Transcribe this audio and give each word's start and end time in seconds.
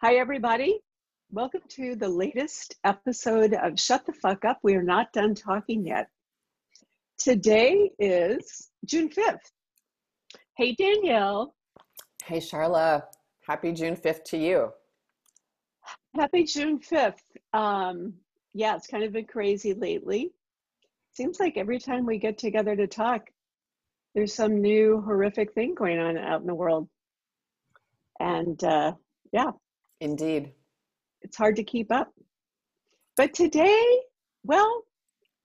Hi, 0.00 0.14
everybody. 0.14 0.78
Welcome 1.32 1.62
to 1.70 1.96
the 1.96 2.08
latest 2.08 2.76
episode 2.84 3.52
of 3.52 3.80
Shut 3.80 4.06
the 4.06 4.12
Fuck 4.12 4.44
Up. 4.44 4.60
We 4.62 4.76
are 4.76 4.82
not 4.82 5.12
done 5.12 5.34
talking 5.34 5.84
yet. 5.84 6.06
Today 7.18 7.90
is 7.98 8.70
June 8.84 9.08
5th. 9.08 9.40
Hey, 10.56 10.76
Danielle. 10.76 11.52
Hey, 12.24 12.38
Charla. 12.38 13.02
Happy 13.40 13.72
June 13.72 13.96
5th 13.96 14.22
to 14.26 14.38
you. 14.38 14.70
Happy 16.14 16.44
June 16.44 16.78
5th. 16.78 17.18
Um, 17.52 18.14
yeah, 18.54 18.76
it's 18.76 18.86
kind 18.86 19.02
of 19.02 19.12
been 19.12 19.26
crazy 19.26 19.74
lately. 19.74 20.30
Seems 21.14 21.40
like 21.40 21.56
every 21.56 21.80
time 21.80 22.06
we 22.06 22.18
get 22.18 22.38
together 22.38 22.76
to 22.76 22.86
talk, 22.86 23.30
there's 24.14 24.32
some 24.32 24.62
new 24.62 25.02
horrific 25.04 25.54
thing 25.54 25.74
going 25.74 25.98
on 25.98 26.16
out 26.16 26.40
in 26.40 26.46
the 26.46 26.54
world. 26.54 26.88
And 28.20 28.62
uh, 28.62 28.92
yeah. 29.32 29.50
Indeed. 30.00 30.52
It's 31.22 31.36
hard 31.36 31.56
to 31.56 31.64
keep 31.64 31.90
up. 31.90 32.12
But 33.16 33.34
today, 33.34 33.84
well, 34.44 34.84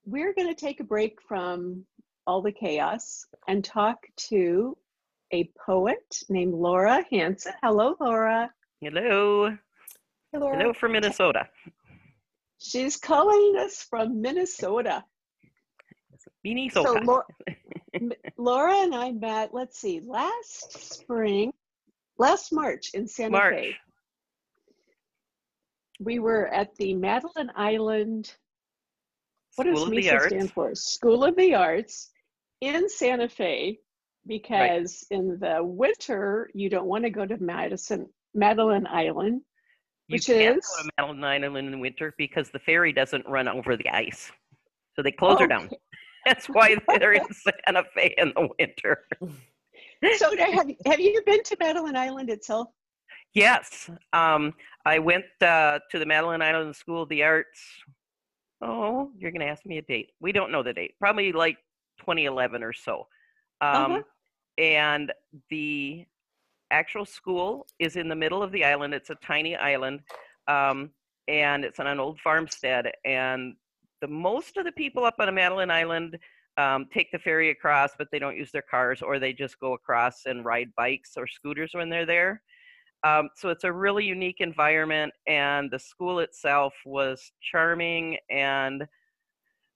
we're 0.06 0.34
going 0.34 0.48
to 0.48 0.54
take 0.54 0.80
a 0.80 0.84
break 0.84 1.18
from 1.26 1.84
all 2.26 2.40
the 2.40 2.52
chaos 2.52 3.26
and 3.48 3.64
talk 3.64 3.98
to 4.16 4.76
a 5.32 5.50
poet 5.66 6.20
named 6.28 6.54
Laura 6.54 7.04
Hansen. 7.10 7.52
Hello, 7.62 7.96
Laura. 8.00 8.50
Hello. 8.80 9.56
Hello. 10.32 10.52
Hello 10.52 10.72
from 10.72 10.92
Minnesota. 10.92 11.48
She's 12.58 12.96
calling 12.96 13.56
us 13.58 13.82
from 13.82 14.20
Minnesota. 14.20 15.04
Minnesota. 16.44 16.88
So 16.88 16.94
Laura, 17.04 17.24
Laura 18.36 18.74
and 18.76 18.94
I 18.94 19.12
met, 19.12 19.52
let's 19.52 19.78
see, 19.78 20.00
last 20.00 20.94
spring, 20.94 21.52
last 22.18 22.52
March 22.52 22.90
in 22.94 23.06
Santa 23.06 23.32
March. 23.32 23.54
Fe. 23.54 23.76
We 26.00 26.18
were 26.18 26.48
at 26.48 26.74
the 26.76 26.94
Madeline 26.94 27.50
Island, 27.54 28.32
what 29.56 29.66
School 29.66 29.84
does 29.86 29.90
MISA 29.90 30.12
Arts. 30.12 30.26
stand 30.28 30.52
for? 30.52 30.74
School 30.74 31.24
of 31.24 31.36
the 31.36 31.54
Arts 31.54 32.10
in 32.60 32.88
Santa 32.88 33.28
Fe, 33.28 33.78
because 34.26 35.06
in 35.10 35.38
the 35.38 35.58
winter, 35.62 36.50
you 36.54 36.68
don't 36.68 36.86
want 36.86 37.04
to 37.04 37.10
go 37.10 37.24
to 37.26 37.36
Madison, 37.38 38.08
Madeline 38.34 38.86
Island, 38.88 39.42
You 40.08 40.14
which 40.14 40.26
can't 40.26 40.58
is- 40.58 40.66
go 40.76 40.82
to 40.82 40.90
Madeline 40.98 41.44
Island 41.44 41.66
in 41.66 41.72
the 41.72 41.78
winter 41.78 42.12
because 42.18 42.50
the 42.50 42.58
ferry 42.58 42.92
doesn't 42.92 43.26
run 43.28 43.46
over 43.48 43.76
the 43.76 43.88
ice. 43.90 44.32
So 44.96 45.02
they 45.02 45.12
close 45.12 45.38
her 45.40 45.46
down. 45.46 45.70
That's 46.26 46.46
why 46.46 46.76
they're 46.98 47.12
in 47.12 47.24
Santa 47.32 47.84
Fe 47.94 48.14
in 48.16 48.32
the 48.34 48.48
winter. 48.58 49.04
So 50.16 50.36
have, 50.36 50.70
have 50.86 51.00
you 51.00 51.20
been 51.26 51.42
to 51.44 51.56
Madeline 51.60 51.96
Island 51.96 52.30
itself? 52.30 52.68
Yes. 53.34 53.90
Um, 54.12 54.54
I 54.86 54.98
went 54.98 55.24
uh, 55.40 55.78
to 55.90 55.98
the 55.98 56.06
Madeline 56.06 56.42
Island 56.42 56.76
School 56.76 57.02
of 57.02 57.08
the 57.08 57.22
Arts. 57.22 57.58
Oh, 58.62 59.10
you're 59.16 59.30
going 59.30 59.40
to 59.40 59.46
ask 59.46 59.64
me 59.66 59.78
a 59.78 59.82
date. 59.82 60.10
We 60.20 60.32
don't 60.32 60.52
know 60.52 60.62
the 60.62 60.72
date. 60.72 60.94
Probably 60.98 61.32
like 61.32 61.56
2011 62.00 62.62
or 62.62 62.72
so. 62.72 63.06
Um, 63.60 63.92
Uh-huh. 63.92 64.02
And 64.56 65.12
the 65.50 66.04
actual 66.70 67.04
school 67.04 67.66
is 67.80 67.96
in 67.96 68.08
the 68.08 68.14
middle 68.14 68.42
of 68.42 68.52
the 68.52 68.64
island. 68.64 68.94
It's 68.94 69.10
a 69.10 69.16
tiny 69.16 69.56
island. 69.56 70.00
Um, 70.46 70.90
and 71.26 71.64
it's 71.64 71.80
on 71.80 71.86
an 71.86 71.98
old 71.98 72.20
farmstead. 72.20 72.92
And 73.04 73.54
the 74.00 74.06
most 74.08 74.56
of 74.56 74.64
the 74.64 74.72
people 74.72 75.04
up 75.04 75.16
on 75.18 75.34
Madeline 75.34 75.70
Island 75.70 76.18
um, 76.56 76.86
take 76.92 77.10
the 77.10 77.18
ferry 77.18 77.50
across, 77.50 77.90
but 77.98 78.08
they 78.12 78.18
don't 78.18 78.36
use 78.36 78.52
their 78.52 78.62
cars, 78.62 79.02
or 79.02 79.18
they 79.18 79.32
just 79.32 79.58
go 79.58 79.72
across 79.72 80.26
and 80.26 80.44
ride 80.44 80.68
bikes 80.76 81.12
or 81.16 81.26
scooters 81.26 81.70
when 81.72 81.88
they're 81.88 82.06
there. 82.06 82.42
Um, 83.04 83.28
so 83.36 83.50
it's 83.50 83.64
a 83.64 83.72
really 83.72 84.04
unique 84.04 84.40
environment, 84.40 85.12
and 85.28 85.70
the 85.70 85.78
school 85.78 86.20
itself 86.20 86.72
was 86.86 87.30
charming, 87.52 88.16
and 88.30 88.84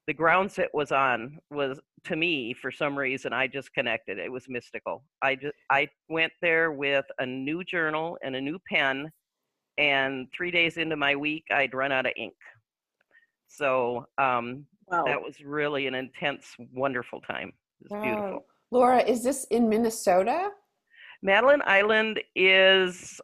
the 0.06 0.14
grounds 0.14 0.58
it 0.58 0.70
was 0.72 0.90
on 0.90 1.38
was 1.50 1.78
to 2.04 2.16
me 2.16 2.54
for 2.54 2.70
some 2.70 2.98
reason 2.98 3.34
I 3.34 3.46
just 3.46 3.74
connected. 3.74 4.18
It 4.18 4.32
was 4.32 4.46
mystical. 4.48 5.04
I 5.20 5.34
just 5.34 5.54
I 5.70 5.88
went 6.08 6.32
there 6.40 6.72
with 6.72 7.04
a 7.18 7.26
new 7.26 7.62
journal 7.62 8.16
and 8.24 8.34
a 8.34 8.40
new 8.40 8.58
pen, 8.66 9.10
and 9.76 10.26
three 10.34 10.50
days 10.50 10.78
into 10.78 10.96
my 10.96 11.14
week, 11.14 11.44
I'd 11.50 11.74
run 11.74 11.92
out 11.92 12.06
of 12.06 12.12
ink. 12.16 12.34
So 13.46 14.06
um, 14.16 14.66
Wow. 14.90 15.04
that 15.04 15.22
was 15.22 15.40
really 15.44 15.86
an 15.86 15.94
intense, 15.94 16.46
wonderful 16.72 17.20
time. 17.20 17.52
It 17.82 17.92
was 17.92 18.02
beautiful. 18.02 18.46
Laura, 18.70 19.00
is 19.02 19.22
this 19.22 19.44
in 19.50 19.68
Minnesota? 19.68 20.48
Madeline 21.22 21.62
Island 21.66 22.20
is 22.34 23.20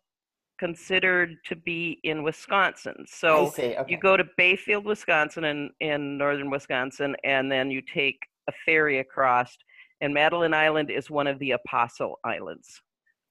considered 0.58 1.36
to 1.46 1.56
be 1.56 2.00
in 2.04 2.22
Wisconsin. 2.22 2.94
So 3.06 3.50
see. 3.54 3.74
Okay. 3.76 3.92
you 3.92 3.98
go 3.98 4.16
to 4.16 4.24
Bayfield, 4.36 4.84
Wisconsin, 4.84 5.44
in, 5.44 5.70
in 5.80 6.18
northern 6.18 6.50
Wisconsin, 6.50 7.16
and 7.24 7.50
then 7.50 7.70
you 7.70 7.82
take 7.82 8.18
a 8.48 8.52
ferry 8.64 9.00
across. 9.00 9.56
And 10.00 10.12
Madeline 10.12 10.54
Island 10.54 10.90
is 10.90 11.10
one 11.10 11.26
of 11.26 11.38
the 11.38 11.52
Apostle 11.52 12.18
Islands 12.24 12.80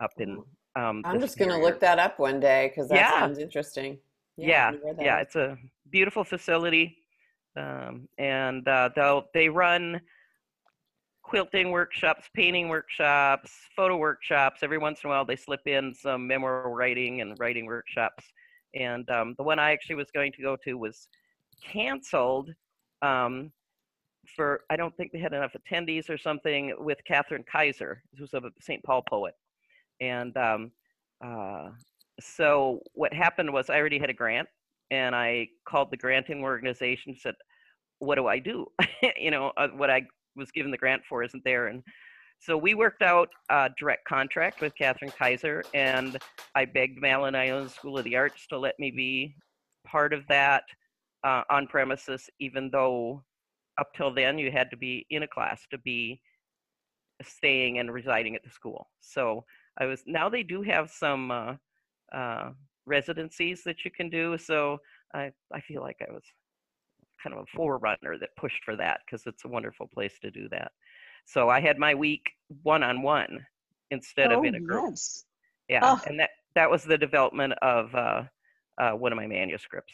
up 0.02 0.12
in. 0.18 0.42
Um, 0.76 1.04
I'm 1.06 1.20
just 1.20 1.38
going 1.38 1.52
to 1.52 1.58
look 1.58 1.80
that 1.82 2.00
up 2.00 2.20
one 2.20 2.40
day 2.40 2.70
because 2.70 2.90
that 2.90 2.96
Yeah. 2.96 3.20
sounds 3.22 3.38
interesting. 3.38 4.00
Yeah, 4.38 4.64
I 4.68 4.72
wonder 4.72 4.86
where 4.86 4.94
that 4.96 5.06
yeah, 5.06 5.18
it's 5.20 5.36
a 5.36 5.58
beautiful 5.92 6.24
facility, 6.24 6.98
um, 7.56 8.10
and 8.18 8.68
uh, 8.68 8.90
they'll 8.96 9.26
they 9.34 9.48
run 9.48 10.02
quilting 11.24 11.72
workshops, 11.72 12.30
painting 12.34 12.70
workshops, 12.70 13.52
photo 13.76 13.98
workshops. 13.98 14.62
Every 14.62 14.78
once 14.78 15.02
in 15.04 15.10
a 15.10 15.14
while, 15.14 15.26
they 15.26 15.36
slip 15.36 15.66
in 15.66 15.94
some 15.94 16.28
memoir 16.28 16.70
writing 16.70 17.22
and 17.22 17.38
writing 17.40 17.66
workshops. 17.66 18.24
And 18.76 19.10
um, 19.10 19.36
the 19.38 19.44
one 19.44 19.60
I 19.60 19.72
actually 19.72 19.96
was 19.96 20.12
going 20.12 20.32
to 20.34 20.42
go 20.42 20.58
to 20.64 20.74
was 20.78 21.08
canceled 21.64 22.52
um, 23.02 23.52
for 24.36 24.62
I 24.70 24.76
don't 24.76 24.96
think 24.96 25.12
they 25.12 25.20
had 25.20 25.34
enough 25.34 25.54
attendees 25.54 26.10
or 26.10 26.18
something 26.18 26.74
with 26.80 27.00
Kathryn 27.10 27.44
Kysar, 27.54 27.98
who's 28.18 28.34
a 28.34 28.42
St. 28.62 28.84
Paul 28.84 29.04
poet, 29.08 29.34
and 30.00 30.36
um, 30.38 30.72
uh, 31.24 31.70
so 32.20 32.80
what 32.94 33.14
happened 33.14 33.52
was 33.52 33.70
I 33.70 33.78
already 33.78 34.00
had 34.00 34.10
a 34.10 34.14
grant 34.14 34.48
and 34.92 35.16
I 35.16 35.48
called 35.68 35.90
the 35.92 35.98
granting 35.98 36.44
organization 36.44 37.16
said, 37.20 37.36
what 38.00 38.16
do 38.16 38.28
I 38.28 38.40
do? 38.40 38.68
you 39.18 39.32
know, 39.32 39.52
uh, 39.58 39.70
what 39.70 39.90
I 39.90 40.04
was 40.36 40.52
given 40.52 40.72
the 40.72 40.78
grant 40.78 41.04
for 41.08 41.24
isn't 41.24 41.44
there. 41.44 41.68
And 41.68 41.84
so 42.40 42.58
we 42.58 42.74
worked 42.74 43.02
out 43.02 43.30
a 43.50 43.70
direct 43.78 44.06
contract 44.06 44.62
with 44.62 44.74
Kathryn 44.76 45.14
Kysar 45.14 45.64
and 45.74 46.18
I 46.56 46.66
begged 46.66 47.02
Madeline 47.02 47.36
Island 47.36 47.72
School 47.72 47.98
of 47.98 48.04
the 48.04 48.16
Arts 48.16 48.48
to 48.48 48.60
let 48.60 48.78
me 48.80 48.92
be 48.92 49.36
part 49.86 50.14
of 50.14 50.28
that 50.28 50.64
uh, 51.24 51.44
on 51.50 51.68
premises, 51.68 52.30
even 52.40 52.70
though 52.70 53.24
up 53.80 53.94
till 53.96 54.14
then 54.14 54.38
you 54.38 54.52
had 54.52 54.70
to 54.72 54.78
be 54.78 55.06
in 55.10 55.24
a 55.24 55.28
class 55.28 55.62
to 55.72 55.78
be 55.80 56.20
staying 57.22 57.80
and 57.80 57.94
residing 57.94 58.36
at 58.36 58.44
the 58.44 58.50
school. 58.50 58.90
So 59.00 59.46
I 59.80 59.86
was, 59.86 60.04
now 60.06 60.30
they 60.30 60.44
do 60.44 60.62
have 60.64 60.92
some, 60.92 61.32
uh, 61.32 61.54
uh, 62.14 62.52
residencies 62.86 63.64
that 63.64 63.86
you 63.86 63.92
can 63.92 64.10
do. 64.10 64.38
So 64.38 64.80
I, 65.14 65.32
I 65.54 65.62
feel 65.62 65.82
like 65.82 65.98
I 66.02 66.12
was 66.12 66.24
kind 67.24 67.36
of 67.36 67.44
a 67.44 67.58
forerunner 67.58 68.18
that 68.20 68.36
pushed 68.38 68.64
for 68.66 68.76
that 68.76 69.00
because 69.06 69.26
it's 69.26 69.46
a 69.46 69.48
wonderful 69.48 69.88
place 69.94 70.14
to 70.22 70.32
do 70.32 70.50
that. 70.50 70.72
So 71.26 71.50
I 71.50 71.62
had 71.62 71.78
my 71.78 71.96
week 71.96 72.24
one 72.64 72.84
on 72.84 73.02
one 73.02 73.46
instead 73.92 74.32
oh, 74.34 74.40
of 74.40 74.46
in 74.46 74.56
a 74.56 74.60
group. 74.60 74.92
yes. 74.92 75.26
Yeah, 75.70 75.80
Oh. 75.84 76.02
and 76.08 76.20
that 76.20 76.32
that 76.56 76.70
was 76.70 76.84
the 76.84 76.98
development 76.98 77.54
of 77.62 77.96
uh, 77.96 78.24
uh, 78.80 78.92
one 78.92 79.12
of 79.12 79.16
my 79.18 79.28
manuscripts. 79.28 79.94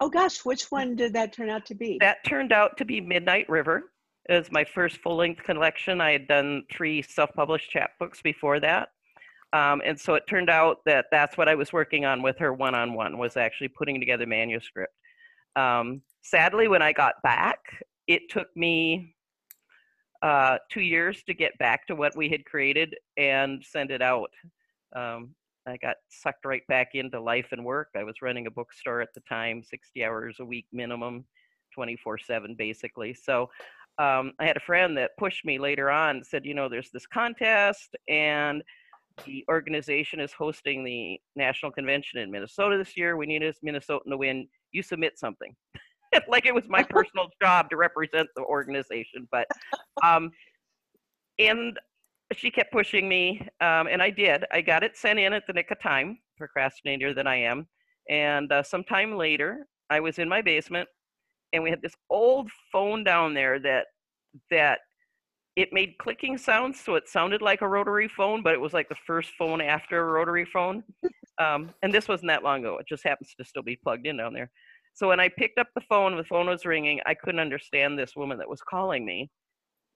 Oh 0.00 0.08
gosh, 0.08 0.44
which 0.44 0.64
one 0.70 0.96
did 0.96 1.12
that 1.12 1.32
turn 1.32 1.48
out 1.48 1.66
to 1.66 1.74
be? 1.74 1.98
That 2.00 2.24
turned 2.24 2.52
out 2.52 2.76
to 2.78 2.84
be 2.84 3.00
Midnight 3.00 3.48
River. 3.48 3.92
It 4.28 4.38
was 4.38 4.50
my 4.50 4.64
first 4.64 4.96
full-length 4.98 5.42
collection. 5.44 6.00
I 6.00 6.12
had 6.12 6.26
done 6.26 6.64
three 6.72 7.02
self-published 7.02 7.70
chapbooks 7.72 8.22
before 8.22 8.58
that. 8.60 8.88
Um, 9.52 9.82
and 9.84 10.00
so 10.00 10.14
it 10.14 10.24
turned 10.28 10.48
out 10.48 10.78
that 10.86 11.06
that's 11.12 11.36
what 11.36 11.48
I 11.48 11.54
was 11.54 11.72
working 11.72 12.04
on 12.04 12.22
with 12.22 12.38
her 12.38 12.52
one-on-one 12.52 13.18
was 13.18 13.36
actually 13.36 13.68
putting 13.68 14.00
together 14.00 14.26
manuscript. 14.26 14.92
Um, 15.56 16.02
sadly, 16.22 16.68
when 16.68 16.82
I 16.82 16.92
got 16.92 17.14
back, 17.22 17.58
it 18.06 18.30
took 18.30 18.48
me 18.56 19.14
uh, 20.22 20.58
two 20.70 20.80
years 20.80 21.22
to 21.24 21.34
get 21.34 21.56
back 21.58 21.86
to 21.86 21.94
what 21.94 22.16
we 22.16 22.28
had 22.28 22.44
created 22.44 22.94
and 23.16 23.62
send 23.64 23.90
it 23.90 24.02
out. 24.02 24.30
Um, 24.94 25.34
I 25.66 25.76
got 25.76 25.96
sucked 26.08 26.44
right 26.44 26.66
back 26.68 26.90
into 26.94 27.20
life 27.20 27.48
and 27.52 27.64
work. 27.64 27.88
I 27.96 28.04
was 28.04 28.22
running 28.22 28.46
a 28.46 28.50
bookstore 28.50 29.00
at 29.00 29.14
the 29.14 29.20
time, 29.28 29.62
60 29.62 30.04
hours 30.04 30.36
a 30.40 30.44
week 30.44 30.66
minimum, 30.72 31.24
24 31.74 32.18
7 32.18 32.54
basically. 32.56 33.14
So 33.14 33.50
um, 33.98 34.32
I 34.38 34.46
had 34.46 34.56
a 34.56 34.60
friend 34.60 34.96
that 34.96 35.16
pushed 35.18 35.44
me 35.44 35.58
later 35.58 35.90
on, 35.90 36.24
said, 36.24 36.44
you 36.44 36.54
know, 36.54 36.68
there's 36.68 36.90
this 36.90 37.06
contest 37.06 37.94
and 38.08 38.62
the 39.26 39.44
organization 39.48 40.20
is 40.20 40.32
hosting 40.32 40.84
the 40.84 41.20
national 41.36 41.72
convention 41.72 42.20
in 42.20 42.30
Minnesota 42.30 42.76
this 42.76 42.96
year. 42.96 43.16
We 43.16 43.26
need 43.26 43.42
a 43.42 43.52
Minnesotan 43.64 44.10
to 44.10 44.16
win. 44.16 44.48
You 44.72 44.82
submit 44.82 45.18
something. 45.18 45.54
like 46.28 46.46
it 46.46 46.54
was 46.54 46.68
my 46.68 46.82
personal 46.82 47.28
job 47.40 47.70
to 47.70 47.76
represent 47.76 48.28
the 48.36 48.42
organization. 48.42 49.28
But, 49.30 49.46
um, 50.02 50.30
and 51.38 51.78
she 52.34 52.50
kept 52.50 52.72
pushing 52.72 53.08
me, 53.08 53.40
um, 53.60 53.86
and 53.86 54.02
I 54.02 54.10
did. 54.10 54.44
I 54.52 54.60
got 54.60 54.82
it 54.82 54.96
sent 54.96 55.18
in 55.18 55.32
at 55.32 55.46
the 55.46 55.52
nick 55.52 55.70
of 55.70 55.80
time 55.80 56.18
procrastinator 56.36 57.14
than 57.14 57.26
I 57.26 57.36
am. 57.36 57.66
And 58.08 58.50
uh, 58.50 58.62
sometime 58.62 59.16
later, 59.16 59.66
I 59.90 60.00
was 60.00 60.18
in 60.18 60.28
my 60.28 60.42
basement, 60.42 60.88
and 61.52 61.62
we 61.62 61.70
had 61.70 61.82
this 61.82 61.94
old 62.10 62.50
phone 62.72 63.04
down 63.04 63.34
there 63.34 63.58
that 63.60 63.86
that 64.50 64.80
it 65.56 65.72
made 65.72 65.98
clicking 65.98 66.38
sounds, 66.38 66.80
so 66.80 66.94
it 66.94 67.08
sounded 67.08 67.42
like 67.42 67.60
a 67.60 67.68
rotary 67.68 68.08
phone, 68.08 68.42
but 68.42 68.54
it 68.54 68.60
was 68.60 68.72
like 68.72 68.88
the 68.88 68.96
first 69.06 69.30
phone 69.38 69.60
after 69.60 70.00
a 70.00 70.12
rotary 70.12 70.46
phone. 70.46 70.82
Um, 71.38 71.70
and 71.82 71.92
this 71.92 72.08
wasn't 72.08 72.28
that 72.28 72.42
long 72.42 72.60
ago. 72.60 72.78
It 72.78 72.86
just 72.86 73.04
happens 73.04 73.34
to 73.38 73.44
still 73.44 73.62
be 73.62 73.76
plugged 73.76 74.06
in 74.06 74.16
down 74.16 74.32
there. 74.32 74.50
So 74.94 75.08
when 75.08 75.20
I 75.20 75.28
picked 75.28 75.58
up 75.58 75.68
the 75.74 75.80
phone, 75.82 76.16
the 76.16 76.24
phone 76.24 76.46
was 76.46 76.66
ringing. 76.66 77.00
I 77.06 77.14
couldn't 77.14 77.40
understand 77.40 77.98
this 77.98 78.14
woman 78.14 78.38
that 78.38 78.48
was 78.48 78.60
calling 78.62 79.04
me, 79.04 79.30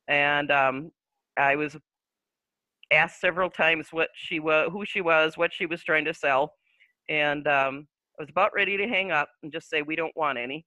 and 0.08 0.50
um, 0.50 0.90
I 1.36 1.56
was 1.56 1.76
asked 2.92 3.20
several 3.20 3.50
times 3.50 3.88
what 3.90 4.08
she 4.14 4.40
was, 4.40 4.70
who 4.72 4.84
she 4.84 5.00
was, 5.00 5.36
what 5.36 5.52
she 5.52 5.66
was 5.66 5.82
trying 5.82 6.04
to 6.06 6.14
sell, 6.14 6.54
and 7.08 7.46
um, 7.46 7.86
I 8.18 8.22
was 8.22 8.30
about 8.30 8.52
ready 8.54 8.76
to 8.76 8.88
hang 8.88 9.10
up 9.10 9.28
and 9.42 9.52
just 9.52 9.68
say 9.68 9.82
we 9.82 9.96
don't 9.96 10.16
want 10.16 10.38
any. 10.38 10.66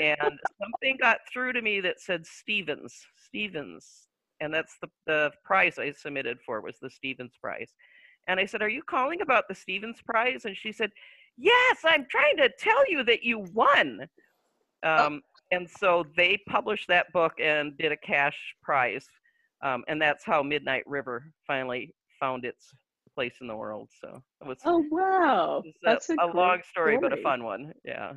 And 0.00 0.38
something 0.62 0.96
got 1.00 1.18
through 1.32 1.52
to 1.54 1.62
me 1.62 1.80
that 1.80 2.00
said 2.00 2.24
Stevens, 2.24 2.94
Stevens, 3.16 4.06
and 4.40 4.52
that's 4.52 4.76
the 4.80 4.88
the 5.06 5.30
prize 5.44 5.78
I 5.78 5.92
submitted 5.92 6.38
for 6.44 6.60
was 6.60 6.76
the 6.80 6.90
Stevens 6.90 7.34
Prize. 7.40 7.72
And 8.28 8.38
I 8.38 8.46
said, 8.46 8.62
"Are 8.62 8.68
you 8.68 8.82
calling 8.82 9.20
about 9.20 9.48
the 9.48 9.54
Stevens 9.54 10.00
Prize?" 10.04 10.44
And 10.44 10.56
she 10.56 10.72
said, 10.72 10.90
"Yes, 11.36 11.78
I'm 11.84 12.06
trying 12.10 12.36
to 12.38 12.50
tell 12.58 12.88
you 12.88 13.02
that 13.04 13.22
you 13.22 13.40
won." 13.52 14.08
Um, 14.82 15.22
and 15.50 15.68
so 15.68 16.04
they 16.16 16.38
published 16.48 16.88
that 16.88 17.12
book 17.12 17.34
and 17.40 17.76
did 17.76 17.92
a 17.92 17.96
cash 17.96 18.38
prize 18.62 19.06
um, 19.62 19.84
and 19.88 20.00
that's 20.00 20.24
how 20.24 20.42
Midnight 20.42 20.84
River 20.86 21.32
finally 21.46 21.94
found 22.18 22.44
its 22.44 22.72
place 23.14 23.34
in 23.40 23.46
the 23.46 23.56
world. 23.56 23.90
So 24.00 24.22
it 24.40 24.46
was. 24.46 24.58
Oh 24.64 24.84
wow, 24.90 25.62
that's 25.82 26.08
a, 26.08 26.14
a 26.14 26.26
long 26.26 26.60
story, 26.68 26.96
story, 26.96 26.98
but 27.00 27.12
a 27.12 27.22
fun 27.22 27.44
one. 27.44 27.72
Yeah. 27.84 28.12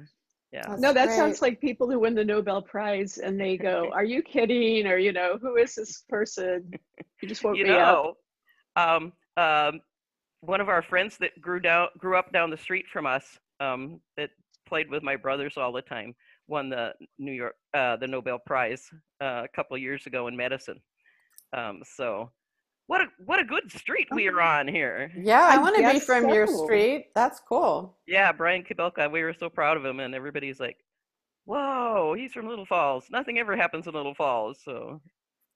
Yeah. 0.53 0.61
That's 0.67 0.81
no, 0.81 0.93
that 0.93 1.07
great. 1.07 1.17
sounds 1.17 1.41
like 1.41 1.59
people 1.59 1.89
who 1.89 1.99
win 1.99 2.13
the 2.13 2.23
Nobel 2.23 2.61
Prize 2.61 3.17
and 3.17 3.41
they 3.41 3.57
go, 3.57 3.89
"Are 3.93 4.03
you 4.03 4.21
kidding?" 4.21 4.85
Or 4.85 4.97
you 4.97 5.11
know, 5.11 5.39
"Who 5.41 5.55
is 5.57 5.75
this 5.75 6.03
person?" 6.07 6.71
You 7.21 7.27
just 7.27 7.43
woke 7.43 7.57
you 7.57 7.63
me 7.63 7.71
know, 7.71 8.15
up. 8.75 9.01
Um, 9.01 9.13
um, 9.37 9.81
one 10.41 10.61
of 10.61 10.69
our 10.69 10.81
friends 10.81 11.17
that 11.17 11.39
grew 11.41 11.59
down, 11.59 11.87
grew 11.97 12.17
up 12.17 12.31
down 12.31 12.49
the 12.49 12.57
street 12.57 12.85
from 12.91 13.07
us, 13.07 13.39
um, 13.59 13.99
that 14.17 14.29
played 14.67 14.89
with 14.89 15.01
my 15.01 15.15
brothers 15.15 15.57
all 15.57 15.71
the 15.71 15.81
time, 15.81 16.13
won 16.47 16.69
the 16.69 16.93
New 17.17 17.31
York, 17.31 17.55
uh, 17.73 17.95
the 17.95 18.07
Nobel 18.07 18.39
Prize 18.45 18.89
uh, 19.21 19.43
a 19.43 19.47
couple 19.55 19.77
years 19.77 20.05
ago 20.05 20.27
in 20.27 20.35
medicine. 20.35 20.79
Um, 21.55 21.81
so 21.83 22.29
what 22.87 23.01
a 23.01 23.07
what 23.25 23.39
a 23.39 23.43
good 23.43 23.71
street 23.71 24.07
we 24.11 24.27
are 24.27 24.41
on 24.41 24.67
here. 24.67 25.11
Yeah, 25.15 25.47
I, 25.49 25.55
I 25.55 25.57
want 25.57 25.75
to 25.77 25.91
be 25.91 25.99
from 25.99 26.23
so. 26.23 26.33
your 26.33 26.47
street. 26.47 27.07
That's 27.15 27.39
cool. 27.39 27.97
Yeah, 28.07 28.31
Brian 28.31 28.63
Kobilka, 28.63 29.11
we 29.11 29.23
were 29.23 29.33
so 29.33 29.49
proud 29.49 29.77
of 29.77 29.85
him, 29.85 29.99
and 29.99 30.13
everybody's 30.13 30.59
like, 30.59 30.77
"Whoa, 31.45 32.13
he's 32.17 32.33
from 32.33 32.47
Little 32.47 32.65
Falls." 32.65 33.05
Nothing 33.09 33.39
ever 33.39 33.55
happens 33.55 33.87
in 33.87 33.93
Little 33.93 34.15
Falls, 34.15 34.59
so 34.63 35.01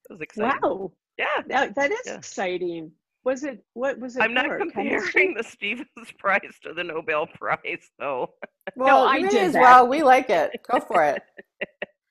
it 0.08 0.12
was 0.12 0.20
exciting. 0.20 0.58
Wow. 0.62 0.92
Yeah, 1.18 1.42
that, 1.48 1.74
that 1.74 1.90
is 1.90 2.00
yeah. 2.06 2.16
exciting. 2.16 2.92
Was 3.24 3.44
it 3.44 3.62
what 3.74 3.98
was 3.98 4.16
it? 4.16 4.22
I'm 4.22 4.32
not 4.32 4.46
comparing 4.58 5.34
the 5.34 5.42
Stevens 5.42 5.88
Prize 6.18 6.40
to 6.62 6.72
the 6.72 6.84
Nobel 6.84 7.26
Prize, 7.26 7.90
though. 7.98 8.30
Well, 8.76 9.04
no, 9.04 9.10
I 9.10 9.20
did 9.20 9.34
as 9.34 9.54
well. 9.54 9.86
We 9.86 10.02
like 10.02 10.30
it. 10.30 10.52
Go 10.70 10.80
for 10.80 11.04
it. 11.04 11.22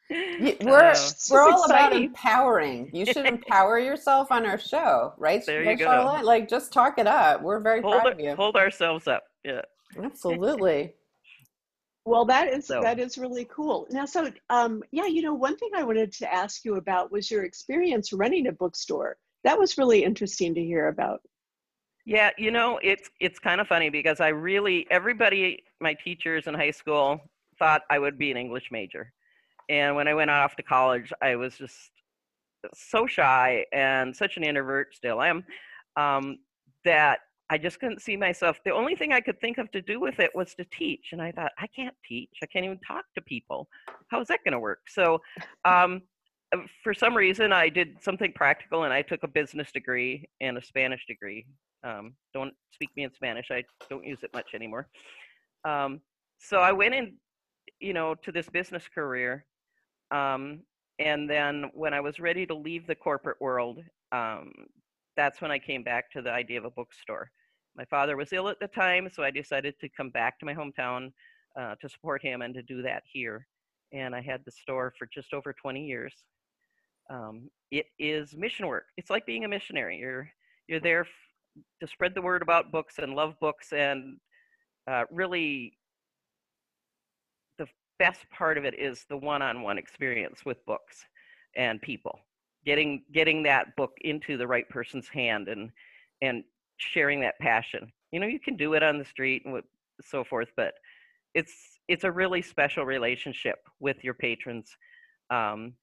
You, 0.09 0.55
we're 0.61 0.93
we're 1.31 1.41
all 1.41 1.65
about 1.65 1.93
empowering. 1.93 2.89
You 2.93 3.05
should 3.05 3.25
empower 3.25 3.79
yourself 3.79 4.31
on 4.31 4.45
our 4.45 4.57
show, 4.57 5.13
right? 5.17 5.45
There 5.45 5.63
you 5.63 5.77
go. 5.77 6.19
Like 6.23 6.47
just 6.47 6.71
talk 6.71 6.97
it 6.97 7.07
up. 7.07 7.41
We're 7.41 7.59
very 7.59 7.81
hold 7.81 8.01
proud 8.01 8.13
of 8.13 8.19
you. 8.19 8.35
Hold 8.35 8.55
ourselves 8.55 9.07
up. 9.07 9.23
Yeah. 9.43 9.61
Absolutely. 10.01 10.93
well, 12.05 12.25
that 12.25 12.49
is 12.53 12.67
so. 12.67 12.81
that 12.81 12.99
is 12.99 13.17
really 13.17 13.45
cool. 13.45 13.87
Now, 13.89 14.05
so 14.05 14.31
um, 14.49 14.81
yeah, 14.91 15.05
you 15.05 15.21
know, 15.21 15.33
one 15.33 15.57
thing 15.57 15.71
I 15.75 15.83
wanted 15.83 16.13
to 16.13 16.33
ask 16.33 16.63
you 16.63 16.75
about 16.75 17.11
was 17.11 17.29
your 17.29 17.43
experience 17.43 18.13
running 18.13 18.47
a 18.47 18.51
bookstore. 18.51 19.17
That 19.43 19.59
was 19.59 19.77
really 19.77 20.03
interesting 20.03 20.53
to 20.55 20.63
hear 20.63 20.87
about. 20.87 21.21
Yeah, 22.05 22.31
you 22.37 22.51
know, 22.51 22.79
it's 22.81 23.09
it's 23.19 23.39
kind 23.39 23.59
of 23.59 23.67
funny 23.67 23.89
because 23.89 24.21
I 24.21 24.29
really 24.29 24.87
everybody, 24.89 25.63
my 25.81 25.93
teachers 25.93 26.47
in 26.47 26.53
high 26.53 26.71
school 26.71 27.19
thought 27.59 27.81
I 27.89 27.99
would 27.99 28.17
be 28.17 28.31
an 28.31 28.37
English 28.37 28.69
major 28.71 29.11
and 29.69 29.95
when 29.95 30.07
I 30.07 30.13
went 30.13 30.31
off 30.31 30.55
to 30.57 30.63
college, 30.63 31.11
I 31.21 31.35
was 31.35 31.57
just 31.57 31.91
so 32.73 33.07
shy 33.07 33.65
and 33.71 34.15
such 34.15 34.37
an 34.37 34.43
introvert, 34.43 34.95
still 34.95 35.21
am, 35.21 35.43
um, 35.95 36.37
that 36.85 37.19
I 37.49 37.57
just 37.57 37.79
couldn't 37.79 38.01
see 38.01 38.17
myself. 38.17 38.59
The 38.65 38.73
only 38.73 38.95
thing 38.95 39.13
I 39.13 39.21
could 39.21 39.39
think 39.39 39.57
of 39.57 39.71
to 39.71 39.81
do 39.81 39.99
with 39.99 40.19
it 40.19 40.31
was 40.35 40.53
to 40.55 40.65
teach. 40.65 41.09
And 41.11 41.21
I 41.21 41.31
thought, 41.31 41.51
I 41.57 41.67
can't 41.67 41.95
teach. 42.07 42.31
I 42.43 42.45
can't 42.45 42.65
even 42.65 42.79
talk 42.85 43.05
to 43.15 43.21
people. 43.21 43.67
How 44.09 44.19
is 44.19 44.27
that 44.27 44.43
going 44.43 44.53
to 44.53 44.59
work? 44.59 44.79
So, 44.87 45.21
um, 45.65 46.01
uh, 46.53 46.59
for 46.83 46.93
some 46.93 47.15
reason, 47.15 47.51
I 47.51 47.69
did 47.69 48.01
something 48.01 48.31
practical 48.33 48.83
and 48.83 48.93
I 48.93 49.01
took 49.01 49.23
a 49.23 49.27
business 49.27 49.71
degree 49.71 50.27
and 50.41 50.57
a 50.57 50.61
Spanish 50.61 51.05
degree. 51.05 51.45
Um, 51.83 52.13
don't 52.33 52.53
speak 52.71 52.89
me 52.95 53.03
in 53.03 53.13
Spanish, 53.13 53.47
I 53.51 53.63
don't 53.89 54.05
use 54.05 54.19
it 54.23 54.31
much 54.33 54.47
anymore. 54.53 54.87
Um, 55.63 56.01
so 56.39 56.59
I 56.59 56.71
went 56.71 56.95
in, 56.95 57.15
you 57.79 57.93
know, 57.93 58.15
to 58.23 58.31
this 58.31 58.49
business 58.49 58.83
career 58.93 59.45
um, 60.11 60.61
and 60.99 61.29
then 61.29 61.69
when 61.73 61.93
I 61.93 61.99
was 61.99 62.19
ready 62.19 62.45
to 62.45 62.55
leave 62.55 62.87
the 62.87 62.95
corporate 62.95 63.39
world, 63.39 63.83
um, 64.11 64.51
that's 65.15 65.41
when 65.41 65.51
I 65.51 65.59
came 65.59 65.83
back 65.83 66.11
to 66.11 66.21
the 66.21 66.31
idea 66.31 66.57
of 66.59 66.65
a 66.65 66.71
bookstore. 66.71 67.31
My 67.75 67.85
father 67.85 68.17
was 68.17 68.33
ill 68.33 68.49
at 68.49 68.59
the 68.59 68.67
time, 68.67 69.09
so 69.11 69.23
I 69.23 69.31
decided 69.31 69.75
to 69.79 69.89
come 69.89 70.09
back 70.09 70.39
to 70.39 70.45
my 70.45 70.53
hometown 70.53 71.11
uh, 71.59 71.75
to 71.81 71.89
support 71.89 72.23
him 72.23 72.41
and 72.41 72.53
to 72.55 72.63
do 72.63 72.81
that 72.81 73.03
here. 73.11 73.47
And 73.93 74.15
I 74.15 74.21
had 74.21 74.41
the 74.45 74.51
store 74.51 74.93
for 74.97 75.07
just 75.13 75.33
over 75.33 75.53
20 75.53 75.85
years. 75.85 76.13
Um, 77.09 77.49
it 77.71 77.85
is 77.99 78.35
mission 78.35 78.67
work. 78.67 78.85
It's 78.97 79.09
like 79.09 79.25
being 79.25 79.45
a 79.45 79.47
missionary. 79.47 79.97
You're 79.97 80.29
you're 80.67 80.81
there 80.81 81.01
f- 81.01 81.07
to 81.79 81.87
spread 81.87 82.13
the 82.13 82.21
word 82.21 82.41
about 82.41 82.71
books 82.71 82.95
and 82.99 83.13
love 83.13 83.35
books 83.39 83.71
and 83.71 84.17
uh, 84.89 85.03
really 85.11 85.77
best 87.99 88.29
part 88.29 88.57
of 88.57 88.65
it 88.65 88.77
is 88.77 89.05
the 89.09 89.17
one-on-one 89.17 89.77
experience 89.77 90.45
with 90.45 90.65
books 90.65 91.05
and 91.55 91.81
people. 91.81 92.19
Getting 92.65 93.03
getting 93.13 93.43
that 93.43 93.75
book 93.75 93.93
into 94.01 94.37
the 94.37 94.47
right 94.47 94.67
person's 94.69 95.07
hand 95.07 95.47
and 95.47 95.71
and 96.21 96.43
sharing 96.77 97.21
that 97.21 97.39
passion. 97.39 97.91
You 98.11 98.19
know 98.19 98.27
you 98.27 98.39
can 98.39 98.57
do 98.57 98.73
it 98.73 98.83
on 98.83 98.97
the 98.97 99.05
street 99.05 99.43
and 99.45 99.61
so 100.01 100.23
forth 100.23 100.49
but 100.55 100.75
it's 101.33 101.79
it's 101.87 102.03
a 102.03 102.11
really 102.11 102.41
special 102.41 102.85
relationship 102.85 103.59
with 103.79 104.03
your 104.03 104.13
patrons 104.13 104.75
um, 105.29 105.73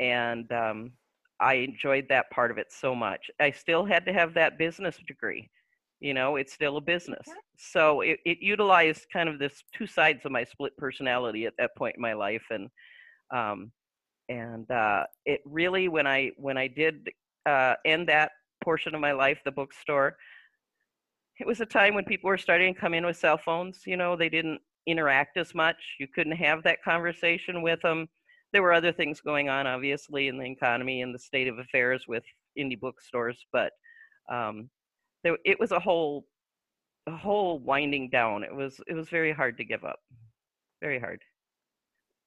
and 0.00 0.50
um, 0.52 0.92
i 1.40 1.54
enjoyed 1.54 2.06
that 2.08 2.30
part 2.30 2.50
of 2.50 2.58
it 2.58 2.72
so 2.72 2.94
much. 2.94 3.30
I 3.40 3.50
still 3.50 3.84
had 3.84 4.04
to 4.06 4.12
have 4.12 4.34
that 4.34 4.58
business 4.58 4.98
degree 5.06 5.50
you 6.04 6.12
know 6.12 6.36
it's 6.36 6.52
still 6.52 6.76
a 6.76 6.82
business. 6.82 7.26
So 7.56 8.02
it, 8.02 8.18
it 8.26 8.38
utilized 8.42 9.06
kind 9.10 9.26
of 9.26 9.38
this 9.38 9.64
two 9.74 9.86
sides 9.86 10.20
of 10.26 10.32
my 10.32 10.44
split 10.44 10.76
personality 10.76 11.46
at 11.46 11.54
that 11.58 11.74
point 11.76 11.96
in 11.96 12.02
my 12.02 12.12
life 12.12 12.44
and 12.50 12.68
um 13.34 13.72
and 14.28 14.70
uh 14.70 15.04
it 15.24 15.40
really 15.46 15.88
when 15.88 16.06
i 16.06 16.30
when 16.36 16.58
i 16.58 16.66
did 16.66 17.08
uh 17.46 17.74
end 17.86 18.06
that 18.08 18.32
portion 18.62 18.94
of 18.94 19.00
my 19.00 19.12
life 19.12 19.38
the 19.44 19.50
bookstore 19.50 20.16
it 21.40 21.46
was 21.46 21.60
a 21.60 21.66
time 21.66 21.94
when 21.94 22.04
people 22.04 22.28
were 22.28 22.38
starting 22.38 22.74
to 22.74 22.80
come 22.80 22.92
in 22.92 23.06
with 23.06 23.16
cell 23.16 23.38
phones 23.38 23.80
you 23.86 23.96
know 23.96 24.14
they 24.14 24.28
didn't 24.28 24.60
interact 24.86 25.38
as 25.38 25.54
much 25.54 25.76
you 25.98 26.06
couldn't 26.14 26.36
have 26.36 26.62
that 26.62 26.82
conversation 26.84 27.62
with 27.62 27.80
them. 27.80 28.06
There 28.52 28.62
were 28.62 28.74
other 28.74 28.92
things 28.92 29.22
going 29.22 29.48
on 29.48 29.66
obviously 29.66 30.28
in 30.28 30.36
the 30.36 30.44
economy 30.44 31.00
and 31.00 31.14
the 31.14 31.18
state 31.18 31.48
of 31.48 31.58
affairs 31.58 32.04
with 32.06 32.24
indie 32.58 32.78
bookstores 32.78 33.46
but 33.52 33.72
um, 34.30 34.68
there, 35.24 35.38
it 35.44 35.58
was 35.58 35.72
a 35.72 35.80
whole 35.80 36.26
a 37.06 37.16
whole 37.16 37.58
winding 37.58 38.08
down. 38.10 38.44
It 38.44 38.54
was 38.54 38.80
it 38.86 38.94
was 38.94 39.08
very 39.08 39.32
hard 39.32 39.58
to 39.58 39.64
give 39.64 39.84
up. 39.84 39.98
Very 40.80 41.00
hard. 41.00 41.20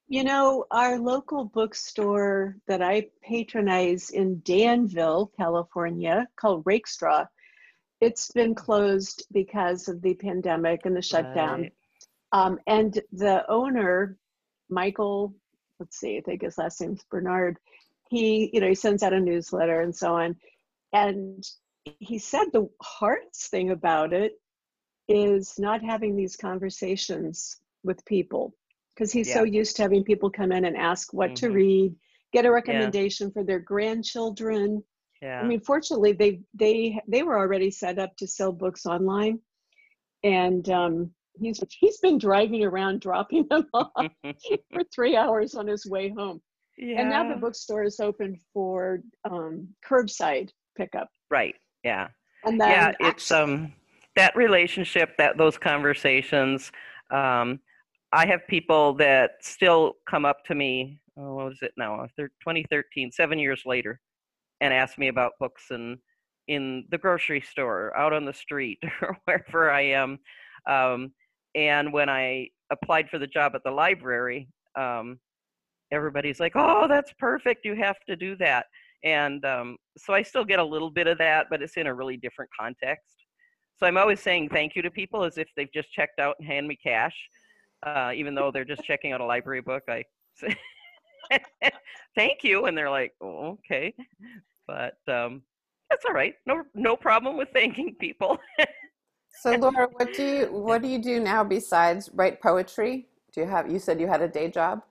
You 0.10 0.24
know, 0.24 0.66
our 0.72 1.00
local 1.00 1.46
bookstore 1.46 2.56
that 2.68 2.82
I 2.82 3.08
patronize 3.24 4.10
in 4.10 4.42
Danville, 4.44 5.32
California, 5.38 6.28
called 6.40 6.64
Rakestraw, 6.66 7.26
it's 8.00 8.32
been 8.32 8.56
closed 8.56 9.26
because 9.34 9.88
of 9.90 10.02
the 10.02 10.14
pandemic 10.16 10.86
and 10.86 10.96
the 10.96 11.02
shutdown. 11.02 11.62
Right. 11.62 11.74
Um, 12.32 12.60
and 12.68 13.02
the 13.12 13.50
owner, 13.50 14.18
Michael, 14.70 15.36
let's 15.80 15.98
see, 15.98 16.18
I 16.18 16.22
think 16.22 16.42
his 16.42 16.58
last 16.58 16.80
name's 16.80 17.04
Bernard. 17.10 17.58
He, 18.10 18.50
you 18.54 18.62
know, 18.62 18.68
he 18.68 18.76
sends 18.76 19.04
out 19.04 19.14
a 19.14 19.20
newsletter 19.20 19.82
and 19.82 19.96
so 19.96 20.16
on. 20.16 20.36
And 20.94 21.44
he 22.00 22.20
said 22.20 22.46
the 22.52 22.68
hardest 22.82 23.50
thing 23.50 23.72
about 23.72 24.14
it 24.14 24.34
is 25.08 25.56
not 25.58 25.84
having 25.84 26.16
these 26.16 26.36
conversations 26.36 27.58
with 27.84 28.04
people 28.06 28.54
because 28.96 29.12
he's 29.12 29.30
yeah. 29.30 29.36
so 29.36 29.44
used 29.44 29.76
to 29.76 29.82
having 29.82 30.04
people 30.04 30.30
come 30.30 30.52
in 30.52 30.66
and 30.66 30.76
ask 30.76 31.14
what 31.14 31.32
mm-hmm. 31.32 31.48
to 31.48 31.52
read 31.52 31.96
get 32.34 32.46
a 32.46 32.52
recommendation 32.52 33.28
yeah. 33.28 33.34
for 33.34 33.44
their 33.44 33.60
grandchildren 33.60 34.84
yeah. 35.22 35.40
i 35.40 35.46
mean 35.46 35.62
fortunately 35.62 36.12
they 36.12 36.42
they 36.54 37.00
they 37.08 37.24
were 37.24 37.38
already 37.38 37.72
set 37.72 38.00
up 38.00 38.16
to 38.18 38.28
sell 38.28 38.52
books 38.52 38.86
online 38.86 39.40
and 40.24 40.70
um, 40.70 41.12
he's 41.40 41.62
he's 41.80 41.98
been 42.00 42.18
driving 42.18 42.64
around 42.64 43.02
dropping 43.02 43.48
them 43.50 43.68
off 43.74 43.92
for 44.74 44.84
three 44.94 45.16
hours 45.16 45.56
on 45.56 45.68
his 45.68 45.86
way 45.86 46.10
home. 46.10 46.42
Yeah. 46.78 47.02
And 47.02 47.10
now 47.10 47.28
the 47.28 47.40
bookstore 47.40 47.84
is 47.84 48.00
open 48.00 48.38
for 48.54 49.02
um, 49.30 49.68
curbside 49.88 50.52
pickup. 50.78 51.10
Right. 51.32 51.56
Yeah. 51.88 52.08
And 52.44 52.60
then 52.60 52.70
yeah, 52.70 52.92
it's 53.00 53.32
um 53.32 53.74
that 54.18 54.36
relationship, 54.36 55.16
that 55.18 55.38
those 55.38 55.58
conversations. 55.58 56.72
Um, 57.12 57.60
I 58.12 58.26
have 58.26 58.46
people 58.48 58.94
that 58.96 59.32
still 59.42 59.94
come 60.10 60.26
up 60.26 60.44
to 60.46 60.56
me. 60.56 61.00
Oh, 61.18 61.36
what 61.36 61.46
was 61.46 61.60
it 61.62 61.72
now? 61.78 62.06
2013, 62.18 63.12
seven 63.12 63.40
years 63.40 63.62
later, 63.66 64.00
and 64.60 64.74
ask 64.74 64.98
me 64.98 65.08
about 65.08 65.34
books 65.40 65.66
and 65.70 65.98
in 66.48 66.86
the 66.92 66.98
grocery 66.98 67.42
store, 67.42 67.96
out 67.98 68.14
on 68.14 68.26
the 68.26 68.34
street, 68.34 68.80
or 69.02 69.18
wherever 69.26 69.72
I 69.72 69.82
am. 69.82 70.20
Um, 70.70 71.12
and 71.56 71.94
when 71.94 72.10
I 72.10 72.50
applied 72.72 73.10
for 73.10 73.20
the 73.20 73.28
job 73.28 73.54
at 73.56 73.64
the 73.64 73.72
library, 73.72 74.50
um, 74.78 75.20
everybody's 75.92 76.40
like, 76.42 76.54
"Oh, 76.56 76.88
that's 76.88 77.14
perfect. 77.18 77.66
You 77.66 77.76
have 77.76 77.98
to 78.10 78.18
do 78.18 78.36
that." 78.38 78.66
And 79.04 79.44
um, 79.46 79.78
so 79.98 80.14
I 80.14 80.22
still 80.22 80.46
get 80.46 80.60
a 80.60 80.64
little 80.64 80.90
bit 80.90 81.08
of 81.08 81.18
that, 81.20 81.48
but 81.50 81.62
it's 81.62 81.78
in 81.78 81.88
a 81.88 81.94
really 81.94 82.18
different 82.18 82.50
context. 82.58 83.26
So 83.78 83.86
I'm 83.86 83.98
always 83.98 84.20
saying 84.20 84.50
thank 84.50 84.76
you 84.76 84.82
to 84.82 84.90
people 84.90 85.24
as 85.24 85.38
if 85.38 85.48
they've 85.56 85.72
just 85.72 85.92
checked 85.92 86.20
out 86.20 86.36
and 86.40 86.48
hand 86.48 86.68
me 86.68 86.76
cash, 86.76 87.16
uh, 87.86 88.12
even 88.16 88.34
though 88.34 88.52
they're 88.52 88.66
just 88.66 88.84
checking 88.84 89.12
out 89.12 89.22
a 89.22 89.26
library 89.26 89.62
book. 89.62 89.84
I 89.88 90.04
say 90.34 90.56
thank 92.16 92.44
you, 92.44 92.66
and 92.66 92.76
they're 92.76 92.90
like, 92.90 93.14
oh, 93.22 93.60
"Okay," 93.60 93.94
but 94.68 94.98
um, 95.08 95.44
that's 95.90 96.06
all 96.06 96.14
right. 96.14 96.34
No, 96.46 96.64
no 96.74 96.96
problem 96.96 97.38
with 97.38 97.50
thanking 97.54 97.96
people. 98.00 98.40
so, 99.42 99.52
Laura, 99.58 99.88
what 99.92 100.14
do 100.14 100.24
you 100.24 100.46
what 100.48 100.82
do 100.82 100.88
you 100.88 101.00
do 101.00 101.20
now 101.20 101.44
besides 101.44 102.10
write 102.14 102.42
poetry? 102.42 103.08
Do 103.34 103.42
you 103.42 103.48
have? 103.48 103.72
You 103.72 103.78
said 103.78 104.00
you 104.00 104.08
had 104.08 104.24
a 104.24 104.28
day 104.28 104.50
job. 104.50 104.82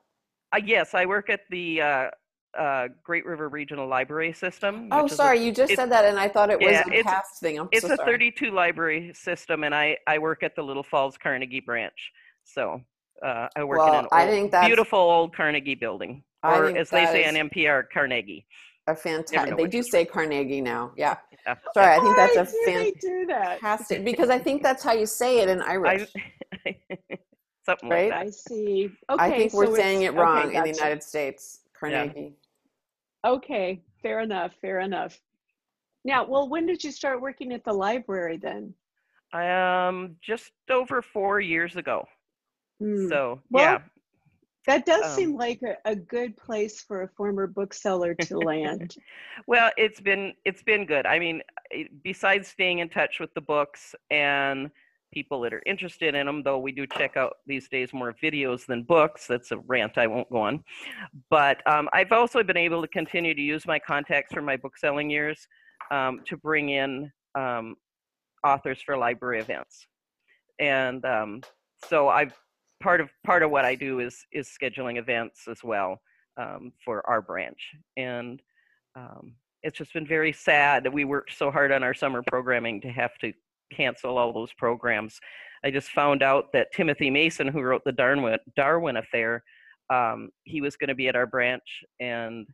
Uh, 0.54 0.60
yes, 0.64 0.94
I 0.94 1.06
work 1.06 1.28
at 1.28 1.40
the 1.50 1.80
uh, 1.80 2.10
uh, 2.56 2.88
Great 3.02 3.26
River 3.26 3.48
Regional 3.48 3.86
Library 3.86 4.32
System. 4.32 4.88
Oh, 4.90 5.06
sorry, 5.06 5.38
a, 5.38 5.42
you 5.42 5.52
just 5.52 5.74
said 5.74 5.90
that, 5.90 6.04
and 6.04 6.18
I 6.18 6.28
thought 6.28 6.50
it 6.50 6.58
was 6.58 6.72
yeah, 6.72 6.84
a 6.92 7.02
past 7.02 7.40
thing. 7.40 7.58
I'm 7.58 7.68
it's 7.72 7.86
so 7.86 7.94
a 7.94 7.96
32 7.96 8.50
library 8.50 9.12
system, 9.14 9.64
and 9.64 9.74
I 9.74 9.96
I 10.06 10.18
work 10.18 10.42
at 10.42 10.56
the 10.56 10.62
Little 10.62 10.82
Falls 10.82 11.16
Carnegie 11.16 11.60
branch. 11.60 12.12
So 12.44 12.80
uh, 13.22 13.48
I 13.56 13.64
work 13.64 13.78
well, 13.78 13.88
in 13.88 13.94
an 13.94 14.04
old, 14.04 14.08
I 14.12 14.26
think 14.26 14.50
that's, 14.50 14.66
beautiful 14.66 14.98
old 14.98 15.34
Carnegie 15.34 15.74
building, 15.74 16.22
or 16.42 16.66
as 16.76 16.90
they 16.90 17.06
say 17.06 17.26
on 17.26 17.34
NPR, 17.34 17.84
Carnegie. 17.92 18.46
A 18.88 18.94
fantastic. 18.94 19.56
They 19.56 19.66
do 19.66 19.82
say 19.82 20.04
Carnegie 20.04 20.60
now. 20.60 20.92
Yeah. 20.96 21.16
yeah. 21.44 21.56
Sorry, 21.74 21.96
I 21.96 21.98
think 21.98 22.16
that's 22.16 22.36
a 22.36 22.44
fantastic 23.26 24.04
because 24.04 24.30
I 24.30 24.38
think 24.38 24.62
that's 24.62 24.82
how 24.82 24.92
you 24.92 25.06
say 25.06 25.40
it 25.40 25.48
in 25.48 25.60
Irish. 25.60 26.08
I, 26.64 26.76
something 27.64 27.88
right? 27.88 28.10
Like 28.10 28.26
I 28.28 28.30
see. 28.30 28.90
Okay, 29.10 29.24
I 29.24 29.30
think 29.36 29.52
we're 29.52 29.66
so 29.66 29.74
saying 29.74 30.02
it 30.02 30.14
wrong 30.14 30.38
okay, 30.38 30.52
gotcha. 30.52 30.58
in 30.58 30.72
the 30.72 30.78
United 30.78 31.02
States. 31.02 31.60
Carnegie. 31.78 32.32
Okay, 33.26 33.82
fair 34.02 34.20
enough. 34.20 34.52
Fair 34.60 34.80
enough. 34.80 35.20
Now, 36.04 36.24
well, 36.24 36.48
when 36.48 36.66
did 36.66 36.84
you 36.84 36.92
start 36.92 37.20
working 37.20 37.52
at 37.52 37.64
the 37.64 37.72
library 37.72 38.38
then? 38.38 38.72
I 39.32 39.88
Um, 39.88 40.16
just 40.22 40.52
over 40.70 41.02
four 41.02 41.40
years 41.40 41.76
ago. 41.76 42.06
Mm. 42.80 43.08
So 43.08 43.40
well, 43.50 43.64
yeah, 43.64 43.78
that 44.66 44.86
does 44.86 45.04
um, 45.04 45.10
seem 45.10 45.36
like 45.36 45.60
a, 45.62 45.90
a, 45.90 45.96
good 45.96 46.36
place 46.36 46.80
for 46.80 47.02
a 47.02 47.08
former 47.08 47.46
bookseller 47.46 48.14
to 48.14 48.38
land. 48.52 48.94
well, 49.46 49.70
it's 49.76 50.00
been 50.00 50.34
it's 50.44 50.62
been 50.62 50.86
good. 50.86 51.06
I 51.06 51.18
mean, 51.18 51.42
besides 52.04 52.46
staying 52.48 52.78
in 52.78 52.88
touch 52.88 53.18
with 53.18 53.32
the 53.34 53.40
books 53.40 53.94
and 54.10 54.70
people 55.16 55.40
that 55.40 55.54
are 55.54 55.62
interested 55.64 56.14
in 56.14 56.26
them, 56.26 56.42
though 56.42 56.58
we 56.58 56.70
do 56.70 56.86
check 56.86 57.16
out 57.16 57.36
these 57.46 57.70
days 57.70 57.94
more 57.94 58.14
videos 58.22 58.66
than 58.66 58.82
books. 58.82 59.26
That's 59.26 59.50
a 59.50 59.56
rant 59.56 59.96
I 59.96 60.06
won't 60.06 60.30
go 60.30 60.42
on. 60.42 60.62
But 61.30 61.66
um, 61.66 61.88
I've 61.94 62.12
also 62.12 62.42
been 62.42 62.58
able 62.58 62.82
to 62.82 62.88
continue 62.88 63.34
to 63.34 63.40
use 63.40 63.66
my 63.66 63.78
contacts 63.78 64.34
from 64.34 64.44
my 64.44 64.58
book 64.58 64.76
selling 64.76 65.08
years 65.08 65.48
um, 65.90 66.20
to 66.26 66.36
bring 66.36 66.68
in 66.68 67.10
um, 67.34 67.76
authors 68.44 68.82
for 68.84 68.98
library 68.98 69.40
events. 69.40 69.86
And 70.60 71.02
um, 71.06 71.40
so 71.88 72.08
I've 72.08 72.34
part 72.82 73.00
of 73.00 73.08
part 73.24 73.42
of 73.42 73.50
what 73.50 73.64
I 73.64 73.74
do 73.74 74.00
is 74.00 74.14
is 74.32 74.50
scheduling 74.50 74.98
events 74.98 75.48
as 75.48 75.64
well 75.64 75.98
um, 76.36 76.72
for 76.84 77.08
our 77.08 77.22
branch, 77.22 77.62
and 77.96 78.42
um, 78.94 79.32
it's 79.62 79.78
just 79.78 79.94
been 79.94 80.06
very 80.06 80.32
sad 80.32 80.84
that 80.84 80.92
we 80.92 81.04
worked 81.04 81.36
so 81.36 81.50
hard 81.50 81.72
on 81.72 81.82
our 81.82 81.94
summer 81.94 82.22
programming 82.26 82.82
to 82.82 82.88
have 82.88 83.16
to 83.22 83.32
cancel 83.72 84.18
all 84.18 84.32
those 84.32 84.52
programs. 84.54 85.18
I 85.64 85.70
just 85.70 85.90
found 85.90 86.22
out 86.22 86.52
that 86.52 86.72
Timothy 86.72 87.10
Mason, 87.10 87.48
who 87.48 87.62
wrote 87.62 87.82
the 87.84 87.92
Darwin 87.92 88.38
Darwin 88.56 88.96
Affair, 88.96 89.42
um, 89.92 90.30
he 90.44 90.60
was 90.60 90.76
going 90.76 90.88
to 90.88 90.94
be 90.94 91.08
at 91.08 91.16
our 91.16 91.26
branch, 91.26 91.84
and 92.00 92.46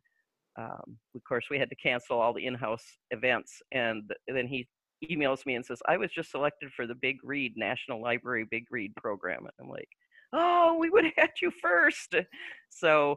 um, 0.58 0.96
of 1.14 1.24
course 1.26 1.46
we 1.50 1.58
had 1.58 1.70
to 1.70 1.76
cancel 1.76 2.20
all 2.20 2.32
the 2.32 2.46
in-house 2.46 2.84
events. 3.10 3.60
And 3.72 4.10
then 4.28 4.46
he 4.46 4.68
emails 5.10 5.44
me 5.46 5.56
and 5.56 5.64
says, 5.64 5.80
"I 5.88 5.96
was 5.96 6.10
just 6.10 6.30
selected 6.30 6.70
for 6.74 6.86
the 6.86 6.94
Big 6.94 7.16
Read 7.24 7.54
National 7.56 8.00
Library 8.02 8.46
Big 8.50 8.64
Read 8.70 8.94
program." 8.96 9.40
And 9.40 9.52
I'm 9.60 9.68
like, 9.68 9.88
oh, 10.32 10.76
we 10.78 10.90
would 10.90 11.04
have 11.04 11.14
had 11.16 11.30
you 11.40 11.50
first. 11.50 12.14
So, 12.70 13.16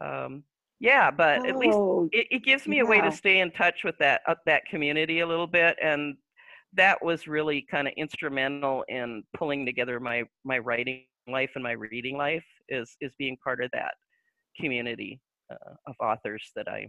um, 0.00 0.44
yeah, 0.80 1.10
but 1.10 1.40
oh, 1.40 1.48
at 1.48 1.56
least 1.56 1.76
oh, 1.76 2.08
it, 2.12 2.26
it 2.30 2.44
gives 2.44 2.66
me 2.66 2.76
yeah. 2.76 2.82
a 2.82 2.86
way 2.86 3.00
to 3.00 3.12
stay 3.12 3.40
in 3.40 3.50
touch 3.52 3.84
with 3.84 3.96
that 3.98 4.22
uh, 4.26 4.34
that 4.46 4.64
community 4.66 5.20
a 5.20 5.26
little 5.26 5.46
bit, 5.46 5.76
and 5.80 6.16
that 6.76 7.02
was 7.02 7.26
really 7.26 7.66
kind 7.70 7.86
of 7.86 7.94
instrumental 7.96 8.84
in 8.88 9.22
pulling 9.36 9.64
together 9.64 10.00
my 10.00 10.24
my 10.44 10.58
writing 10.58 11.04
life 11.28 11.50
and 11.54 11.64
my 11.64 11.72
reading 11.72 12.16
life 12.16 12.44
is 12.68 12.96
is 13.00 13.12
being 13.18 13.36
part 13.42 13.62
of 13.62 13.70
that 13.72 13.94
community 14.60 15.20
uh, 15.50 15.74
of 15.86 15.94
authors 16.00 16.50
that 16.56 16.68
I 16.68 16.86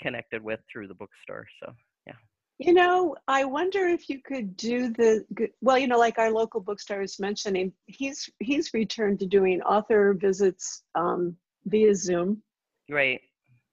connected 0.00 0.42
with 0.42 0.60
through 0.70 0.88
the 0.88 0.94
bookstore. 0.94 1.46
So 1.62 1.72
yeah. 2.06 2.14
You 2.58 2.72
know, 2.72 3.14
I 3.28 3.44
wonder 3.44 3.86
if 3.86 4.08
you 4.08 4.20
could 4.24 4.56
do 4.56 4.90
the 4.90 5.24
well. 5.60 5.78
You 5.78 5.86
know, 5.86 5.98
like 5.98 6.18
our 6.18 6.30
local 6.30 6.60
bookstore 6.60 7.02
is 7.02 7.20
mentioning, 7.20 7.72
he's 7.86 8.28
he's 8.40 8.74
returned 8.74 9.20
to 9.20 9.26
doing 9.26 9.62
author 9.62 10.14
visits 10.14 10.82
um, 10.96 11.36
via 11.66 11.94
Zoom. 11.94 12.42
Right. 12.90 13.20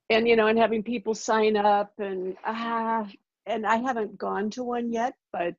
And 0.08 0.28
you 0.28 0.36
know, 0.36 0.46
and 0.46 0.58
having 0.58 0.84
people 0.84 1.14
sign 1.14 1.56
up, 1.56 1.90
and 1.98 2.36
ah, 2.44 3.08
and 3.46 3.66
I 3.66 3.76
haven't 3.76 4.18
gone 4.18 4.50
to 4.50 4.62
one 4.62 4.92
yet, 4.92 5.14
but 5.32 5.54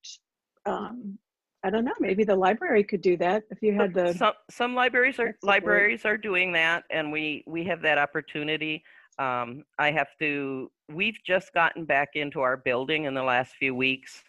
um, 0.65 1.17
I 1.63 1.69
don't 1.69 1.85
know. 1.85 1.93
Maybe 1.99 2.23
the 2.23 2.35
library 2.35 2.83
could 2.83 3.01
do 3.01 3.17
that 3.17 3.43
if 3.49 3.61
you 3.61 3.73
had 3.73 3.93
the. 3.93 4.13
Some 4.13 4.33
some 4.49 4.75
libraries 4.75 5.19
are 5.19 5.35
libraries 5.43 6.05
are 6.05 6.17
doing 6.17 6.51
that, 6.53 6.83
and 6.91 7.11
we 7.11 7.43
we 7.47 7.63
have 7.65 7.81
that 7.81 7.97
opportunity. 7.97 8.83
Um, 9.19 9.63
I 9.79 9.89
have 9.91 10.09
to, 10.19 10.69
we've 10.89 11.17
just 11.25 11.51
gotten 11.51 11.85
back 11.85 12.09
into 12.13 12.41
our 12.41 12.55
building 12.55 13.05
in 13.05 13.15
the 13.15 13.23
last 13.23 13.55
few 13.55 13.73
weeks, 13.73 14.21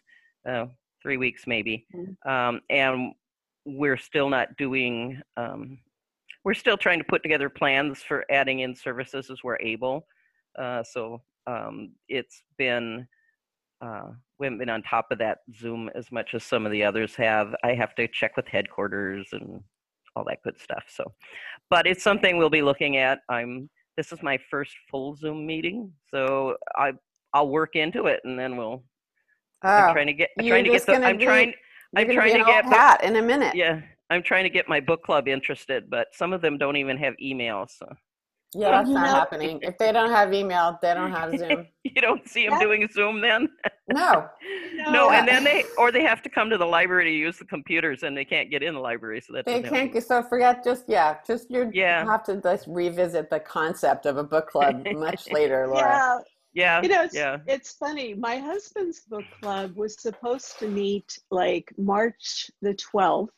uh, 0.49 0.65
three 1.03 1.19
weeks 1.19 1.47
maybe, 1.47 1.85
mm-hmm. 1.95 2.27
um, 2.27 2.63
and 2.71 3.13
we're 3.67 3.99
still 3.99 4.31
not 4.31 4.57
doing, 4.57 5.21
um, 5.37 5.79
we're 6.43 6.55
still 6.55 6.79
trying 6.79 6.99
to 7.01 7.05
put 7.05 7.23
together 7.23 7.51
plans 7.51 8.03
for 8.03 8.25
adding 8.31 8.61
in 8.61 8.75
services 8.75 9.31
as 9.31 9.45
we're 9.45 9.59
able. 9.61 10.07
Uh, 10.59 10.83
so 10.83 11.21
um, 11.47 11.91
it's 12.09 12.43
been, 12.57 13.07
uh, 13.81 14.11
we 14.39 14.47
haven't 14.47 14.59
been 14.59 14.71
on 14.71 14.83
top 14.83 15.07
of 15.11 15.19
that 15.19 15.39
Zoom 15.59 15.91
as 15.95 16.11
much 16.11 16.35
as 16.35 16.45
some 16.45 16.67
of 16.67 16.73
the 16.73 16.85
others 16.85 17.15
have. 17.17 17.55
I 17.65 17.75
have 17.75 17.95
to 17.97 18.09
check 18.09 18.37
with 18.37 18.47
headquarters 18.49 19.29
and 19.33 19.63
all 20.17 20.25
that 20.25 20.43
good 20.43 20.61
stuff. 20.61 20.85
So, 20.89 21.05
but 21.71 21.87
it's 21.87 22.03
something 22.03 22.39
we'll 22.39 22.51
be 22.51 22.63
looking 22.63 22.97
at. 22.97 23.21
I'm 23.29 23.69
this 23.97 24.13
is 24.13 24.23
my 24.23 24.39
first 24.51 24.73
full 24.91 25.17
Zoom 25.17 25.47
meeting, 25.47 25.93
so 26.11 26.57
I 26.77 26.93
I'll 27.33 27.49
work 27.49 27.77
into 27.77 28.07
it, 28.07 28.21
and 28.25 28.39
then 28.39 28.57
we'll. 28.57 28.83
Oh, 29.65 29.69
I'm 29.69 29.93
trying 29.93 30.07
to 30.07 30.13
get. 30.13 30.31
I'm 30.39 30.47
trying 30.47 30.65
to 30.65 30.71
get 30.71 30.87
the. 30.87 30.95
I'm 30.95 31.19
be, 31.19 31.25
trying. 31.25 31.53
I'm 31.97 32.11
trying 32.11 32.39
to 32.39 32.45
get 32.45 32.69
that 32.71 33.03
in 33.03 33.17
a 33.17 33.23
minute. 33.23 33.55
Yeah, 33.55 33.81
I'm 34.11 34.23
trying 34.23 34.45
to 34.45 34.51
get 34.51 34.69
my 34.69 34.81
book 34.81 35.03
club 35.03 35.29
interested, 35.29 35.91
but 35.91 36.09
some 36.13 36.33
of 36.33 36.41
them 36.41 36.59
don't 36.59 36.77
even 36.77 36.97
have 36.99 37.15
emails. 37.23 37.71
So. 37.79 37.87
Yeah, 38.55 38.71
that's 38.71 38.89
not 38.89 39.09
happening. 39.09 39.59
If 39.63 39.77
they 39.77 39.93
don't 39.93 40.11
have 40.11 40.33
email, 40.33 40.79
they 40.81 40.95
don't 40.95 41.13
have 41.13 41.31
Zoom. 41.39 41.67
you 41.85 42.01
don't 42.01 42.27
see 42.27 42.49
them 42.49 42.59
doing 42.59 42.89
Zoom 42.91 43.21
then? 43.21 43.49
No. 43.89 44.27
no. 44.75 44.91
no. 44.91 45.11
and 45.11 45.29
then 45.29 45.45
they 45.45 45.65
or 45.77 45.93
they 45.93 46.03
have 46.03 46.23
to 46.23 46.31
come 46.31 46.49
to 46.49 46.57
the 46.57 46.67
library 46.67 47.05
to 47.05 47.11
use 47.11 47.37
the 47.37 47.45
computers, 47.45 48.05
and 48.05 48.17
they 48.17 48.25
can't 48.25 48.51
get 48.51 48.63
in 48.63 48.75
the 48.75 48.81
library, 48.81 49.21
so 49.21 49.35
that 49.35 49.45
they 49.45 49.63
can't. 49.63 49.89
Happen. 49.89 50.01
So 50.01 50.23
forget 50.23 50.65
just 50.65 50.85
yeah, 50.89 51.17
just 51.27 51.51
you 51.51 51.71
yeah. 51.75 52.05
have 52.07 52.25
to 52.25 52.41
just 52.41 52.67
revisit 52.67 53.29
the 53.29 53.41
concept 53.41 54.07
of 54.07 54.17
a 54.17 54.25
book 54.25 54.49
club 54.49 54.87
much 54.95 55.29
later, 55.33 55.67
Laura. 55.67 55.83
Yeah. 55.83 56.19
Yeah. 56.55 56.83
You 56.83 56.89
know, 56.89 57.05
it's, 57.05 57.15
yeah. 57.15 57.37
it's 57.47 57.75
funny. 57.75 58.15
My 58.15 58.39
husband's 58.39 59.01
book 59.01 59.25
club 59.41 59.77
was 59.77 60.01
supposed 60.01 60.59
to 60.59 60.69
meet 60.69 61.19
like 61.31 61.71
March 61.77 62.51
the 62.63 62.75
12th 62.75 63.29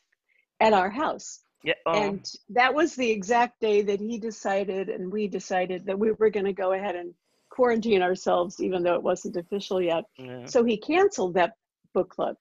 at 0.60 0.72
our 0.72 0.88
house. 0.88 1.40
Yeah. 1.62 1.74
Oh. 1.86 1.92
And 1.92 2.26
that 2.50 2.74
was 2.74 2.94
the 2.94 3.10
exact 3.10 3.60
day 3.60 3.82
that 3.82 4.00
he 4.00 4.18
decided 4.18 4.88
and 4.88 5.12
we 5.12 5.28
decided 5.28 5.86
that 5.86 5.98
we 5.98 6.12
were 6.12 6.30
going 6.30 6.46
to 6.46 6.52
go 6.52 6.72
ahead 6.72 6.96
and 6.96 7.14
quarantine 7.50 8.02
ourselves, 8.02 8.60
even 8.60 8.82
though 8.82 8.94
it 8.94 9.02
wasn't 9.02 9.36
official 9.36 9.82
yet. 9.82 10.04
Yeah. 10.16 10.46
So 10.46 10.64
he 10.64 10.78
canceled 10.78 11.34
that 11.34 11.54
book 11.92 12.08
club. 12.08 12.36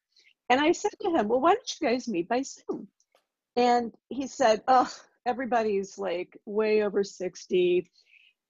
And 0.50 0.60
I 0.60 0.72
said 0.72 0.92
to 1.02 1.12
him, 1.12 1.28
Well, 1.28 1.42
why 1.42 1.54
don't 1.54 1.76
you 1.80 1.88
guys 1.88 2.08
meet 2.08 2.28
by 2.30 2.42
Zoom? 2.44 2.88
And 3.56 3.94
he 4.10 4.28
said, 4.28 4.62
Oh, 4.68 4.92
everybody's 5.26 5.98
like 5.98 6.38
way 6.46 6.84
over 6.84 7.04
60. 7.04 7.92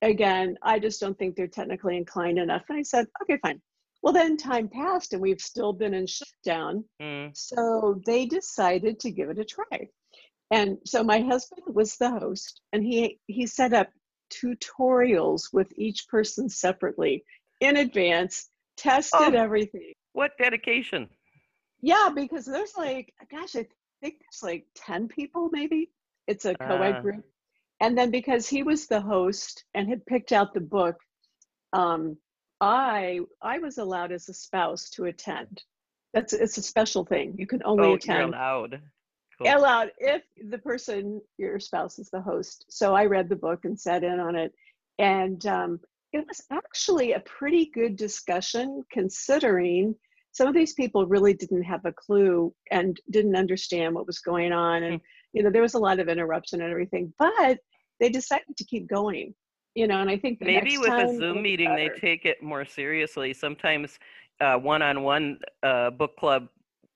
Again, 0.02 0.58
I 0.62 0.80
just 0.80 1.02
don't 1.02 1.18
think 1.18 1.36
they're 1.36 1.48
technically 1.48 1.98
inclined 1.98 2.40
enough. 2.40 2.64
And 2.70 2.78
I 2.78 2.84
said, 2.84 3.08
Okay, 3.24 3.40
fine. 3.42 3.62
Well, 4.02 4.14
then 4.14 4.38
time 4.38 4.70
passed 4.70 5.12
and 5.12 5.22
we've 5.22 5.42
still 5.42 5.74
been 5.74 5.94
in 5.94 6.08
shutdown. 6.08 6.86
Mm. 7.02 7.36
So 7.36 8.02
they 8.06 8.26
decided 8.26 9.00
to 9.02 9.12
give 9.12 9.30
it 9.30 9.40
a 9.40 9.44
try. 9.44 9.90
And 10.52 10.78
so 10.86 11.04
my 11.04 11.20
husband 11.22 11.62
was 11.68 11.96
the 11.98 12.10
host 12.10 12.62
and 12.74 12.84
he 12.84 13.20
he 13.28 13.46
set 13.46 13.74
up 13.74 13.90
tutorials 14.32 15.54
with 15.54 15.72
each 15.76 16.08
person 16.08 16.50
separately 16.50 17.24
in 17.60 17.78
advance, 17.78 18.50
tested 18.78 19.36
oh, 19.36 19.38
everything. 19.38 19.94
What 20.14 20.32
dedication? 20.38 21.08
Yeah, 21.82 22.10
because 22.14 22.46
there's 22.46 22.76
like 22.78 23.14
gosh, 23.32 23.56
I 23.56 23.68
think 24.02 24.16
there's 24.20 24.44
like 24.44 24.66
10 24.76 25.08
people 25.08 25.50
maybe. 25.52 25.92
It's 26.28 26.46
a 26.46 26.56
co-ed 26.56 26.96
uh. 26.98 27.02
group. 27.02 27.26
And 27.82 27.98
then 27.98 28.12
because 28.12 28.48
he 28.48 28.64
was 28.64 28.88
the 28.88 29.02
host 29.02 29.64
and 29.74 29.88
had 29.88 30.06
picked 30.06 30.32
out 30.32 30.54
the 30.54 30.60
book, 30.60 30.98
um, 31.74 32.18
I 32.60 33.20
I 33.42 33.60
was 33.60 33.78
allowed 33.78 34.12
as 34.12 34.28
a 34.28 34.34
spouse 34.34 34.90
to 34.92 35.06
attend. 35.06 35.64
That's 36.14 36.34
it's 36.34 36.58
a 36.58 36.62
special 36.62 37.06
thing. 37.06 37.36
You 37.38 37.48
can 37.48 37.62
only 37.64 37.88
oh, 37.88 37.94
attend. 37.94 38.34
Allowed. 38.34 38.82
Cool. 39.42 39.56
Allowed 39.56 39.92
if 40.00 40.24
the 40.50 40.58
person 40.58 41.22
your 41.38 41.60
spouse 41.60 41.98
is 41.98 42.10
the 42.10 42.22
host. 42.22 42.66
So 42.70 42.94
I 42.94 43.06
read 43.06 43.30
the 43.30 43.38
book 43.38 43.62
and 43.64 43.80
sat 43.80 44.04
in 44.04 44.20
on 44.20 44.36
it, 44.36 44.52
and 44.98 45.46
um, 45.46 45.80
it 46.12 46.26
was 46.28 46.42
actually 46.52 47.14
a 47.14 47.22
pretty 47.22 47.72
good 47.74 47.96
discussion 47.96 48.84
considering 48.92 49.96
some 50.32 50.48
of 50.48 50.54
these 50.54 50.74
people 50.74 51.06
really 51.06 51.34
didn't 51.34 51.64
have 51.64 51.86
a 51.86 51.94
clue 51.94 52.54
and 52.72 53.00
didn't 53.12 53.36
understand 53.36 53.96
what 53.96 54.08
was 54.08 54.20
going 54.20 54.52
on 54.52 54.84
and 54.84 54.96
hmm. 54.96 55.06
you 55.34 55.44
know 55.44 55.50
there 55.50 55.62
was 55.62 55.74
a 55.74 55.80
lot 55.80 56.00
of 56.00 56.08
interruption 56.08 56.62
and 56.62 56.72
everything 56.72 57.14
but 57.20 57.58
they 58.00 58.10
decided 58.10 58.56
to 58.58 58.64
keep 58.66 58.88
going 58.88 59.34
you 59.76 59.88
know 59.88 60.00
and 60.00 60.10
i 60.10 60.18
think 60.18 60.40
maybe 60.42 60.78
with 60.78 60.90
a 60.90 61.08
zoom 61.18 61.42
meeting 61.42 61.74
they 61.76 61.90
take 62.00 62.26
it 62.26 62.42
more 62.42 62.66
seriously 62.66 63.34
sometimes 63.34 64.00
uh, 64.42 64.56
one-on-one 64.56 65.38
uh, 65.64 65.90
book 65.90 66.16
club 66.16 66.48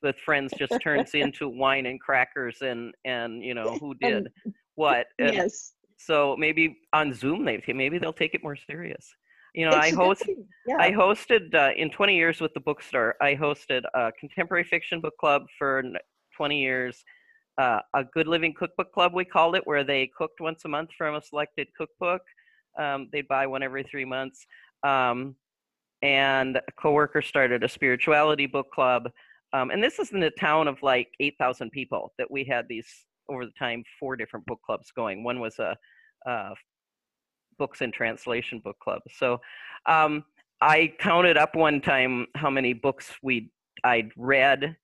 with 0.04 0.18
friends 0.18 0.54
just 0.58 0.74
turns 0.82 1.14
into 1.14 1.48
wine 1.48 1.86
and 1.86 2.00
crackers 2.00 2.58
and 2.62 2.94
and 3.06 3.44
you 3.44 3.54
know 3.54 3.78
who 3.80 3.94
did 4.02 4.28
and, 4.46 4.54
what 4.76 5.08
and 5.20 5.34
yes 5.34 5.74
so 5.98 6.36
maybe 6.38 6.78
on 6.92 7.14
zoom 7.14 7.46
they 7.46 7.62
maybe 7.74 7.98
they'll 7.98 8.14
take 8.14 8.34
it 8.34 8.44
more 8.44 8.58
serious 8.70 9.16
you 9.54 9.66
know, 9.66 9.78
it's 9.78 9.94
I 9.94 9.96
host, 9.96 10.24
yeah. 10.66 10.78
I 10.80 10.92
hosted 10.92 11.54
uh, 11.54 11.72
in 11.78 11.92
20 11.92 12.16
years 12.16 12.42
with 12.42 12.54
the 12.56 12.60
bookstore. 12.60 13.16
I 13.22 13.36
hosted 13.36 13.84
a 13.94 14.12
contemporary 14.20 14.64
fiction 14.64 15.00
book 15.00 15.16
club 15.20 15.44
for 15.60 15.84
20 16.36 16.60
years, 16.60 17.04
uh, 17.60 17.80
a 17.94 18.04
good 18.04 18.28
living 18.28 18.54
cookbook 18.58 18.92
club 18.92 19.14
we 19.14 19.26
called 19.26 19.56
it, 19.56 19.62
where 19.66 19.84
they 19.84 20.10
cooked 20.18 20.42
once 20.42 20.66
a 20.66 20.68
month 20.68 20.90
from 20.98 21.16
a 21.16 21.22
selected 21.22 21.68
cookbook. 21.78 22.22
Um, 22.80 23.10
they'd 23.12 23.28
buy 23.28 23.46
one 23.46 23.62
every 23.62 23.84
three 23.84 24.06
months. 24.06 24.48
Um, 24.84 25.36
and 26.02 26.58
a 26.58 26.72
coworker 26.82 27.22
started 27.22 27.64
a 27.64 27.70
spirituality 27.70 28.48
book 28.48 28.72
club. 28.72 29.10
Um, 29.54 29.70
and 29.70 29.84
this 29.84 30.00
is 30.00 30.12
in 30.12 30.24
a 30.24 30.32
town 30.32 30.68
of 30.68 30.82
like 30.82 31.10
8,000 31.20 31.72
people 31.72 32.12
that 32.18 32.30
we 32.30 32.44
had 32.44 32.68
these 32.68 32.88
over 33.30 33.46
the 33.46 33.52
time 33.58 33.84
four 34.00 34.16
different 34.16 34.46
book 34.46 34.60
clubs 34.66 34.92
going. 34.96 35.24
One 35.24 35.40
was 35.40 35.60
a, 35.60 35.78
a 36.26 36.54
books 37.58 37.82
and 37.82 37.94
translation 37.94 38.60
book 38.64 38.78
club. 38.80 39.02
So 39.16 39.40
um, 39.86 40.26
I 40.62 40.94
counted 41.00 41.38
up 41.38 41.56
one 41.56 41.82
time 41.82 42.28
how 42.36 42.50
many 42.50 42.74
books 42.74 43.12
we 43.22 43.52
I'd 43.84 44.12
read 44.18 44.76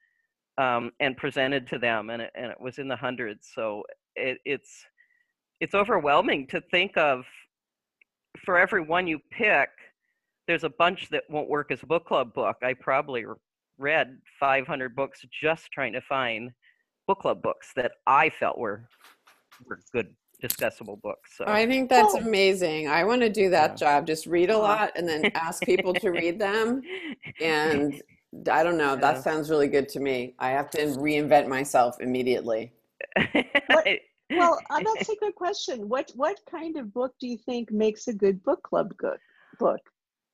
um, 0.57 0.91
and 0.99 1.15
presented 1.15 1.67
to 1.67 1.79
them, 1.79 2.09
and 2.09 2.21
it, 2.21 2.31
and 2.35 2.51
it 2.51 2.59
was 2.59 2.79
in 2.79 2.87
the 2.87 2.95
hundreds. 2.95 3.47
So 3.53 3.83
it, 4.15 4.39
it's 4.45 4.85
it's 5.61 5.73
overwhelming 5.73 6.47
to 6.47 6.61
think 6.61 6.97
of. 6.97 7.25
For 8.45 8.57
every 8.59 8.81
one 8.81 9.07
you 9.07 9.19
pick, 9.31 9.69
there's 10.47 10.63
a 10.63 10.69
bunch 10.69 11.09
that 11.09 11.23
won't 11.29 11.49
work 11.49 11.71
as 11.71 11.81
a 11.81 11.87
book 11.87 12.05
club 12.05 12.33
book. 12.33 12.57
I 12.61 12.73
probably 12.73 13.25
read 13.79 14.17
500 14.39 14.95
books 14.95 15.21
just 15.41 15.71
trying 15.71 15.93
to 15.93 16.01
find 16.01 16.51
book 17.07 17.19
club 17.19 17.41
books 17.41 17.71
that 17.75 17.93
I 18.05 18.29
felt 18.29 18.57
were 18.57 18.87
were 19.65 19.79
good 19.91 20.13
discussable 20.43 21.01
books. 21.01 21.35
So. 21.37 21.45
I 21.47 21.65
think 21.65 21.89
that's 21.89 22.15
oh. 22.15 22.19
amazing. 22.19 22.87
I 22.87 23.03
want 23.03 23.21
to 23.21 23.29
do 23.29 23.49
that 23.49 23.71
yeah. 23.71 23.75
job. 23.75 24.07
Just 24.07 24.25
read 24.25 24.49
a 24.49 24.57
lot 24.57 24.91
and 24.95 25.07
then 25.07 25.31
ask 25.35 25.63
people 25.63 25.93
to 25.95 26.11
read 26.11 26.39
them. 26.39 26.81
And 27.41 28.01
I 28.51 28.63
don't 28.63 28.77
know. 28.77 28.95
That 28.95 29.23
sounds 29.23 29.49
really 29.49 29.67
good 29.67 29.89
to 29.89 29.99
me. 29.99 30.35
I 30.39 30.49
have 30.49 30.69
to 30.71 30.79
reinvent 30.79 31.47
myself 31.47 31.99
immediately. 31.99 32.73
What, 33.67 33.87
well, 34.29 34.59
uh, 34.69 34.81
that's 34.83 35.09
a 35.09 35.15
good 35.15 35.35
question. 35.35 35.89
What 35.89 36.11
what 36.15 36.39
kind 36.49 36.77
of 36.77 36.93
book 36.93 37.13
do 37.19 37.27
you 37.27 37.37
think 37.37 37.71
makes 37.71 38.07
a 38.07 38.13
good 38.13 38.43
book 38.43 38.61
club 38.63 38.95
good 38.97 39.17
book? 39.57 39.81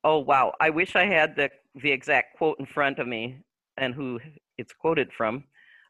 Oh 0.06 0.18
wow! 0.18 0.52
I 0.60 0.70
wish 0.70 0.94
I 0.94 1.04
had 1.04 1.34
the 1.34 1.50
the 1.82 1.90
exact 1.90 2.38
quote 2.38 2.60
in 2.60 2.66
front 2.66 3.00
of 3.00 3.08
me 3.08 3.40
and 3.76 3.92
who 3.92 4.20
it's 4.56 4.72
quoted 4.72 5.12
from. 5.12 5.42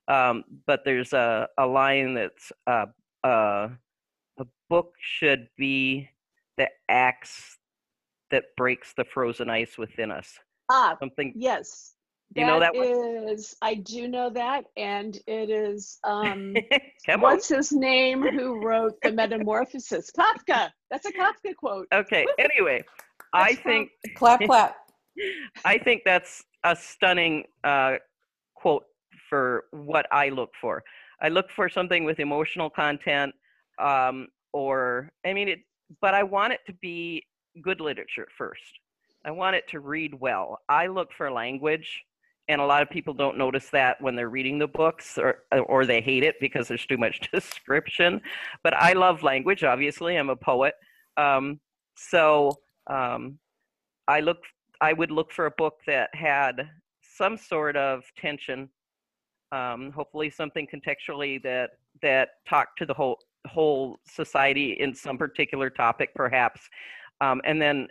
Um, 0.09 0.43
but 0.67 0.81
there's 0.87 1.13
a, 1.13 1.49
a 1.59 1.67
line 1.67 2.15
that's 2.15 2.51
uh, 2.67 2.87
uh, 3.23 3.69
book 4.69 4.93
should 4.99 5.49
be 5.57 6.09
the 6.57 6.69
axe 6.89 7.59
that 8.31 8.45
breaks 8.57 8.95
the 8.97 9.05
frozen 9.05 9.51
ice 9.51 9.79
within 9.79 10.11
us. 10.11 10.39
Ah, 10.71 10.97
something. 10.99 11.33
Yes. 11.37 11.93
You 12.35 12.45
know 12.45 12.59
that 12.59 12.73
that 12.73 13.31
is, 13.33 13.55
I 13.63 13.75
do 13.75 14.09
know 14.09 14.31
that, 14.31 14.65
and 14.77 15.17
it 15.29 15.49
is. 15.49 15.99
Um, 16.03 16.57
what's 17.19 17.49
his 17.49 17.71
name? 17.71 18.21
Who 18.23 18.61
wrote 18.61 18.95
the 19.03 19.13
Metamorphosis? 19.13 20.11
Kafka. 20.11 20.71
That's 20.91 21.07
a 21.07 21.13
Kafka 21.13 21.55
quote. 21.55 21.87
Okay. 21.95 22.27
Anyway, 22.37 22.83
I 23.33 23.55
think 23.55 23.91
clap 24.17 24.41
clap. 24.47 24.77
I 25.65 25.79
think 25.79 26.03
that's 26.05 26.45
a 26.65 26.77
stunning 26.77 27.45
uh, 27.65 27.97
quote 28.55 28.85
for 29.29 29.65
what 29.71 30.07
I 30.13 30.29
look 30.29 30.51
for. 30.61 30.83
I 31.21 31.29
look 31.29 31.51
for 31.51 31.69
something 31.69 32.05
with 32.05 32.21
emotional 32.21 32.69
content, 32.69 33.35
um, 33.79 34.29
or 34.53 35.11
I 35.25 35.33
mean 35.33 35.49
it 35.49 35.61
but 36.01 36.15
I 36.15 36.23
want 36.23 36.53
it 36.53 36.61
to 36.67 36.73
be 36.75 37.25
good 37.63 37.81
literature 37.81 38.27
first. 38.37 38.81
I 39.25 39.31
want 39.31 39.57
it 39.57 39.69
to 39.69 39.81
read 39.81 40.15
well. 40.15 40.59
I 40.69 40.89
look 40.89 41.09
for 41.17 41.31
language 41.31 42.05
and 42.49 42.61
a 42.61 42.67
lot 42.67 42.83
of 42.83 42.91
people 42.91 43.13
don't 43.13 43.37
notice 43.37 43.71
that 43.71 44.01
when 44.01 44.15
they're 44.15 44.29
reading 44.29 44.59
the 44.59 44.69
books 44.69 45.19
or 45.19 45.43
or 45.67 45.87
they 45.87 46.01
hate 46.01 46.23
it 46.23 46.37
because 46.41 46.69
there's 46.69 46.87
too 46.87 46.99
much 46.99 47.21
description 47.33 48.21
but 48.63 48.75
i 48.75 48.93
love 48.93 49.23
language 49.23 49.65
obviously 49.65 50.17
i'm 50.17 50.31
a 50.31 50.37
poet 50.37 50.75
um, 51.17 51.59
so 51.97 52.53
um, 52.89 53.39
i 54.09 54.21
look 54.21 54.39
i 54.81 54.93
would 54.93 55.11
look 55.11 55.33
for 55.33 55.47
a 55.47 55.51
book 55.53 55.75
that 55.87 56.09
had 56.15 56.69
some 57.01 57.37
sort 57.37 57.77
of 57.77 58.05
tension 58.19 58.69
um, 59.53 59.93
hopefully 59.93 60.31
something 60.31 60.67
contextually 60.67 61.43
that 61.43 61.71
that 62.03 62.31
talked 62.49 62.79
to 62.79 62.87
the 62.87 62.95
whole 62.95 63.19
whole 63.47 63.99
society 64.07 64.77
in 64.81 64.95
some 64.95 65.17
particular 65.17 65.71
topic, 65.71 66.11
perhaps, 66.15 66.61
um, 67.21 67.41
and 67.45 67.61
then 67.61 67.89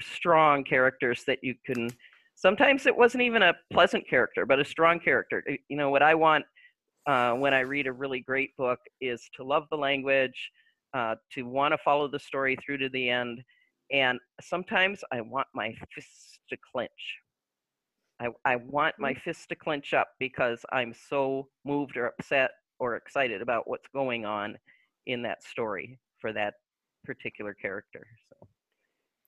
strong 0.00 0.64
characters 0.64 1.24
that 1.26 1.38
you 1.42 1.54
can. 1.66 1.90
Sometimes 2.34 2.86
it 2.86 2.96
wasn't 2.96 3.22
even 3.22 3.42
a 3.42 3.54
pleasant 3.70 4.08
character, 4.08 4.46
but 4.46 4.58
a 4.58 4.64
strong 4.64 4.98
character. 4.98 5.44
You 5.68 5.76
know 5.76 5.90
what 5.90 6.02
I 6.02 6.14
want 6.14 6.44
uh, 7.06 7.32
when 7.32 7.52
I 7.52 7.60
read 7.60 7.86
a 7.86 7.92
really 7.92 8.20
great 8.20 8.56
book 8.56 8.78
is 9.00 9.28
to 9.36 9.44
love 9.44 9.64
the 9.70 9.76
language, 9.76 10.50
uh, 10.94 11.16
to 11.34 11.42
want 11.42 11.72
to 11.72 11.78
follow 11.84 12.08
the 12.08 12.18
story 12.18 12.56
through 12.64 12.78
to 12.78 12.88
the 12.88 13.10
end, 13.10 13.42
and 13.92 14.18
sometimes 14.40 15.02
I 15.12 15.20
want 15.20 15.48
my 15.54 15.74
fists 15.94 16.38
to 16.50 16.56
clench. 16.72 17.18
I, 18.20 18.28
I 18.44 18.56
want 18.56 18.94
my 18.98 19.14
mm. 19.14 19.20
fists 19.22 19.46
to 19.46 19.54
clench 19.54 19.94
up 19.94 20.08
because 20.18 20.64
I'm 20.72 20.94
so 21.08 21.48
moved 21.64 21.96
or 21.96 22.06
upset 22.06 22.50
or 22.78 22.96
excited 22.96 23.42
about 23.42 23.68
what's 23.68 23.88
going 23.92 24.24
on 24.24 24.58
in 25.06 25.22
that 25.22 25.42
story 25.42 25.98
for 26.20 26.32
that 26.32 26.54
particular 27.04 27.54
character. 27.54 28.06
So. 28.28 28.46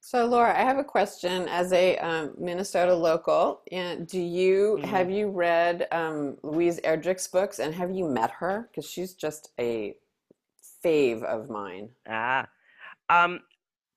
So, 0.05 0.27
Laura, 0.27 0.53
I 0.53 0.65
have 0.65 0.79
a 0.79 0.85
question. 0.85 1.49
As 1.49 1.73
a 1.73 1.97
um, 1.99 2.35
Minnesota 2.37 2.93
local, 2.93 3.63
do 3.71 4.21
you 4.21 4.79
mm-hmm. 4.81 4.91
have 4.91 5.09
you 5.11 5.29
read 5.29 5.87
um, 5.93 6.37
Louise 6.43 6.81
Erdrich's 6.81 7.29
books, 7.29 7.61
and 7.61 7.73
have 7.73 7.93
you 7.93 8.09
met 8.09 8.33
her? 8.33 8.69
Because 8.69 8.91
she's 8.91 9.15
just 9.15 9.53
a 9.61 9.95
fave 10.85 11.23
of 11.23 11.49
mine. 11.49 11.89
Ah, 12.09 12.49
um, 13.11 13.41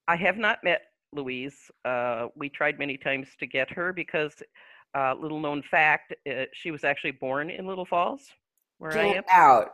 I 0.08 0.16
have 0.16 0.38
not 0.38 0.64
met 0.64 0.82
Louise. 1.12 1.72
Uh, 1.84 2.28
we 2.36 2.50
tried 2.50 2.80
many 2.80 2.98
times 2.98 3.30
to 3.40 3.48
get 3.48 3.70
her 3.72 3.94
because, 3.94 4.34
uh, 4.98 5.16
little 5.16 5.40
known 5.40 5.64
fact, 5.64 6.14
uh, 6.30 6.46
she 6.54 6.72
was 6.72 6.84
actually 6.84 7.12
born 7.12 7.50
in 7.50 7.66
Little 7.66 7.86
Falls 7.86 8.30
where 8.78 8.92
Get 8.92 9.06
I 9.06 9.08
am. 9.16 9.24
out. 9.32 9.70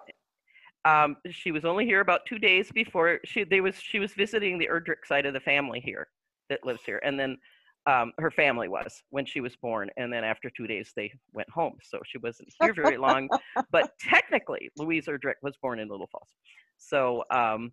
Um, 0.84 1.18
she 1.30 1.52
was 1.52 1.66
only 1.66 1.86
here 1.86 2.02
about 2.02 2.26
two 2.26 2.40
days 2.40 2.72
before 2.72 3.20
she 3.24 3.44
they 3.44 3.62
was 3.62 3.76
she 3.76 4.00
was 4.00 4.14
visiting 4.14 4.58
the 4.58 4.68
Erdrich 4.72 5.06
side 5.06 5.28
of 5.28 5.34
the 5.34 5.40
family 5.40 5.80
here 5.80 6.08
that 6.50 6.66
lives 6.66 6.82
here, 6.86 7.00
and 7.04 7.20
then 7.20 7.38
um, 7.86 8.12
her 8.20 8.32
family 8.32 8.68
was 8.68 9.04
when 9.10 9.26
she 9.26 9.42
was 9.42 9.56
born, 9.56 9.90
and 9.98 10.12
then 10.12 10.24
after 10.24 10.50
two 10.50 10.68
days 10.68 10.92
they 10.96 11.12
went 11.34 11.50
home. 11.50 11.74
So 11.84 12.00
she 12.06 12.18
wasn't 12.18 12.50
here 12.62 12.74
very 12.74 12.98
long. 12.98 13.30
but 13.72 13.92
technically, 14.00 14.70
Louise 14.78 15.06
Erdrich 15.06 15.36
was 15.42 15.56
born 15.62 15.80
in 15.80 15.88
Little 15.88 16.08
Falls. 16.08 16.30
So, 16.78 17.24
um, 17.32 17.72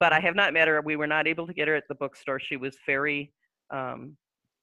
but 0.00 0.12
I 0.12 0.18
have 0.18 0.34
not 0.34 0.52
met 0.54 0.66
her. 0.66 0.80
We 0.80 0.96
were 0.96 1.06
not 1.06 1.28
able 1.28 1.46
to 1.46 1.52
get 1.52 1.68
her 1.68 1.76
at 1.76 1.84
the 1.88 1.94
bookstore. 1.94 2.40
She 2.40 2.56
was 2.56 2.76
very 2.86 3.32
um, 3.70 4.16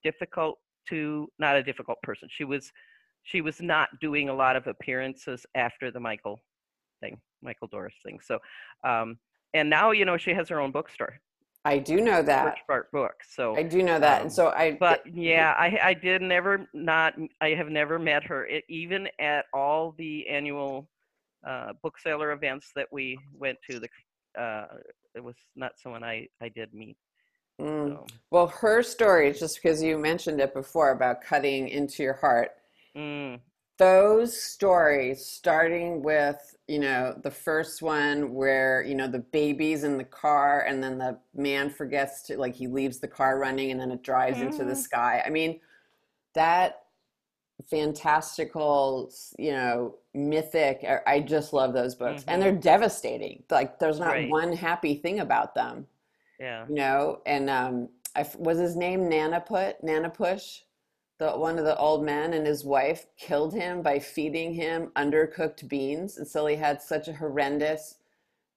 difficult 0.04 0.58
to, 0.90 1.30
not 1.40 1.56
a 1.56 1.64
difficult 1.64 2.00
person. 2.02 2.28
She 2.32 2.44
was, 2.44 2.72
she 3.24 3.42
was 3.42 3.62
not 3.62 3.90
doing 4.02 4.30
a 4.30 4.34
lot 4.34 4.56
of 4.56 4.68
appearances 4.68 5.46
after 5.56 5.92
the 5.92 6.00
Michael 6.00 6.42
thing, 7.00 7.20
Michael 7.42 7.70
Dorris 7.70 7.94
thing. 8.04 8.20
So, 8.20 8.40
um, 8.84 9.18
and 9.54 9.70
now 9.70 9.92
you 9.92 10.06
know 10.06 10.18
she 10.18 10.34
has 10.34 10.50
her 10.50 10.60
own 10.60 10.72
bookstore. 10.72 11.20
I 11.66 11.80
do 11.80 12.00
know 12.02 12.22
that. 12.22 12.46
Birch 12.46 12.60
Bark 12.68 12.92
Books. 12.92 13.36
So 13.36 13.56
I 13.56 13.64
do 13.64 13.84
know 13.84 14.00
that. 14.00 14.18
um, 14.18 14.22
and 14.24 14.34
so 14.34 14.50
I 14.50 14.78
but 14.80 15.02
yeah, 15.12 15.54
I 15.58 15.80
I 15.84 15.94
did 15.94 16.22
never 16.22 16.68
not 16.74 17.14
I 17.42 17.50
have 17.50 17.70
never 17.70 18.00
met 18.00 18.24
her 18.24 18.46
it, 18.46 18.64
even 18.70 19.08
at 19.20 19.46
all 19.54 19.94
the 19.98 20.28
annual 20.28 20.88
uh, 21.46 21.74
bookseller 21.84 22.32
events 22.32 22.72
that 22.76 22.88
we 22.92 23.20
went 23.38 23.58
to. 23.70 23.80
The 23.80 23.90
uh, 24.38 24.68
it 25.16 25.24
was 25.24 25.36
not 25.56 25.74
someone 25.80 26.04
I 26.04 26.28
I 26.42 26.50
did 26.50 26.74
meet. 26.74 26.98
Mm. 27.62 28.00
So. 28.00 28.12
Well, 28.32 28.48
her 28.48 28.84
story, 28.84 29.32
just 29.34 29.62
because 29.62 29.82
you 29.82 29.98
mentioned 29.98 30.40
it 30.42 30.54
before 30.54 30.92
about 30.92 31.22
cutting 31.22 31.70
into 31.70 32.04
your 32.04 32.14
heart, 32.14 32.52
Mm, 32.96 33.40
those 33.78 34.42
stories, 34.42 35.26
starting 35.26 36.02
with, 36.02 36.56
you 36.68 36.80
know, 36.80 37.20
the 37.24 37.30
first 37.30 37.82
one 37.84 38.34
where, 38.34 38.82
you 38.84 38.96
know, 38.96 39.08
the 39.08 39.20
baby's 39.20 39.84
in 39.84 39.98
the 39.98 40.04
car 40.04 40.62
and 40.68 40.84
then 40.84 40.98
the 40.98 41.20
man 41.36 41.70
forgets 41.70 42.24
to, 42.24 42.38
like, 42.38 42.56
he 42.56 42.68
leaves 42.68 43.00
the 43.00 43.08
car 43.08 43.38
running 43.38 43.70
and 43.72 43.80
then 43.80 43.92
it 43.92 44.02
drives 44.02 44.42
into 44.42 44.66
the 44.66 44.76
Mhm. 44.76 44.76
sky. 44.76 45.22
I 45.24 45.30
mean, 45.30 45.60
that 46.34 46.87
fantastical, 47.70 49.12
you 49.38 49.52
know, 49.52 49.96
mythic, 50.14 50.84
I 50.84 51.00
I 51.16 51.20
just 51.22 51.54
love 51.54 51.74
those 51.74 51.96
books. 51.96 52.24
And 52.28 52.42
Mhm. 52.42 52.46
they're 52.46 52.52
devastating. 52.74 53.44
Like, 53.50 53.80
there's 53.80 54.00
not 54.00 54.10
Right. 54.14 54.30
one 54.30 54.54
happy 54.54 54.96
thing 54.96 55.20
about 55.20 55.56
them. 55.56 55.88
yeah. 56.40 56.66
you 56.70 56.76
know 56.76 57.20
and 57.26 57.50
um 57.50 57.90
I, 58.16 58.22
f- 58.22 58.36
was 58.38 58.60
his 58.60 58.76
name 58.76 59.10
nanaput 59.10 59.74
nanapush 59.84 60.62
the 61.20 61.32
one 61.32 61.58
of 61.58 61.66
the 61.66 61.76
old 61.78 62.04
men 62.06 62.34
and 62.34 62.46
his 62.46 62.64
wife 62.64 63.08
killed 63.18 63.54
him 63.56 63.82
by 63.82 63.98
feeding 64.00 64.54
him 64.54 64.92
undercooked 64.96 65.68
beans 65.68 66.18
and 66.20 66.28
so 66.28 66.46
he 66.46 66.56
had 66.56 66.80
such 66.82 67.08
a 67.08 67.14
horrendous 67.14 67.98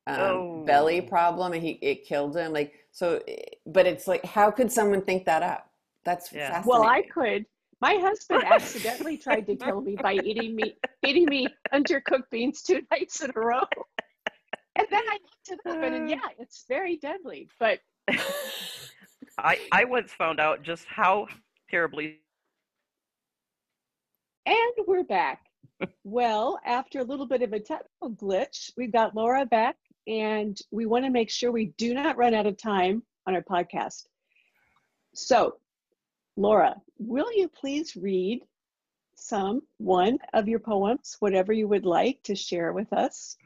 um, 0.06 0.46
belly 0.66 1.00
Oh. 1.00 1.06
problem 1.08 1.52
and 1.54 1.62
he 1.62 1.72
it 1.82 2.04
killed 2.04 2.36
him 2.36 2.52
like 2.52 2.74
so 2.92 3.20
eh, 3.28 3.36
but 3.66 3.86
it's 3.86 4.06
like 4.06 4.24
how 4.26 4.50
could 4.50 4.70
someone 4.72 5.02
think 5.02 5.24
that 5.26 5.42
up 5.42 5.70
that's 6.04 6.32
Yeah. 6.32 6.48
fascinating 6.50 6.68
Well, 6.68 6.82
I 6.98 7.02
could. 7.02 7.46
My 7.80 7.94
husband 7.94 8.44
accidentally 8.44 9.16
tried 9.18 9.46
to 9.46 9.56
kill 9.56 9.80
me 9.80 9.96
by 10.00 10.14
eating 10.14 10.54
me 10.54 10.76
eating 11.06 11.26
me 11.26 11.46
undercooked 11.72 12.30
beans 12.30 12.62
two 12.62 12.82
nights 12.90 13.22
in 13.22 13.30
a 13.34 13.40
row. 13.40 13.64
And 14.76 14.86
then 14.90 15.02
I 15.08 15.14
looked 15.14 15.66
it 15.66 15.70
up 15.70 15.82
and 15.82 16.04
uh. 16.04 16.06
yeah, 16.06 16.28
it's 16.38 16.64
very 16.68 16.96
deadly. 16.96 17.48
But 17.58 17.80
I 19.38 19.58
I 19.72 19.84
once 19.84 20.12
found 20.12 20.40
out 20.40 20.62
just 20.62 20.84
how 20.86 21.26
terribly 21.70 22.18
and 24.46 24.86
we're 24.86 25.04
back. 25.04 25.40
Well, 26.04 26.58
after 26.64 27.00
a 27.00 27.04
little 27.04 27.26
bit 27.26 27.42
of 27.42 27.52
a 27.52 27.60
technical 27.60 28.10
glitch, 28.10 28.72
we've 28.76 28.92
got 28.92 29.14
Laura 29.14 29.46
back 29.46 29.76
and 30.06 30.58
we 30.70 30.86
want 30.86 31.04
to 31.04 31.10
make 31.10 31.30
sure 31.30 31.52
we 31.52 31.72
do 31.78 31.94
not 31.94 32.16
run 32.16 32.34
out 32.34 32.46
of 32.46 32.56
time 32.56 33.02
on 33.26 33.34
our 33.34 33.42
podcast. 33.42 34.06
So, 35.14 35.56
Laura, 36.40 36.74
will 36.98 37.30
you 37.36 37.48
please 37.48 37.94
read 37.96 38.40
some 39.14 39.60
one 39.76 40.18
of 40.32 40.48
your 40.48 40.58
poems, 40.58 41.16
whatever 41.20 41.52
you 41.52 41.68
would 41.68 41.84
like 41.84 42.18
to 42.22 42.34
share 42.34 42.72
with 42.72 42.90
us? 42.94 43.36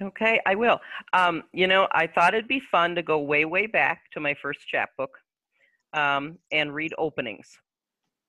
Okay, 0.00 0.40
I 0.46 0.54
will. 0.54 0.78
Um, 1.12 1.42
you 1.52 1.66
know, 1.66 1.88
I 1.90 2.06
thought 2.06 2.34
it'd 2.34 2.46
be 2.46 2.62
fun 2.70 2.94
to 2.94 3.02
go 3.02 3.18
way, 3.18 3.44
way 3.44 3.66
back 3.66 4.02
to 4.12 4.20
my 4.20 4.34
first 4.40 4.60
chapbook 4.68 5.10
um, 5.94 6.38
and 6.52 6.72
read 6.72 6.94
openings. 6.96 7.48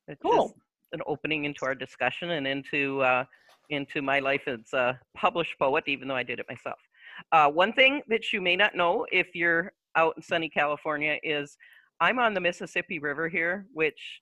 It's 0.08 0.20
Cool. 0.24 0.56
an 0.92 1.02
opening 1.06 1.46
into 1.46 1.64
our 1.66 1.76
discussion 1.76 2.32
and 2.32 2.48
into 2.48 3.02
uh, 3.02 3.26
into 3.70 4.02
my 4.02 4.18
life 4.18 4.48
as 4.48 4.74
a 4.74 5.00
published 5.16 5.54
poet, 5.60 5.84
even 5.86 6.08
though 6.08 6.16
I 6.16 6.24
did 6.24 6.40
it 6.40 6.48
myself. 6.50 6.80
Uh, 7.32 7.48
one 7.52 7.74
thing 7.74 8.02
that 8.08 8.34
you 8.34 8.42
may 8.42 8.56
not 8.56 8.74
know 8.74 9.06
if 9.12 9.36
you're 9.36 9.72
out 9.96 10.16
in 10.18 10.24
sunny 10.24 10.50
California 10.50 11.20
is 11.22 11.56
I'm 12.02 12.20
on 12.20 12.34
the 12.34 12.40
Mississippi 12.42 13.00
River 13.00 13.28
here, 13.28 13.66
which 13.74 14.22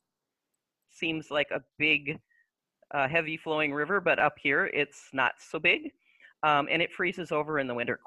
seems 0.91 1.29
like 1.31 1.51
a 1.51 1.61
big, 1.77 2.19
uh, 2.93 3.07
heavy 3.07 3.37
flowing 3.37 3.73
river, 3.73 3.99
but 4.01 4.19
up 4.19 4.35
here 4.41 4.65
it's 4.73 5.09
not 5.13 5.33
so 5.39 5.59
big 5.59 5.91
um, 6.43 6.67
and 6.71 6.81
it 6.81 6.91
freezes 6.91 7.31
over 7.31 7.59
in 7.59 7.67
the 7.67 7.73
winter, 7.73 7.99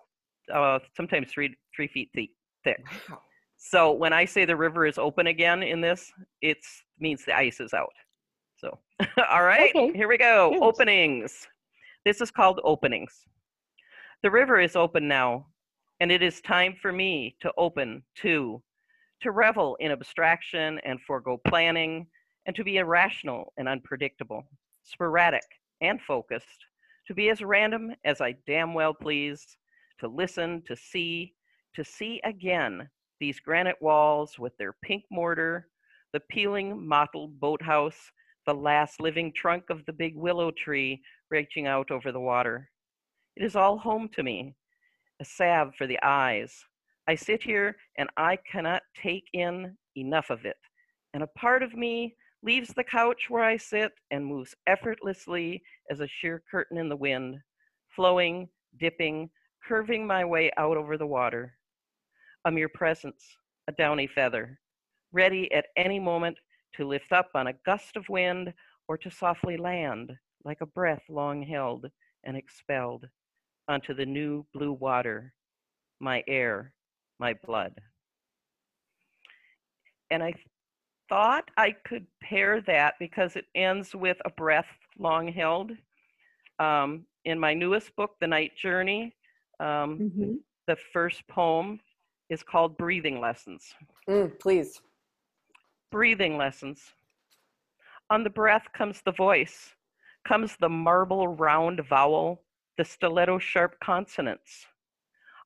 uh, 0.53 0.79
sometimes 0.97 1.31
three 1.31 1.55
three 1.75 1.89
feet 1.89 2.11
thick. 2.15 2.31
thick. 2.65 2.85
wow 3.09 3.19
So 3.59 3.93
when 3.93 4.13
I 4.13 4.25
say 4.25 4.45
the 4.45 4.57
river 4.57 4.87
is 4.87 4.99
open 4.99 5.27
again 5.27 5.63
in 5.63 5.81
this, 5.81 6.11
it 6.41 6.59
means 6.99 7.25
the 7.25 7.37
ice 7.37 7.61
is 7.61 7.75
out. 7.75 7.93
So, 8.57 8.79
all 9.31 9.43
right, 9.43 9.71
Okay. 9.75 9.93
here 9.95 10.09
we 10.09 10.19
go. 10.19 10.51
Yes. 10.53 10.61
Openings. 10.63 11.47
This 12.05 12.21
is 12.21 12.31
called 12.31 12.61
openings. 12.65 13.13
The 14.23 14.31
river 14.31 14.59
is 14.61 14.77
open 14.77 15.09
now, 15.09 15.47
and 16.01 16.11
it 16.11 16.23
is 16.23 16.41
time 16.41 16.75
for 16.81 16.93
me 16.93 17.37
to 17.41 17.53
open 17.59 18.03
too, 18.15 18.63
to 19.23 19.31
revel 19.31 19.77
in 19.81 19.93
abstraction 19.93 20.81
and 20.85 21.01
forego 21.03 21.41
planning, 21.47 22.07
and 22.47 22.57
to 22.57 22.65
be 22.65 22.79
irrational 22.79 23.53
and 23.59 23.69
unpredictable, 23.69 24.45
sporadic 24.83 25.45
and 25.81 26.01
focused, 26.01 26.67
to 27.07 27.15
be 27.15 27.29
as 27.29 27.43
random 27.43 27.95
as 28.05 28.21
I 28.21 28.35
damn 28.47 28.75
well 28.75 28.95
please, 28.95 29.57
to 29.99 30.09
listen, 30.09 30.63
to 30.67 30.77
see, 30.77 31.35
to 31.75 31.85
see 31.85 32.21
again 32.25 32.89
these 33.21 33.41
granite 33.41 33.77
walls 33.81 34.39
with 34.39 34.57
their 34.57 34.75
pink 34.83 35.05
mortar, 35.11 35.69
the 36.13 36.21
peeling 36.31 36.87
mottled 36.87 37.39
boathouse, 37.39 38.11
the 38.47 38.55
last 38.55 39.01
living 39.01 39.33
trunk 39.33 39.65
of 39.71 39.85
the 39.85 39.93
big 39.93 40.17
willow 40.17 40.51
tree 40.51 41.03
reaching 41.31 41.67
out 41.67 41.91
over 41.91 42.11
the 42.11 42.21
water. 42.21 42.69
It 43.37 43.45
is 43.45 43.55
all 43.55 43.79
home 43.79 44.09
to 44.15 44.23
me, 44.23 44.55
a 45.21 45.25
salve 45.25 45.75
for 45.77 45.87
the 45.87 45.99
eyes. 46.03 46.65
I 47.11 47.17
sit 47.17 47.43
here 47.43 47.75
and 47.99 48.09
I 48.17 48.37
cannot 48.37 48.83
take 48.95 49.25
in 49.33 49.77
enough 49.97 50.31
of 50.31 50.45
it. 50.45 50.59
And 51.13 51.25
a 51.25 51.37
part 51.37 51.65
of 51.65 51.75
me 51.75 52.15
leaves 52.45 52.69
the 52.69 52.85
couch 52.85 53.29
where 53.29 53.43
I 53.43 53.57
sit 53.57 53.91
and 54.13 54.25
moves 54.25 54.55
effortlessly 54.69 55.61
as 55.91 55.99
a 55.99 56.07
sheer 56.07 56.41
curtain 56.49 56.79
in 56.79 56.89
the 56.89 56.95
wind, 56.95 57.41
flowing, 57.89 58.49
dipping, 58.79 59.29
curving 59.67 60.07
my 60.07 60.25
way 60.25 60.53
out 60.57 60.77
over 60.77 60.97
the 60.97 61.09
water. 61.09 61.59
A 62.45 62.51
mere 62.53 62.69
presence, 62.69 63.25
a 63.67 63.73
downy 63.73 64.07
feather, 64.07 64.61
ready 65.11 65.51
at 65.51 65.67
any 65.77 65.99
moment 65.99 66.39
to 66.77 66.87
lift 66.87 67.11
up 67.11 67.31
on 67.35 67.49
a 67.49 67.59
gust 67.67 67.97
of 67.97 68.09
wind 68.09 68.55
or 68.87 68.97
to 68.99 69.11
softly 69.11 69.57
land 69.57 70.13
like 70.45 70.61
a 70.61 70.67
breath 70.67 71.03
long 71.09 71.43
held 71.43 71.87
and 72.23 72.37
expelled 72.37 73.09
onto 73.67 73.95
the 73.95 74.07
new 74.07 74.47
blue 74.55 74.75
water, 74.75 75.33
my 75.99 76.23
air, 76.29 76.73
my 77.21 77.35
blood. 77.45 77.75
And 80.11 80.23
I 80.23 80.33
thought 81.09 81.49
I 81.57 81.73
could 81.73 82.07
pair 82.21 82.61
that 82.63 82.95
because 82.99 83.37
it 83.37 83.45
ends 83.55 83.95
with 83.95 84.17
a 84.25 84.31
breath 84.31 84.67
long 84.99 85.29
held. 85.29 85.71
Um, 86.59 87.07
in 87.25 87.39
my 87.39 87.55
newest 87.55 87.95
book, 87.95 88.17
The 88.21 88.27
Night 88.27 88.57
Journey, 88.57 89.15
um, 89.61 89.99
Mhm. 90.01 90.39
the 90.67 90.77
first 90.77 91.27
poem 91.29 91.81
is 92.31 92.43
called 92.43 92.77
Breathing 92.77 93.21
Lessons. 93.21 93.75
Mm, 94.09 94.39
please 94.41 94.81
Breathing 95.91 96.37
lessons. 96.37 96.95
On 98.09 98.25
the 98.25 98.31
breath 98.31 98.73
comes 98.73 99.03
the 99.03 99.13
voice, 99.13 99.75
comes 100.25 100.57
the 100.57 100.69
marble 100.69 101.29
round 101.29 101.81
vowel, 101.81 102.45
the 102.77 102.85
stiletto 102.85 103.39
sharp 103.39 103.79
consonants. 103.81 104.67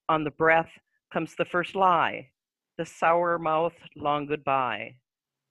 On 0.09 0.25
the 0.25 0.31
breath 0.31 0.79
comes 1.15 1.37
the 1.37 1.45
first 1.45 1.77
lie, 1.77 2.29
the 2.77 2.85
sour 2.85 3.39
mouth 3.39 3.73
long 3.95 4.27
goodbye, 4.27 4.97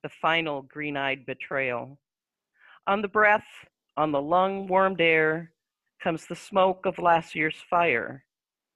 the 0.02 0.10
final 0.10 0.60
green 0.60 0.94
eyed 0.94 1.24
betrayal. 1.24 1.98
On 2.86 3.00
the 3.00 3.08
breath, 3.08 3.46
on 3.96 4.12
the 4.12 4.20
lung 4.20 4.66
warmed 4.66 5.00
air, 5.00 5.52
comes 6.02 6.26
the 6.26 6.36
smoke 6.36 6.84
of 6.84 6.98
last 6.98 7.34
year's 7.34 7.56
fire, 7.70 8.26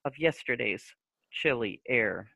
of 0.06 0.18
yesterday's 0.18 0.82
chilly 1.30 1.82
air. 1.86 2.30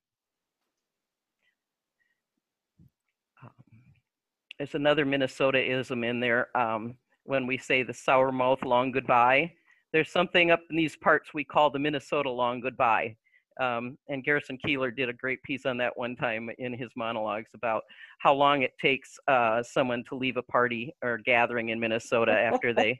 There's 4.58 4.74
another 4.74 5.06
Minnesota-ism 5.06 6.04
in 6.04 6.20
there. 6.20 6.54
Um, 6.54 6.96
when 7.24 7.46
we 7.46 7.56
say 7.56 7.82
the 7.82 7.94
sour 7.94 8.30
mouth 8.30 8.62
long 8.62 8.92
goodbye, 8.92 9.54
there's 9.94 10.10
something 10.10 10.50
up 10.50 10.60
in 10.68 10.76
these 10.76 10.94
parts 10.94 11.32
we 11.32 11.42
call 11.42 11.70
the 11.70 11.78
Minnesota 11.78 12.28
long 12.28 12.60
goodbye. 12.60 13.16
Um, 13.60 13.96
and 14.08 14.24
Garrison 14.24 14.58
Keillor 14.64 14.94
did 14.94 15.08
a 15.08 15.12
great 15.12 15.42
piece 15.42 15.66
on 15.66 15.76
that 15.78 15.96
one 15.96 16.16
time 16.16 16.50
in 16.58 16.72
his 16.72 16.90
monologues 16.96 17.50
about 17.54 17.82
how 18.18 18.32
long 18.34 18.62
it 18.62 18.72
takes 18.80 19.18
uh, 19.28 19.62
someone 19.62 20.04
to 20.08 20.14
leave 20.14 20.36
a 20.36 20.42
party 20.42 20.92
or 21.02 21.18
gathering 21.18 21.70
in 21.70 21.80
Minnesota 21.80 22.32
after 22.32 22.72
they 22.72 22.96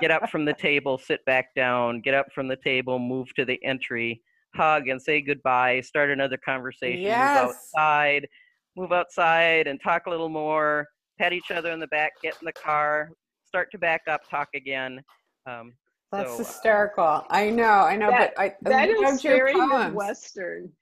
get 0.00 0.10
up 0.10 0.28
from 0.30 0.44
the 0.44 0.52
table, 0.58 0.98
sit 0.98 1.24
back 1.24 1.54
down, 1.54 2.00
get 2.00 2.14
up 2.14 2.26
from 2.34 2.48
the 2.48 2.56
table, 2.56 2.98
move 2.98 3.32
to 3.34 3.44
the 3.44 3.62
entry, 3.64 4.22
hug 4.54 4.88
and 4.88 5.00
say 5.00 5.20
goodbye, 5.20 5.80
start 5.80 6.10
another 6.10 6.38
conversation, 6.38 7.02
Yes. 7.02 7.34
move 7.34 7.36
outside, 7.36 8.28
move 8.76 8.92
outside 8.92 9.66
and 9.66 9.80
talk 9.82 10.06
a 10.06 10.10
little 10.10 10.28
more, 10.28 10.86
pat 11.18 11.32
each 11.32 11.50
other 11.50 11.72
in 11.72 11.80
the 11.80 11.86
back, 11.88 12.12
get 12.22 12.34
in 12.40 12.46
the 12.46 12.52
car, 12.52 13.10
start 13.44 13.70
to 13.72 13.78
back 13.78 14.02
up, 14.08 14.20
talk 14.28 14.48
again. 14.54 15.02
Um, 15.46 15.72
That's 16.10 16.30
so, 16.30 16.34
uh, 16.34 16.38
hysterical. 16.38 17.26
I 17.28 17.50
know, 17.50 17.64
I 17.64 17.96
know, 17.96 18.10
That- 18.10 18.34
but 18.34 18.40
I, 18.42 18.46
I 18.46 18.56
That 18.62 18.88
is 18.88 19.00
loved 19.00 19.24
your 19.24 19.36
very 19.36 19.52
poems. 19.52 19.86
Midwestern. 19.86 20.72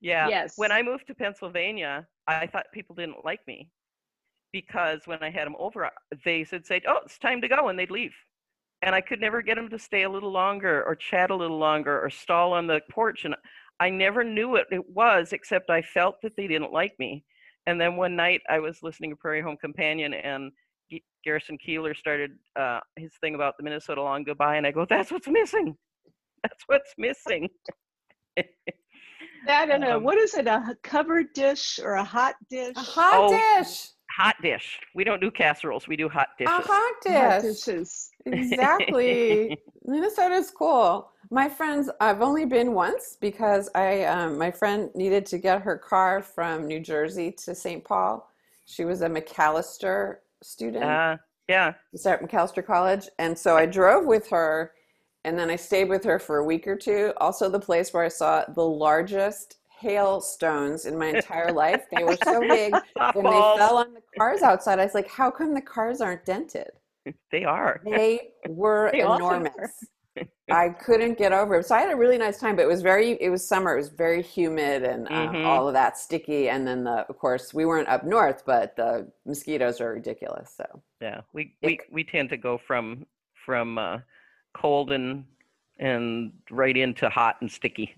Yeah. 0.00 0.28
Yes. 0.28 0.54
When 0.56 0.70
I 0.70 0.82
moved 0.82 1.08
to 1.08 1.14
Pennsylvania, 1.14 2.06
I 2.28 2.46
thought 2.46 2.66
people 2.72 2.94
didn't 2.94 3.24
like 3.24 3.40
me 3.46 3.68
because 4.52 5.00
when 5.06 5.22
I 5.22 5.30
had 5.30 5.46
them 5.46 5.56
over, 5.58 5.86
uh, 5.86 5.90
they 6.24 6.44
said, 6.44 6.64
"Say, 6.66 6.82
oh, 6.86 7.00
it's 7.04 7.18
time 7.18 7.40
to 7.40 7.48
go," 7.48 7.68
and 7.68 7.78
they'd 7.78 7.90
leave, 7.90 8.14
and 8.82 8.94
I 8.94 9.00
could 9.00 9.20
never 9.20 9.42
get 9.42 9.56
them 9.56 9.68
to 9.70 9.78
stay 9.78 10.02
a 10.02 10.10
little 10.10 10.30
longer 10.30 10.84
or 10.84 10.94
chat 10.94 11.30
a 11.30 11.34
little 11.34 11.58
longer 11.58 12.00
or 12.00 12.08
stall 12.10 12.52
on 12.52 12.66
the 12.68 12.80
porch, 12.90 13.24
and 13.24 13.34
I 13.80 13.90
never 13.90 14.22
knew 14.22 14.48
what 14.48 14.66
it 14.70 14.88
was 14.88 15.32
except 15.32 15.68
I 15.68 15.82
felt 15.82 16.22
that 16.22 16.36
they 16.36 16.46
didn't 16.46 16.72
like 16.72 16.96
me. 16.98 17.24
And 17.66 17.80
then 17.80 17.96
one 17.96 18.14
night 18.14 18.42
I 18.48 18.60
was 18.60 18.82
listening 18.84 19.10
to 19.10 19.16
Prairie 19.16 19.42
Home 19.42 19.56
Companion 19.56 20.14
and. 20.14 20.52
G- 21.26 21.30
Garrison 21.30 21.58
Keillor 21.66 21.96
started 21.96 22.32
uh, 22.56 22.80
his 22.96 23.12
thing 23.20 23.34
about 23.34 23.56
the 23.56 23.64
Minnesota 23.64 24.02
Long 24.02 24.22
Goodbye, 24.24 24.56
and 24.56 24.66
I 24.66 24.70
go, 24.70 24.86
"That's 24.88 25.10
what's 25.10 25.28
missing. 25.28 25.76
That's 26.42 26.62
what's 26.66 26.94
missing." 26.98 27.48
That 29.46 29.70
and 29.70 29.84
a, 29.84 29.96
Um, 29.96 30.02
what 30.02 30.18
is 30.18 30.34
it? 30.34 30.46
A 30.48 30.76
covered 30.82 31.32
dish 31.32 31.78
or 31.82 31.92
a 31.94 32.04
hot 32.04 32.34
dish? 32.50 32.74
A 32.76 32.80
hot 32.80 33.12
Oh, 33.14 33.38
dish. 33.58 33.88
hot 34.16 34.34
dish. 34.42 34.80
We 34.94 35.04
don't 35.04 35.20
do 35.20 35.30
casseroles. 35.30 35.86
We 35.86 35.96
do 35.96 36.08
hot 36.08 36.28
dishes. 36.38 36.52
A 36.58 36.62
hot 36.62 36.94
Hot 37.06 37.40
dish. 37.42 37.64
dishes. 37.64 38.10
Exactly. 38.26 39.56
Minnesota's 39.84 40.50
cool. 40.50 41.10
My 41.30 41.48
friends, 41.48 41.88
I've 42.00 42.22
only 42.22 42.44
been 42.44 42.72
once 42.72 43.16
because 43.20 43.68
I, 43.74 44.04
um, 44.04 44.36
my 44.38 44.50
friend 44.50 44.90
needed 44.96 45.26
to 45.26 45.38
get 45.38 45.62
her 45.62 45.78
car 45.78 46.22
from 46.22 46.66
New 46.66 46.80
Jersey 46.80 47.30
to 47.44 47.54
St. 47.54 47.84
Paul. 47.84 48.28
She 48.64 48.84
was 48.84 49.02
a 49.02 49.08
Macalester 49.08 50.16
student. 50.42 50.84
Uh, 50.84 51.16
yeah. 51.48 51.74
start 51.94 52.22
Macalester 52.22 52.64
College. 52.64 53.08
And 53.18 53.38
so 53.38 53.56
I 53.56 53.66
drove 53.66 54.06
with 54.06 54.28
her 54.28 54.72
and 55.24 55.38
then 55.38 55.50
I 55.50 55.56
stayed 55.56 55.88
with 55.88 56.04
her 56.04 56.18
for 56.18 56.38
a 56.38 56.44
week 56.44 56.68
or 56.68 56.76
two. 56.76 57.12
Also, 57.16 57.48
the 57.48 57.58
place 57.58 57.92
where 57.92 58.04
I 58.04 58.08
saw 58.08 58.44
the 58.54 58.62
largest 58.62 59.56
hailstones 59.68 60.86
in 60.86 60.96
my 60.96 61.06
entire 61.06 61.52
life. 61.64 61.84
They 61.94 62.04
were 62.04 62.16
so 62.22 62.40
big. 62.40 62.72
When 63.12 63.24
they 63.24 63.30
fell 63.56 63.78
on 63.78 63.92
the 63.92 64.02
cars 64.16 64.42
outside, 64.42 64.78
I 64.78 64.84
was 64.84 64.94
like, 64.94 65.08
how 65.08 65.30
come 65.30 65.52
the 65.52 65.60
cars 65.60 66.00
aren't 66.00 66.24
dented? 66.24 66.70
They 67.30 67.44
are. 67.44 67.80
They 67.84 68.30
were 68.48 68.90
They 68.92 69.00
enormous. 69.00 69.84
I 70.50 70.68
couldn't 70.84 71.18
get 71.18 71.32
over 71.32 71.56
it. 71.56 71.66
So 71.66 71.74
I 71.74 71.80
had 71.80 71.92
a 71.92 71.96
really 71.96 72.18
nice 72.18 72.38
time, 72.38 72.56
but 72.56 72.62
it 72.62 72.68
was 72.68 72.82
very, 72.82 73.12
it 73.20 73.30
was 73.30 73.46
summer. 73.46 73.74
It 73.74 73.78
was 73.78 73.88
very 73.88 74.22
humid 74.22 74.82
and 74.84 75.08
um, 75.08 75.34
Mhm. 75.34 75.44
all 75.46 75.66
of 75.68 75.74
that 75.74 75.98
sticky. 75.98 76.48
And 76.48 76.66
then 76.66 76.84
the, 76.84 77.06
of 77.08 77.18
course, 77.18 77.52
we 77.52 77.64
weren't 77.66 77.88
up 77.88 78.04
north, 78.04 78.44
but 78.46 78.76
the 78.76 79.10
mosquitoes 79.24 79.80
are 79.80 79.92
ridiculous. 79.92 80.54
So 80.56 80.82
Yeah. 81.00 81.20
We 81.32 81.54
we 81.62 81.78
we 81.90 82.04
tend 82.04 82.30
to 82.30 82.36
go 82.36 82.58
from 82.58 83.06
from 83.44 83.78
uh, 83.78 83.98
cold 84.54 84.92
and 84.92 85.24
and 85.78 86.32
right 86.50 86.76
into 86.76 87.08
hot 87.10 87.36
and 87.40 87.50
sticky. 87.50 87.94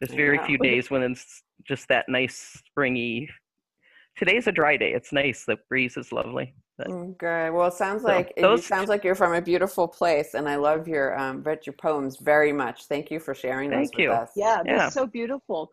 There's 0.00 0.14
very 0.14 0.36
Yeah. 0.36 0.46
few 0.46 0.58
days 0.58 0.90
when 0.90 1.02
it's 1.02 1.42
just 1.64 1.88
that 1.88 2.08
nice 2.08 2.62
springy. 2.66 3.28
Today's 4.18 4.48
a 4.48 4.52
dry 4.52 4.76
day. 4.76 4.92
It's 4.92 5.12
nice. 5.12 5.44
The 5.44 5.56
breeze 5.68 5.96
is 5.96 6.10
lovely. 6.12 6.54
But 6.76 6.88
Good. 7.18 7.50
Well, 7.52 7.68
it 7.68 7.74
sounds 7.74 8.02
So, 8.02 8.08
like 8.08 8.32
it 8.36 8.62
sounds 8.64 8.88
like 8.88 9.04
you're 9.04 9.14
from 9.14 9.34
a 9.34 9.40
beautiful 9.40 9.86
place, 9.86 10.34
and 10.34 10.48
I 10.48 10.56
love 10.56 10.88
your 10.88 11.18
um, 11.18 11.42
read 11.42 11.66
your 11.66 11.74
poems 11.74 12.16
very 12.16 12.52
much. 12.52 12.86
Thank 12.86 13.10
you 13.10 13.20
for 13.20 13.34
sharing 13.34 13.70
those 13.70 13.90
Thank 13.90 13.92
with 13.94 14.02
you. 14.02 14.10
us. 14.10 14.30
Yeah, 14.36 14.62
Yeah. 14.64 14.78
that's 14.78 14.94
so 14.94 15.06
beautiful. 15.06 15.70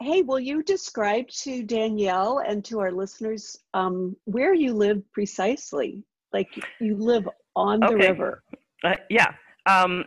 Hey, 0.00 0.22
will 0.22 0.40
you 0.40 0.62
describe 0.62 1.28
to 1.28 1.62
Danielle 1.62 2.38
and 2.46 2.64
to 2.64 2.78
our 2.80 2.90
listeners 2.90 3.58
um, 3.74 4.16
where 4.24 4.54
you 4.54 4.72
live 4.72 5.02
precisely? 5.12 6.02
Like 6.32 6.48
you 6.80 6.96
live 6.96 7.28
on 7.56 7.80
the 7.80 7.86
Okay. 7.88 8.08
river. 8.08 8.42
Uh, 8.84 8.94
yeah. 9.08 9.34
Um, 9.66 10.04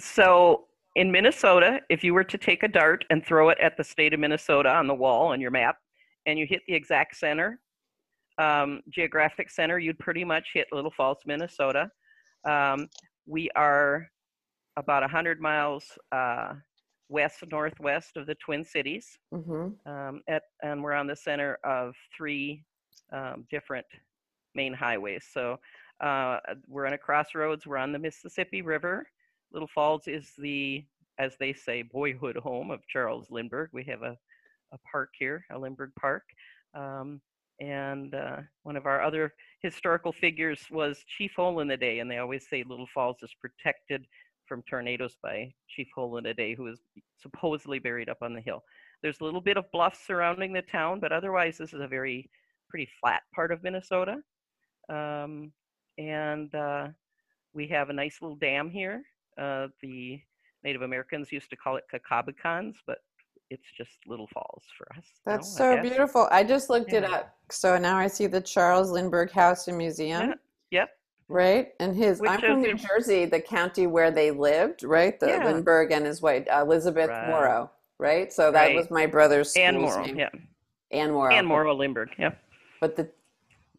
so 0.00 0.66
in 0.96 1.10
Minnesota, 1.10 1.80
if 1.88 2.02
you 2.04 2.12
were 2.12 2.24
to 2.24 2.36
take 2.36 2.64
a 2.64 2.68
dart 2.68 3.04
and 3.10 3.24
throw 3.24 3.48
it 3.50 3.58
at 3.60 3.76
the 3.76 3.84
state 3.84 4.12
of 4.12 4.20
Minnesota 4.20 4.68
on 4.68 4.86
the 4.86 4.94
wall 4.94 5.28
on 5.28 5.40
your 5.40 5.52
map, 5.52 5.76
and 6.26 6.38
you 6.38 6.46
hit 6.46 6.62
the 6.66 6.74
exact 6.74 7.16
center, 7.16 7.60
um, 8.38 8.80
geographic 8.90 9.50
center, 9.50 9.78
you'd 9.78 9.98
pretty 9.98 10.24
much 10.24 10.48
hit 10.54 10.68
Little 10.72 10.92
Falls, 10.96 11.18
Minnesota. 11.26 11.90
Um, 12.48 12.88
we 13.26 13.50
are 13.56 14.08
about 14.76 15.02
100 15.02 15.40
miles 15.40 15.84
uh, 16.12 16.54
west 17.08 17.42
northwest 17.50 18.16
of 18.16 18.26
the 18.26 18.36
Twin 18.36 18.64
Cities 18.64 19.18
hmm 19.32 19.68
um, 19.84 20.22
at, 20.28 20.42
and 20.62 20.82
we're 20.82 20.92
on 20.92 21.06
the 21.06 21.16
center 21.16 21.58
of 21.64 21.94
three 22.16 22.64
um, 23.12 23.44
different 23.50 23.86
main 24.54 24.72
highways. 24.72 25.26
So 25.32 25.58
uh, 26.00 26.38
we're 26.66 26.86
in 26.86 26.94
a 26.94 26.98
crossroads. 26.98 27.66
We're 27.66 27.76
on 27.76 27.92
the 27.92 27.98
Mississippi 27.98 28.62
River. 28.62 29.06
Little 29.52 29.68
Falls 29.74 30.06
is 30.06 30.32
the, 30.38 30.84
as 31.18 31.36
they 31.38 31.52
say, 31.52 31.82
boyhood 31.82 32.36
home 32.36 32.70
of 32.70 32.86
Charles 32.86 33.26
Lindbergh. 33.30 33.70
We 33.72 33.84
have 33.84 34.02
a, 34.02 34.16
a 34.72 34.78
park 34.90 35.10
here, 35.18 35.44
a 35.50 35.58
Lindbergh 35.58 35.92
Park. 36.00 36.22
Um, 36.74 37.20
and 37.60 38.14
uh, 38.14 38.36
one 38.62 38.76
of 38.76 38.86
our 38.86 39.02
other 39.02 39.34
historical 39.62 40.12
figures 40.12 40.60
was 40.70 41.04
Chief 41.18 41.32
Hole 41.36 41.60
in 41.60 41.68
the 41.68 41.76
Day, 41.76 41.98
and 41.98 42.10
they 42.10 42.18
always 42.18 42.48
say 42.48 42.64
Little 42.66 42.88
Falls 42.92 43.18
is 43.22 43.34
protected 43.40 44.06
from 44.46 44.62
tornadoes 44.68 45.16
by 45.22 45.52
Chief 45.68 45.88
Hole 45.94 46.16
in 46.16 46.24
the 46.24 46.34
Day, 46.34 46.54
who 46.54 46.66
is 46.68 46.80
supposedly 47.18 47.78
buried 47.78 48.08
up 48.08 48.18
on 48.22 48.34
the 48.34 48.40
hill. 48.40 48.62
There's 49.02 49.20
a 49.20 49.24
little 49.24 49.40
bit 49.40 49.56
of 49.56 49.70
bluffs 49.72 50.06
surrounding 50.06 50.52
the 50.52 50.62
town, 50.62 51.00
but 51.00 51.12
otherwise, 51.12 51.58
this 51.58 51.72
is 51.72 51.80
a 51.80 51.86
very 51.86 52.30
pretty 52.68 52.88
flat 53.00 53.22
part 53.34 53.52
of 53.52 53.62
Minnesota. 53.62 54.16
Um, 54.88 55.52
and 55.98 56.54
uh, 56.54 56.88
we 57.52 57.68
have 57.68 57.90
a 57.90 57.94
nice 57.94 58.18
little 58.20 58.36
dam 58.36 58.70
here. 58.70 59.02
Uh, 59.40 59.68
the 59.82 60.20
Native 60.64 60.82
Americans 60.82 61.32
used 61.32 61.50
to 61.50 61.56
call 61.56 61.76
it 61.76 61.84
Kakabicans, 61.92 62.74
but 62.86 62.98
it's 63.50 63.62
just 63.76 63.90
Little 64.06 64.28
Falls 64.32 64.62
for 64.78 64.86
us. 64.96 65.04
That's 65.26 65.54
I 65.56 65.58
so 65.58 65.74
guess. 65.76 65.82
beautiful. 65.88 66.28
I 66.30 66.44
just 66.44 66.70
looked 66.70 66.92
it 66.92 67.04
up, 67.04 67.36
so 67.50 67.76
now 67.78 67.96
I 67.96 68.06
see 68.06 68.26
the 68.26 68.40
Charles 68.40 68.90
Lindbergh 68.90 69.30
House 69.32 69.68
and 69.68 69.76
Museum. 69.76 70.28
Yeah, 70.28 70.34
Yep. 70.70 70.90
Right, 71.28 71.68
and 71.78 71.94
his. 71.94 72.20
Which 72.20 72.30
I'm 72.30 72.40
from 72.40 72.60
New 72.62 72.74
Jersey, 72.74 73.24
the 73.24 73.40
county 73.40 73.86
where 73.86 74.10
they 74.10 74.30
lived. 74.30 74.82
Right, 74.82 75.18
the 75.20 75.28
Yeah. 75.28 75.44
Lindbergh 75.44 75.92
and 75.92 76.04
his 76.06 76.20
wife 76.22 76.46
Elizabeth 76.50 77.08
Right. 77.10 77.28
Morrow. 77.28 77.70
Right, 77.98 78.32
so 78.32 78.50
that 78.50 78.66
Right. 78.68 78.76
was 78.76 78.90
my 78.90 79.06
brother's 79.06 79.54
Ann 79.56 79.74
school's 79.74 79.94
Morrow. 79.94 80.06
name. 80.06 80.18
Yeah. 80.18 80.28
Anne 80.90 81.12
Morrow. 81.12 81.32
Anne 81.34 81.46
Morrow 81.46 81.74
Lindbergh. 81.74 82.10
Yeah. 82.18 82.32
But 82.80 82.96
the 82.96 83.10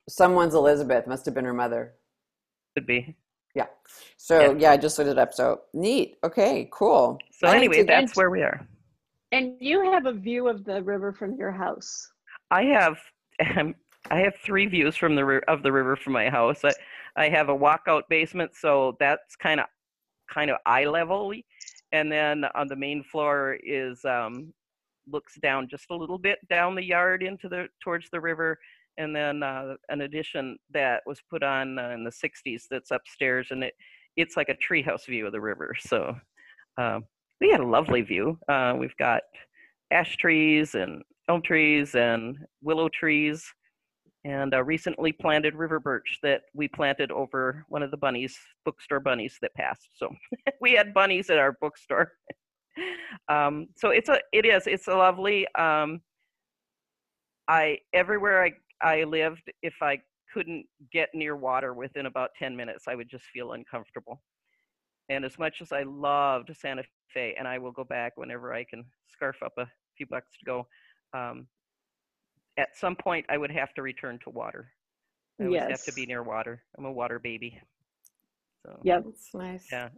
someone's 0.07 0.53
Elizabeth 0.55 1.07
must 1.07 1.25
have 1.25 1.34
been 1.34 1.45
her 1.45 1.53
mother. 1.53 1.93
Could 2.75 2.86
be. 2.86 3.15
Yeah. 3.55 3.67
So 4.17 4.39
Yeah. 4.39 4.57
yeah, 4.57 4.71
I 4.71 4.77
just 4.77 4.97
looked 4.97 5.10
it 5.10 5.17
up. 5.17 5.34
So 5.34 5.62
neat. 5.73 6.17
Okay, 6.23 6.69
cool. 6.71 7.19
So 7.31 7.47
I 7.47 7.55
anyway, 7.57 7.84
that's 7.84 8.15
where 8.15 8.29
we 8.29 8.43
are. 8.43 8.65
And 9.32 9.56
you 9.60 9.91
have 9.91 10.06
a 10.06 10.13
view 10.13 10.50
of 10.50 10.65
the 10.65 10.82
river 10.84 11.13
from 11.13 11.36
your 11.36 11.52
house. 11.52 12.12
I 12.52 12.63
have 12.63 12.98
I 14.10 14.20
have 14.20 14.36
three 14.44 14.65
views 14.65 14.96
from 14.96 15.15
the 15.15 15.41
of 15.48 15.63
the 15.63 15.72
river 15.72 15.96
from 15.96 16.13
my 16.13 16.30
house. 16.30 16.63
I, 16.63 16.74
I 17.15 17.30
have 17.30 17.50
a 17.50 17.58
walkout 17.58 18.04
basement, 18.10 18.52
so 18.56 18.98
that's 19.00 19.36
kind 19.36 19.60
of 19.60 19.67
kind 20.30 20.50
of 20.50 20.58
eye 20.65 20.86
level, 20.86 21.34
and 21.91 22.12
then 22.12 22.46
on 22.56 22.67
the 22.67 22.76
main 22.76 23.04
floor 23.04 23.58
is 23.63 24.04
um, 24.06 24.54
looks 25.10 25.38
down 25.41 25.67
just 25.70 25.91
a 25.91 25.96
little 25.96 26.17
bit 26.17 26.39
down 26.50 26.76
the 26.76 26.84
yard 26.84 27.24
into 27.24 27.48
the 27.48 27.67
towards 27.84 28.10
the 28.12 28.20
river, 28.20 28.58
and 28.98 29.15
then 29.15 29.44
uh, 29.44 29.76
an 29.89 30.02
addition 30.02 30.58
that 30.74 31.02
was 31.06 31.22
put 31.30 31.44
on 31.44 31.80
uh, 31.80 31.89
in 31.89 32.04
the 32.04 32.12
'60s 32.12 32.63
that's 32.70 32.91
upstairs, 32.91 33.48
and 33.52 33.63
it 33.63 33.74
it's 34.17 34.36
like 34.36 34.50
a 34.50 34.56
treehouse 34.56 35.06
view 35.06 35.26
of 35.26 35.32
the 35.32 35.39
river. 35.39 35.74
So 35.80 36.15
um, 36.78 37.06
we 37.41 37.49
had 37.49 37.60
a 37.60 37.65
lovely 37.65 38.01
view. 38.01 38.38
Uh, 38.47 38.75
we've 38.77 38.95
got 38.97 39.23
ash 39.91 40.15
trees 40.15 40.75
and 40.75 41.01
elm 41.27 41.41
trees 41.41 41.95
and 41.95 42.38
willow 42.62 42.88
trees 42.88 43.43
and 44.23 44.54
a 44.54 44.63
recently 44.63 45.12
planted 45.12 45.56
river 45.56 45.80
birch 45.80 46.19
that 46.21 46.43
we 46.54 46.67
planted 46.67 47.12
over 47.12 47.65
one 47.67 47.82
of 47.82 47.89
the 47.89 47.97
bunnies 47.97 48.38
bookstore 48.63 48.99
bunnies 48.99 49.38
that 49.41 49.54
passed. 49.56 49.89
So 49.93 50.10
we 50.62 50.73
had 50.73 50.93
bunnies 50.93 51.30
at 51.30 51.39
our 51.39 51.58
bookstore. 51.60 52.13
Um, 53.27 53.67
so 53.75 53.89
it's 53.89 54.08
a 54.08 54.17
it 54.32 54.45
is 54.45 54.65
it's 54.65 54.88
a 54.88 54.95
lovely 54.95 55.45
um, 55.56 55.99
i 57.49 57.77
everywhere 57.91 58.45
i 58.45 58.51
i 58.82 59.04
lived 59.04 59.51
if 59.62 59.73
i 59.82 59.99
couldn't 60.34 60.65
get 60.89 61.10
near 61.13 61.36
water 61.36 61.73
within 61.73 62.06
about 62.06 62.30
10 62.39 62.56
minutes 62.56 62.86
i 62.88 62.95
would 62.95 63.10
just 63.10 63.25
feel 63.25 63.51
uncomfortable. 63.51 64.21
And 65.10 65.25
as 65.25 65.38
much 65.38 65.62
as 65.62 65.73
I 65.73 65.84
loved 65.84 66.56
Santa 66.56 66.84
Fe, 67.13 67.36
and 67.38 67.47
I 67.47 67.58
will 67.58 67.71
go 67.71 67.84
back 67.84 68.13
whenever 68.17 68.54
I 68.54 68.63
can 68.63 68.86
scarf 69.08 69.38
up 69.43 69.54
a 69.58 69.65
few 69.97 70.06
bucks 70.08 70.32
to 70.39 70.45
go, 70.45 70.67
um, 71.13 71.47
at 72.58 72.76
some 72.76 72.95
point 72.95 73.26
I 73.30 73.38
would 73.38 73.52
have 73.52 73.74
to 73.76 73.82
return 73.82 74.19
to 74.24 74.30
water. 74.30 74.71
I 75.39 75.45
always 75.45 75.62
have 75.62 75.84
to 75.86 75.93
be 75.93 76.06
near 76.06 76.24
water. 76.24 76.62
I'm 76.78 76.86
a 76.86 76.91
water 76.91 77.17
baby. 77.19 77.60
So 78.63 78.80
Yep. 78.84 79.04
That's 79.06 79.34
nice. 79.34 79.67
yeah. 79.71 79.89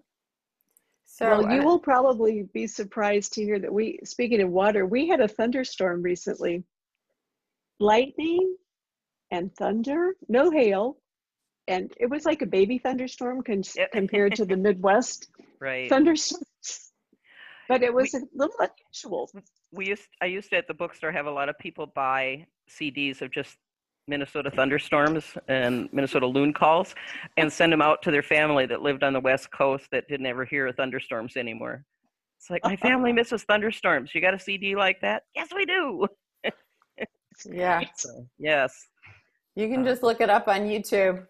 So 1.06 1.28
Well, 1.28 1.52
you 1.54 1.62
uh, 1.62 1.66
will 1.66 1.80
probably 1.80 2.44
be 2.54 2.66
surprised 2.66 3.34
to 3.34 3.44
hear 3.44 3.60
that 3.60 3.72
we, 3.72 4.00
speaking 4.04 4.42
of 4.42 4.50
water, 4.50 4.86
we 4.86 5.08
had 5.08 5.20
a 5.20 5.28
thunderstorm 5.28 6.02
recently. 6.02 6.64
Lightning 7.80 8.56
and 9.32 9.54
thunder, 9.56 10.16
no 10.30 10.50
hail. 10.50 10.98
And 11.68 11.92
it 12.00 12.10
was 12.10 12.26
like 12.26 12.42
a 12.42 12.46
baby 12.48 12.78
thunderstorm 12.78 13.42
con- 13.44 13.64
Yep. 13.76 13.92
compared 13.92 14.36
to 14.36 14.46
the 14.46 14.58
Midwest 14.68 15.30
Right. 15.60 15.90
thunderstorms. 15.90 16.44
But 17.70 17.82
it 17.84 17.94
was 17.94 18.14
a 18.14 18.22
little 18.34 18.56
unusual. 18.60 19.30
we 19.72 19.88
used 19.88 20.04
I 20.22 20.26
used 20.26 20.50
to 20.52 20.58
at 20.58 20.68
the 20.68 20.74
bookstore 20.74 21.12
have 21.12 21.26
a 21.26 21.32
lot 21.32 21.50
of 21.50 21.58
people 21.60 21.88
buy 21.88 22.46
CDs 22.70 23.22
of 23.22 23.32
just 23.32 23.58
Minnesota 24.08 24.52
thunderstorms 24.52 25.24
and 25.48 25.88
Minnesota 25.94 26.28
loon 26.28 26.52
calls 26.54 26.94
and 27.38 27.52
send 27.52 27.72
them 27.72 27.82
out 27.82 28.02
to 28.02 28.12
their 28.12 28.24
family 28.24 28.66
that 28.66 28.82
lived 28.82 29.02
on 29.04 29.14
the 29.14 29.20
west 29.20 29.50
coast 29.52 29.88
that 29.92 30.08
didn't 30.10 30.26
ever 30.26 30.44
hear 30.44 30.68
of 30.68 30.76
thunderstorms 30.76 31.38
anymore. 31.38 31.86
It's 32.38 32.50
like 32.50 32.64
my 32.66 32.76
family 32.76 33.14
misses 33.14 33.44
thunderstorms. 33.44 34.14
You 34.14 34.20
got 34.20 34.34
a 34.34 34.40
CD 34.40 34.76
like 34.76 35.00
that? 35.00 35.24
Yes, 35.34 35.48
we 35.56 35.66
do. 35.66 36.06
yeah, 37.50 37.80
So, 37.96 38.28
yes. 38.38 38.88
you 39.56 39.70
can 39.70 39.82
Uh, 39.82 39.92
just 39.92 40.04
look 40.04 40.20
it 40.20 40.30
up 40.30 40.50
on 40.50 40.62
YouTube. 40.64 41.26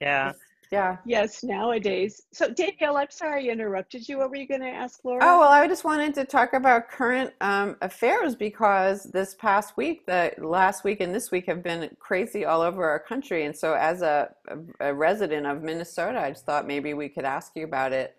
Yeah. 0.00 0.32
Yeah. 0.72 0.96
Yes, 1.04 1.44
nowadays. 1.44 2.22
So 2.32 2.48
Danielle, 2.48 2.96
I'm 2.96 3.10
sorry 3.10 3.50
I 3.50 3.52
interrupted 3.52 4.08
you. 4.08 4.16
What 4.16 4.30
were 4.30 4.36
you 4.36 4.48
going 4.48 4.62
to 4.62 4.68
ask 4.68 5.04
Laura? 5.04 5.20
Oh, 5.22 5.40
well, 5.40 5.50
I 5.50 5.68
just 5.68 5.84
wanted 5.84 6.14
to 6.14 6.24
talk 6.24 6.54
about 6.54 6.88
current 6.88 7.34
um, 7.42 7.76
affairs 7.82 8.34
because 8.34 9.04
this 9.04 9.34
past 9.34 9.76
week, 9.76 10.06
the 10.06 10.32
last 10.38 10.82
week 10.82 11.02
and 11.02 11.14
this 11.14 11.30
week 11.30 11.44
have 11.44 11.62
been 11.62 11.94
crazy 12.00 12.46
all 12.46 12.62
over 12.62 12.88
our 12.88 12.98
country. 12.98 13.44
And 13.44 13.54
so, 13.54 13.74
as 13.74 14.00
a, 14.00 14.34
a, 14.80 14.94
resident 14.94 15.46
of 15.46 15.62
Minnesota, 15.62 16.18
I 16.18 16.30
just 16.30 16.46
thought 16.46 16.66
maybe 16.66 16.94
we 16.94 17.10
could 17.10 17.26
ask 17.26 17.52
you 17.54 17.64
about 17.64 17.92
it, 17.92 18.16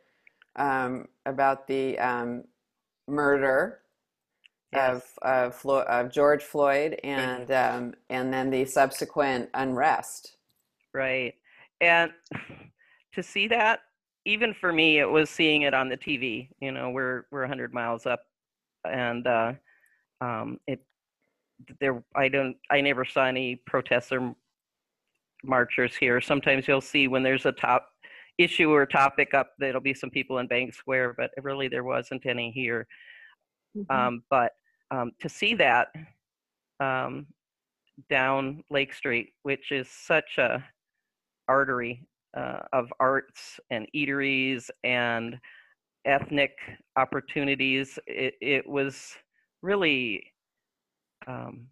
um, 0.55 1.07
about 1.25 1.65
the 1.67 1.97
um, 1.97 2.43
murder 3.07 3.79
Yes. 4.71 5.03
of, 5.21 5.29
of, 5.29 5.55
Flo- 5.55 5.83
of 5.83 6.11
George 6.11 6.43
Floyd 6.43 6.99
and, 7.03 7.51
um, 7.51 7.93
and 8.09 8.33
then 8.33 8.49
the 8.49 8.65
subsequent 8.65 9.49
unrest. 9.53 10.37
Right. 10.93 11.35
And 11.84 12.12
to 13.13 13.22
see 13.22 13.48
that, 13.50 13.82
even 14.26 14.54
for 14.54 14.72
me, 14.72 15.00
it 15.00 15.10
was 15.10 15.30
seeing 15.30 15.63
it 15.63 15.74
on 15.74 15.89
the 15.89 15.98
TV. 15.98 16.48
You 16.62 16.72
know, 16.72 16.91
we're 16.91 17.26
we're 17.30 17.41
100 17.41 17.74
miles 17.74 18.06
up, 18.06 18.22
and 18.89 19.28
uh, 19.28 19.54
um, 20.22 20.60
it 20.65 20.80
there. 21.82 22.02
I 22.15 22.30
don't. 22.30 22.56
I 22.72 22.80
never 22.80 23.04
saw 23.04 23.26
any 23.26 23.58
protests 23.58 24.13
or 24.13 24.34
marchers 25.43 25.93
here. 25.93 26.22
Sometimes 26.22 26.69
you'll 26.69 26.80
see 26.80 27.10
when 27.10 27.22
there's 27.22 27.46
a 27.46 27.52
top 27.52 27.89
issue 28.38 28.72
or 28.72 28.86
topic 28.86 29.34
up, 29.34 29.52
there'll 29.60 29.82
be 29.82 29.93
some 29.93 30.10
people 30.10 30.39
in 30.39 30.48
Bank 30.48 30.74
Square, 30.74 31.15
but 31.17 31.32
really 31.43 31.67
there 31.67 31.84
wasn't 31.84 32.26
any 32.26 32.50
here. 32.50 32.88
Mhm. 33.76 33.91
Um, 33.93 34.24
but 34.30 34.54
um, 34.89 35.12
to 35.19 35.28
see 35.28 35.54
that 35.56 35.89
um, 36.80 37.28
down 38.10 38.63
Lake 38.69 38.93
Street, 38.93 39.34
which 39.43 39.72
is 39.72 39.89
such 39.89 40.38
a 40.38 40.63
artery 41.47 42.06
uh, 42.36 42.60
of 42.71 42.91
arts 42.99 43.60
and 43.69 43.88
eateries 43.95 44.69
and 44.84 45.38
ethnic 46.06 46.51
opportunities, 46.97 47.99
it, 48.08 48.36
it 48.41 48.67
was 48.67 49.13
really 49.62 50.23
um, 51.27 51.67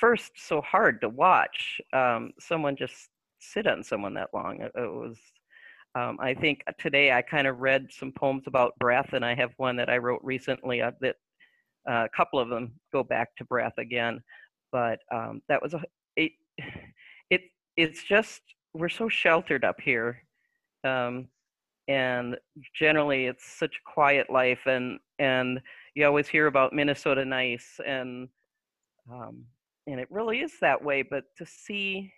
first 0.00 0.32
so 0.36 0.60
hard 0.60 1.00
to 1.00 1.08
watch 1.08 1.80
um, 1.92 2.32
someone 2.40 2.76
just 2.76 3.08
sit 3.40 3.66
on 3.66 3.82
someone 3.82 4.14
that 4.14 4.30
long. 4.32 4.60
It, 4.60 4.72
it 4.74 4.92
was. 4.92 5.18
Um, 5.94 6.16
I 6.22 6.32
think 6.32 6.62
today 6.78 7.12
I 7.12 7.20
kind 7.20 7.46
of 7.46 7.58
read 7.58 7.88
some 7.90 8.12
poems 8.12 8.44
about 8.46 8.78
breath, 8.78 9.12
and 9.12 9.22
I 9.22 9.34
have 9.34 9.50
one 9.58 9.76
that 9.76 9.90
I 9.90 9.98
wrote 9.98 10.20
recently 10.22 10.80
uh, 10.80 10.92
that 11.02 11.16
uh, 11.86 12.06
a 12.06 12.16
couple 12.16 12.38
of 12.38 12.48
them 12.48 12.72
go 12.92 13.02
back 13.02 13.36
to 13.36 13.44
breath 13.44 13.74
again 13.76 14.22
but 14.72 15.00
um, 15.12 15.42
that 15.48 15.62
was 15.62 15.74
a 15.74 15.82
it, 16.16 16.32
it 17.30 17.42
it's 17.76 18.02
just 18.02 18.40
we're 18.74 18.88
so 18.88 19.08
sheltered 19.08 19.64
up 19.64 19.80
here 19.80 20.22
um, 20.84 21.28
and 21.88 22.36
generally 22.74 23.26
it's 23.26 23.44
such 23.44 23.76
a 23.76 23.90
quiet 23.90 24.30
life 24.30 24.60
and 24.66 24.98
and 25.18 25.60
you 25.94 26.06
always 26.06 26.28
hear 26.28 26.46
about 26.46 26.72
minnesota 26.72 27.24
nice 27.24 27.80
and 27.86 28.28
um, 29.12 29.44
and 29.86 29.98
it 30.00 30.08
really 30.10 30.40
is 30.40 30.52
that 30.60 30.82
way 30.82 31.02
but 31.02 31.24
to 31.36 31.44
see 31.44 32.12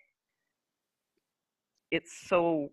it's 1.91 2.27
so 2.27 2.69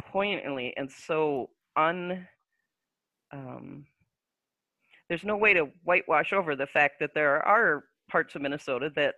poignantly 0.00 0.72
and 0.76 0.90
so 0.90 1.50
un 1.76 2.26
um, 3.32 3.84
there's 5.08 5.24
no 5.24 5.36
way 5.36 5.52
to 5.52 5.68
whitewash 5.84 6.32
over 6.32 6.54
the 6.54 6.66
fact 6.66 7.00
that 7.00 7.14
there 7.14 7.44
are 7.46 7.84
parts 8.08 8.34
of 8.34 8.42
Minnesota 8.42 8.90
that 8.94 9.16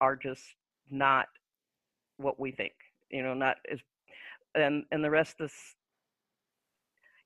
are 0.00 0.14
just 0.14 0.42
not 0.90 1.26
what 2.20 2.40
we 2.40 2.52
think, 2.52 2.72
you 3.10 3.22
know, 3.22 3.34
not 3.34 3.56
as, 3.72 3.80
and 4.54 4.84
and 4.92 5.04
the 5.04 5.10
rest 5.10 5.36
is, 5.40 5.52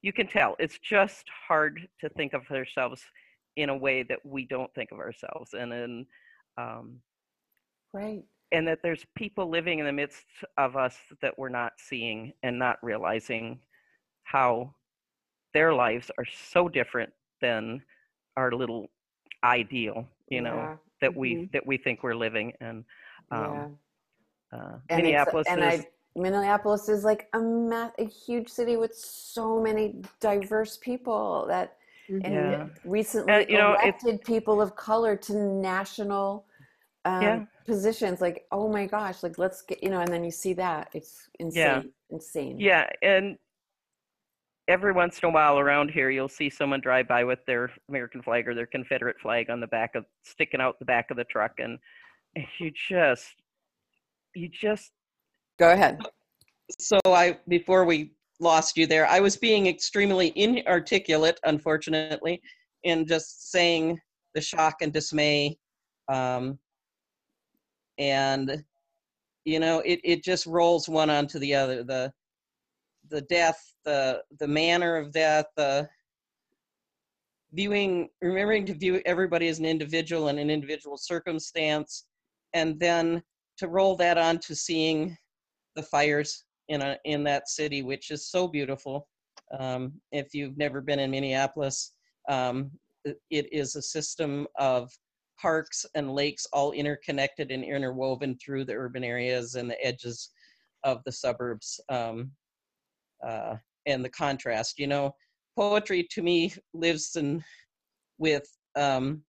you 0.03 0.13
can 0.13 0.27
tell 0.27 0.57
it's 0.59 0.79
just 0.79 1.25
hard 1.49 1.89
to 2.01 2.09
think 2.11 2.35
of 2.35 2.43
ourselves 2.51 3.03
in 3.57 3.71
a 3.71 3.77
way 3.77 4.03
that 4.03 4.25
we 4.25 4.47
don't 4.47 4.73
think 4.75 4.91
of 4.93 4.99
ourselves, 4.99 5.55
and 5.55 5.73
in, 5.73 6.07
um, 6.59 7.01
Right. 7.93 8.25
and 8.53 8.69
that 8.69 8.81
there's 8.83 9.05
people 9.17 9.49
living 9.51 9.79
in 9.81 9.87
the 9.87 9.93
midst 9.93 10.27
of 10.59 10.77
us 10.77 10.99
that 11.23 11.39
we're 11.39 11.49
not 11.49 11.73
seeing 11.79 12.33
and 12.43 12.59
not 12.59 12.79
realizing 12.83 13.59
how 14.25 14.75
their 15.55 15.73
lives 15.75 16.11
are 16.19 16.25
so 16.27 16.69
different 16.69 17.13
than 17.41 17.83
our 18.37 18.53
little 18.53 18.89
ideal, 19.45 20.07
you 20.29 20.41
know 20.41 20.71
Yeah. 20.71 20.77
that 21.01 21.17
we 21.17 21.43
Mhm. 21.43 21.51
that 21.53 21.67
we 21.67 21.77
think 21.77 22.03
we're 22.03 22.15
living 22.15 22.53
and 22.61 22.85
Yeah. 23.31 23.69
um 23.69 23.69
uh, 24.55 24.79
And 24.89 25.03
Minneapolis 25.03 25.47
and 25.49 25.63
is 25.63 25.81
I, 25.81 25.87
Minneapolis 26.17 26.89
is 26.89 27.05
like 27.05 27.29
a 27.33 27.41
ma- 27.41 27.91
a 27.99 28.05
huge 28.05 28.49
city 28.49 28.77
with 28.77 28.95
so 28.95 29.61
many 29.61 30.01
diverse 30.21 30.77
people 30.79 31.47
that 31.49 31.77
and 32.23 32.35
Yeah. 32.35 32.67
recently 32.85 33.47
you 33.49 33.59
know, 33.59 33.75
elected 33.75 34.23
people 34.25 34.61
of 34.61 34.77
color 34.77 35.17
to 35.17 35.35
national 35.35 36.47
um, 37.05 37.23
Yeah. 37.23 37.45
positions. 37.67 38.21
Like, 38.21 38.47
oh 38.53 38.69
my 38.71 38.87
gosh, 38.87 39.23
like 39.23 39.39
let's 39.39 39.63
get 39.63 39.83
you 39.83 39.91
know, 39.91 40.01
and 40.01 40.13
then 40.13 40.25
you 40.25 40.31
see 40.31 40.53
that 40.55 40.89
it's 40.95 41.29
insane, 41.41 41.61
Yeah. 41.61 41.83
insane. 42.11 42.61
yeah 42.61 42.89
and 43.03 43.37
every 44.69 44.93
once 44.93 45.19
in 45.19 45.29
a 45.29 45.33
while 45.33 45.59
around 45.59 45.91
here 45.91 46.09
you'll 46.11 46.29
see 46.29 46.49
someone 46.49 46.81
drive 46.81 47.07
by 47.07 47.23
with 47.25 47.45
their 47.47 47.71
American 47.91 48.23
flag 48.23 48.49
or 48.49 48.55
their 48.55 48.67
Confederate 48.67 49.19
flag 49.21 49.51
on 49.51 49.61
the 49.61 49.67
back 49.67 49.95
of 49.95 50.07
sticking 50.23 50.61
out 50.61 50.79
the 50.79 50.85
back 50.87 51.11
of 51.11 51.17
the 51.19 51.25
truck 51.25 51.53
and 51.59 51.79
you 52.59 52.71
just 52.89 53.43
you 54.35 54.49
just 54.49 54.93
Go 55.59 55.71
ahead. 55.71 56.01
So 56.81 56.99
I, 57.07 57.39
before 57.49 57.85
we 57.85 58.13
lost 58.41 58.77
you 58.77 58.87
there, 58.87 59.07
I 59.07 59.21
was 59.21 59.37
being 59.37 59.67
extremely 59.67 60.33
inarticulate, 60.35 61.39
unfortunately, 61.45 62.43
in 62.83 63.07
just 63.07 63.53
saying 63.53 63.99
the 64.35 64.41
shock 64.41 64.77
and 64.81 64.93
dismay. 64.93 65.57
Um, 66.13 66.59
and, 67.99 68.65
you 69.45 69.61
know, 69.61 69.81
it, 69.81 70.01
it 70.03 70.25
just 70.25 70.47
rolls 70.47 70.89
one 70.89 71.11
onto 71.11 71.39
the 71.39 71.55
other. 71.55 71.85
The, 71.85 72.13
the 73.11 73.21
death, 73.23 73.61
the, 73.85 74.23
the 74.41 74.49
manner 74.49 74.97
of 74.97 75.13
death, 75.13 75.47
the 75.57 75.89
viewing, 77.53 78.09
remembering 78.21 78.67
to 78.67 78.75
view 78.75 79.01
everybody 79.07 79.47
as 79.47 79.61
an 79.61 79.67
individual 79.67 80.29
and 80.29 80.41
an 80.41 80.51
individual 80.51 80.97
circumstance, 80.97 82.07
and 82.55 82.81
then 82.81 83.23
to 83.59 83.69
roll 83.69 83.97
that 83.97 84.19
on 84.19 84.39
to 84.39 84.55
seeing 84.55 85.17
the 85.77 85.83
fires 85.83 86.45
in 86.69 86.83
a 86.83 86.99
in 87.05 87.25
that 87.25 87.49
city, 87.49 87.83
which 87.83 88.11
is 88.11 88.31
so 88.31 88.49
beautiful. 88.49 89.09
Um, 89.59 89.93
if 90.13 90.35
you've 90.35 90.57
never 90.57 90.81
been 90.81 90.99
in 90.99 91.11
Minneapolis, 91.11 91.93
um, 92.29 92.71
it- 93.05 93.53
is 93.53 93.77
a 93.77 93.83
system 93.83 94.47
of 94.59 94.91
parks 95.41 95.85
and 95.95 96.15
lakes 96.15 96.47
all 96.53 96.73
interconnected 96.73 97.51
and 97.51 97.65
interwoven 97.65 98.39
through 98.39 98.65
the 98.65 98.75
urban 98.75 99.05
areas 99.05 99.57
and 99.57 99.69
the 99.69 99.85
edges 99.85 100.31
of 100.85 101.03
the 101.05 101.13
suburbs. 101.13 101.81
Um, 101.89 102.33
uh, 103.27 103.57
and 103.87 104.05
the 104.05 104.11
contrast, 104.11 104.79
you 104.79 104.87
know, 104.87 105.15
poetry 105.57 106.07
to 106.11 106.23
me 106.23 106.53
lives 106.73 107.17
in 107.17 107.45
with 108.19 108.47
um, 108.77 109.23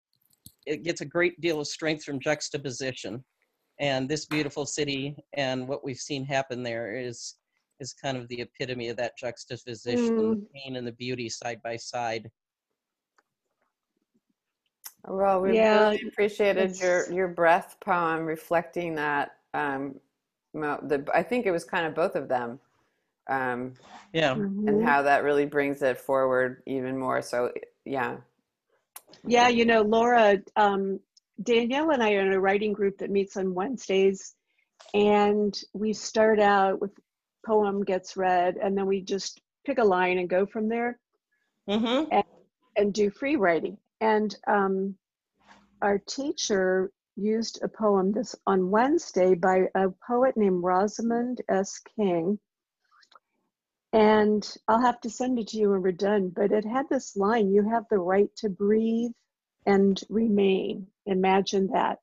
it 0.67 0.83
gets 0.83 1.01
a 1.01 1.07
great 1.07 1.39
deal 1.41 1.61
of 1.61 1.67
strength 1.67 2.05
from 2.05 2.21
juxtaposition 2.21 3.25
and 3.79 4.09
this 4.09 4.27
beautiful 4.27 4.67
city 4.67 5.17
and 5.33 5.67
what 5.67 5.85
we've 5.85 5.99
seen 5.99 6.25
happen 6.25 6.63
there 6.63 6.97
is 6.97 7.37
is 7.81 7.93
kind 7.93 8.17
of 8.17 8.29
the 8.29 8.41
epitome 8.41 8.89
of 8.89 8.97
that 8.97 9.17
juxtaposition, 9.19 10.15
Mm. 10.17 10.31
the 10.31 10.47
pain 10.55 10.77
and 10.77 10.87
the 10.87 10.93
beauty 10.93 11.29
side 11.29 11.61
by 11.63 11.77
side. 11.77 12.31
Well, 15.07 15.43
we 15.43 15.57
Yeah, 15.57 15.89
really 15.91 16.03
appreciated 16.09 16.79
your 16.81 17.01
it's- 17.01 17.11
your 17.11 17.29
breath 17.29 17.77
poem 17.81 18.25
reflecting 18.25 18.95
that. 18.95 19.37
Um, 19.53 20.01
mo- 20.55 20.81
the 20.83 21.05
I 21.13 21.23
think 21.23 21.47
it 21.47 21.51
was 21.51 21.65
kind 21.65 21.85
of 21.87 21.95
both 21.95 22.15
of 22.15 22.29
them, 22.29 22.61
um, 23.29 23.75
Yeah. 24.13 24.33
and 24.35 24.49
Mhm. 24.57 24.83
how 24.85 25.03
that 25.03 25.25
really 25.25 25.47
brings 25.47 25.83
it 25.83 25.99
forward 25.99 26.63
even 26.67 26.97
more. 26.97 27.21
So 27.23 27.53
yeah, 27.85 28.21
Yeah, 29.27 29.49
you 29.49 29.65
know, 29.65 29.83
Laura, 29.83 30.43
um, 30.57 31.01
Danielle 31.43 31.91
and 31.91 32.03
I 32.03 32.15
are 32.15 32.21
in 32.21 32.33
a 32.33 32.41
writing 32.41 32.73
group 32.73 32.99
that 32.99 33.11
meets 33.11 33.37
on 33.37 33.55
Wednesdays, 33.55 34.35
and 34.93 35.59
we 35.73 35.93
start 35.93 36.41
out 36.41 36.81
with 36.81 36.93
poem 37.45 37.83
gets 37.85 38.17
read, 38.17 38.57
and 38.57 38.77
then 38.77 38.87
we 38.87 39.01
just 39.03 39.41
pick 39.67 39.79
a 39.79 39.85
line 39.85 40.19
and 40.19 40.29
go 40.29 40.47
from 40.47 40.69
there 40.69 40.99
Mm-hmm. 41.69 42.21
and 42.77 42.93
do 42.93 43.11
free 43.11 43.37
writing. 43.37 43.79
And 44.01 44.35
um, 44.47 44.97
our 45.81 45.99
teacher 45.99 46.91
used 47.17 47.63
a 47.63 47.69
poem 47.69 48.13
this 48.13 48.35
on 48.47 48.71
Wednesday 48.71 49.35
by 49.35 49.69
a 49.75 49.89
poet 50.07 50.37
named 50.37 50.63
Rosamond 50.63 51.41
S. 51.49 51.81
King. 51.97 52.39
And 53.93 54.47
I'll 54.67 54.81
have 54.81 55.01
to 55.03 55.11
send 55.11 55.39
it 55.39 55.49
to 55.49 55.57
you 55.57 55.71
when 55.71 55.83
we're 55.83 55.93
done. 55.93 56.33
But 56.35 56.53
it 56.53 56.65
had 56.67 56.87
this 56.91 57.17
line 57.17 57.53
You 57.53 57.69
have 57.71 57.85
the 57.91 57.99
right 57.99 58.29
to 58.39 58.49
breathe 58.49 59.13
and 59.67 60.01
remain. 60.09 60.87
Imagine 61.07 61.69
that. 61.69 61.99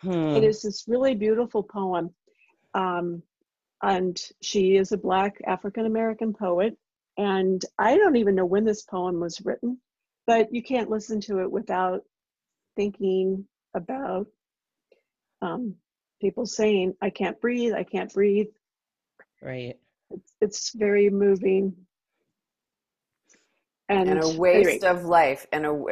Hmm. 0.00 0.36
It 0.36 0.44
is 0.44 0.62
this 0.62 0.84
really 0.86 1.14
beautiful 1.14 1.62
poem. 1.62 2.14
Um, 2.74 3.22
and 3.82 4.20
she 4.42 4.76
is 4.76 4.92
a 4.92 4.98
Black 4.98 5.40
African 5.46 5.86
American 5.86 6.32
poet. 6.32 6.76
And 7.18 7.62
I 7.78 7.96
don't 7.96 8.16
even 8.16 8.34
know 8.34 8.44
when 8.44 8.64
this 8.64 8.82
poem 8.82 9.20
was 9.20 9.40
written, 9.44 9.78
but 10.26 10.52
you 10.52 10.62
can't 10.62 10.90
listen 10.90 11.20
to 11.22 11.40
it 11.40 11.50
without 11.50 12.02
thinking 12.74 13.46
about 13.74 14.26
um, 15.40 15.76
people 16.20 16.46
saying, 16.46 16.94
I 17.00 17.10
can't 17.10 17.40
breathe, 17.40 17.72
I 17.72 17.84
can't 17.84 18.12
breathe. 18.12 18.48
Right. 19.42 19.78
It's, 20.10 20.32
it's 20.40 20.72
very 20.74 21.10
moving. 21.10 21.74
And, 23.88 24.08
and 24.08 24.18
a 24.20 24.26
anyway, 24.26 24.36
waste 24.36 24.84
of 24.84 25.04
life, 25.04 25.46
and 25.52 25.64
a 25.66 25.84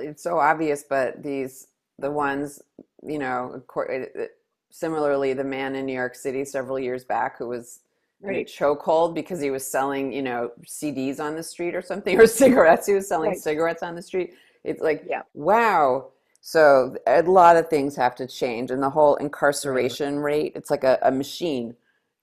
it's 0.00 0.22
so 0.22 0.38
obvious, 0.38 0.84
but 0.88 1.22
these 1.22 1.68
the 1.98 2.10
ones 2.10 2.60
you 3.02 3.18
know. 3.18 3.62
acco- 3.68 3.88
it- 3.90 4.12
it- 4.14 4.30
Similarly, 4.72 5.32
the 5.32 5.42
man 5.42 5.74
in 5.74 5.84
New 5.84 5.92
York 5.92 6.14
City 6.14 6.44
several 6.44 6.78
years 6.78 7.04
back 7.04 7.36
who 7.38 7.48
was 7.48 7.80
right. 8.22 8.46
chokehold 8.46 9.14
because 9.14 9.40
he 9.40 9.50
was 9.50 9.66
selling, 9.66 10.12
you 10.12 10.22
know, 10.22 10.52
CDs 10.64 11.18
on 11.18 11.34
the 11.34 11.42
street 11.42 11.74
or 11.74 11.82
something, 11.82 12.20
or 12.20 12.26
cigarettes. 12.28 12.86
He 12.86 12.94
was 12.94 13.08
selling 13.08 13.30
Right. 13.30 13.38
cigarettes 13.40 13.82
on 13.82 13.96
the 13.96 14.02
street. 14.02 14.34
It's 14.62 14.80
like, 14.80 15.02
Yeah. 15.08 15.22
wow. 15.34 16.12
So 16.40 16.96
a 17.08 17.22
lot 17.22 17.56
of 17.56 17.68
things 17.68 17.96
have 17.96 18.14
to 18.16 18.28
change, 18.28 18.70
and 18.70 18.80
the 18.80 18.90
whole 18.90 19.16
incarceration 19.16 20.20
rate. 20.20 20.52
It's 20.54 20.70
like 20.70 20.84
a, 20.84 20.98
a 21.02 21.10
machine. 21.10 21.74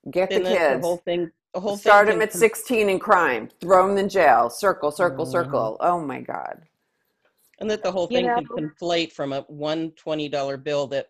Get 0.10 0.30
the 0.30 0.38
And 0.38 0.46
the 0.46 0.50
kids. 0.52 0.82
whole 0.86 0.98
thing, 0.98 1.30
the 1.58 1.62
whole 1.62 1.76
Start 1.76 2.06
thing 2.06 2.18
them 2.18 2.22
at 2.22 2.32
con- 2.32 2.40
16 2.40 2.88
in 2.88 3.00
crime. 3.00 3.50
Throw 3.62 3.88
them 3.88 3.98
in 3.98 4.08
jail. 4.08 4.48
Circle, 4.48 4.92
circle, 4.92 5.26
Mhm. 5.26 5.32
circle. 5.32 5.78
Oh 5.80 6.00
my 6.00 6.22
God. 6.22 6.62
And 7.60 7.72
that 7.72 7.82
the 7.82 7.92
whole 7.92 8.08
You 8.12 8.18
thing 8.18 8.26
can 8.28 8.46
conflate 8.46 9.12
from 9.12 9.34
a 9.34 9.42
one 9.48 9.90
twenty 9.94 10.30
dollar 10.30 10.56
bill 10.58 10.86
that 10.88 11.08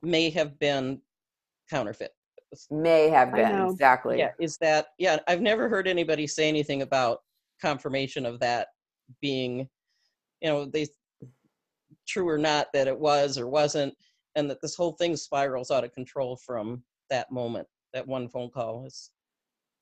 may 0.00 0.30
have 0.30 0.56
been 0.60 1.02
counterfeit. 1.68 2.14
May 2.70 3.08
have 3.08 3.32
been. 3.32 3.64
Exactly. 3.70 4.18
Yeah, 4.18 4.30
is 4.38 4.56
that 4.58 4.90
yeah, 4.98 5.18
I've 5.26 5.40
never 5.40 5.68
heard 5.68 5.88
anybody 5.88 6.28
say 6.28 6.46
anything 6.48 6.82
about 6.82 7.24
confirmation 7.60 8.24
of 8.24 8.38
that 8.38 8.68
being, 9.20 9.68
you 10.40 10.48
know, 10.48 10.64
they 10.64 10.86
true 12.06 12.28
or 12.28 12.38
not 12.38 12.68
that 12.72 12.86
it 12.86 12.96
was 12.98 13.36
or 13.36 13.48
wasn't, 13.48 13.92
and 14.36 14.48
that 14.48 14.60
this 14.62 14.76
whole 14.76 14.92
thing 14.92 15.16
spirals 15.16 15.72
out 15.72 15.82
of 15.82 15.92
control 15.92 16.36
from 16.36 16.84
that 17.10 17.32
moment, 17.32 17.66
that 17.92 18.06
one 18.06 18.28
phone 18.28 18.48
call 18.50 18.86
is 18.86 19.10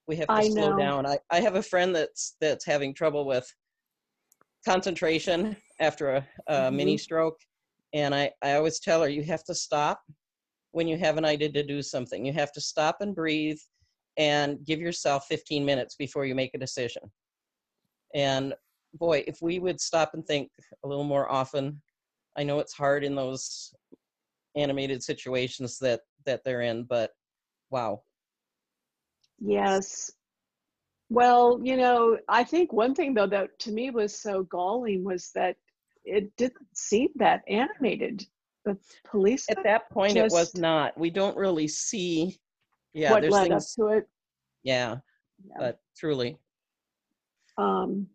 we 0.07 0.17
have 0.17 0.29
to 0.29 0.33
I 0.33 0.49
slow 0.49 0.71
know. 0.71 0.79
down. 0.79 1.07
I, 1.07 1.19
I 1.31 1.41
have 1.41 1.57
a 1.57 1.63
friend 1.63 1.95
that's 1.95 2.37
that's 2.41 2.65
having 2.65 2.95
trouble 2.95 3.27
with 3.27 3.53
concentration 4.65 5.57
after 5.81 6.11
a, 6.11 6.27
a 6.49 6.71
mini 6.71 6.95
mm-hmm. 6.95 6.99
stroke. 6.99 7.39
And 7.95 8.15
I, 8.15 8.33
I 8.43 8.55
always 8.55 8.81
tell 8.81 9.03
her, 9.03 9.09
you 9.09 9.23
have 9.23 9.45
to 9.45 9.55
stop 9.55 10.01
when 10.73 10.89
you 10.89 10.99
have 10.99 11.17
an 11.17 11.25
idea 11.25 11.51
to 11.53 11.63
do 11.63 11.83
something. 11.83 12.25
You 12.27 12.33
have 12.33 12.53
to 12.53 12.61
stop 12.61 12.99
and 13.01 13.15
breathe 13.15 13.59
and 14.19 14.65
give 14.65 14.81
yourself 14.81 15.27
15 15.29 15.65
minutes 15.65 15.95
before 15.95 16.25
you 16.25 16.35
make 16.35 16.53
a 16.55 16.59
decision. 16.59 17.03
And 18.15 18.55
boy, 18.95 19.25
if 19.27 19.39
we 19.41 19.59
would 19.59 19.81
stop 19.81 20.15
and 20.15 20.27
think 20.27 20.51
a 20.85 20.89
little 20.89 21.05
more 21.05 21.31
often, 21.31 21.81
I 22.37 22.43
know 22.43 22.59
it's 22.59 22.75
hard 22.75 23.05
in 23.05 23.15
those 23.15 23.73
animated 24.57 25.03
situations 25.03 25.79
that 25.79 26.01
that 26.25 26.43
they're 26.45 26.63
in, 26.63 26.85
but 26.85 27.13
wow. 27.71 28.03
Yes. 29.41 30.11
Well, 31.09 31.61
you 31.63 31.77
know, 31.77 32.19
I 32.29 32.43
think 32.45 32.73
one 32.73 32.95
thing 32.95 33.15
though 33.15 33.29
that 33.29 33.59
to 33.61 33.73
me 33.73 33.91
was 33.91 34.19
so 34.19 34.43
galling 34.45 35.05
was 35.05 35.31
that 35.35 35.57
it 36.05 36.35
didn't 36.37 36.67
seem 36.75 37.09
that 37.17 37.43
animated. 37.49 38.27
The 38.65 38.77
police 39.09 39.47
At 39.49 39.63
that 39.63 39.89
point, 39.91 40.17
it 40.17 40.31
was 40.33 40.55
not. 40.57 40.99
We 40.99 41.11
don't 41.11 41.37
really 41.37 41.69
see. 41.69 42.39
Yeah, 42.95 43.13
what 43.13 43.21
there's 43.21 43.33
led 43.33 43.49
things. 43.49 43.77
up 43.79 43.85
to 43.85 43.97
it. 43.99 44.09
Yeah, 44.63 44.97
Yeah. 45.47 45.55
but 45.59 45.81
truly, 45.97 46.39
um, 47.59 48.09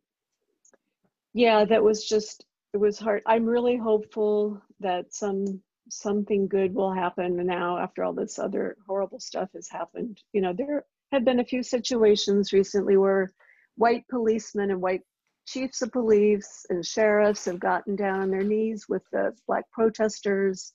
yeah, 1.34 1.64
that 1.66 1.84
was 1.84 2.06
just 2.06 2.46
it 2.74 2.78
was 2.78 3.00
hard. 3.00 3.22
I'm 3.26 3.46
really 3.46 3.78
hopeful 3.78 4.62
that 4.80 5.14
some 5.14 5.62
something 5.90 6.48
good 6.48 6.74
will 6.74 6.92
happen 6.92 7.36
now 7.46 7.78
after 7.78 8.04
all 8.04 8.14
this 8.14 8.40
other 8.40 8.78
horrible 8.88 9.20
stuff 9.20 9.50
has 9.54 9.70
happened. 9.70 10.22
You 10.34 10.42
know, 10.42 10.54
there 10.54 10.86
have 11.12 11.26
been 11.26 11.40
a 11.40 11.46
few 11.46 11.64
situations 11.64 12.54
recently 12.54 12.98
where 12.98 13.32
white 13.76 14.04
policemen 14.10 14.72
and 14.72 14.82
white 14.82 15.02
chiefs 15.48 15.82
of 15.82 15.92
police 15.92 16.66
and 16.70 16.86
sheriffs 16.86 17.46
have 17.46 17.60
gotten 17.60 17.96
down 17.96 18.22
on 18.22 18.32
their 18.32 18.44
knees 18.44 18.86
with 18.88 19.04
the 19.12 19.34
black 19.48 19.66
protesters 19.72 20.74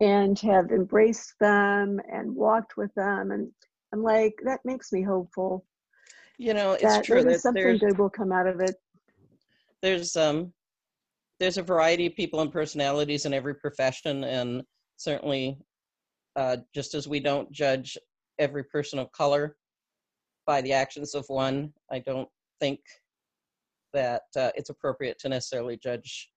and 0.00 0.38
have 0.38 0.70
embraced 0.70 1.34
them 1.40 2.00
and 2.12 2.34
walked 2.34 2.76
with 2.76 2.92
them. 2.94 3.30
And 3.30 3.50
I'm 3.92 4.02
like 4.02 4.34
that 4.44 4.60
makes 4.64 4.92
me 4.92 5.02
hopeful. 5.02 5.64
You 6.38 6.54
know, 6.54 6.72
it's 6.72 6.82
that 6.82 7.04
true 7.04 7.22
that 7.24 7.40
something 7.40 7.78
good 7.78 7.98
will 7.98 8.10
come 8.10 8.32
out 8.32 8.46
of 8.46 8.60
it. 8.60 8.76
there's 9.82 10.16
um 10.16 10.52
there's 11.40 11.58
a 11.58 11.62
variety 11.62 12.06
of 12.06 12.16
people 12.16 12.40
and 12.40 12.52
personalities 12.52 13.24
in 13.24 13.32
every 13.32 13.54
profession, 13.54 14.24
and 14.24 14.62
certainly, 14.96 15.56
uh, 16.34 16.56
just 16.74 16.94
as 16.94 17.06
we 17.06 17.20
don't 17.20 17.50
judge 17.52 17.96
every 18.40 18.64
person 18.64 18.98
of 18.98 19.10
color 19.12 19.56
by 20.48 20.62
the 20.62 20.72
actions 20.72 21.14
of 21.14 21.26
one, 21.28 21.70
I 21.92 21.98
don't 21.98 22.28
think 22.58 22.80
that 23.92 24.22
uh, 24.34 24.50
it's 24.56 24.70
appropriate 24.70 25.18
to 25.20 25.28
necessarily 25.28 25.76
judge 25.76 26.30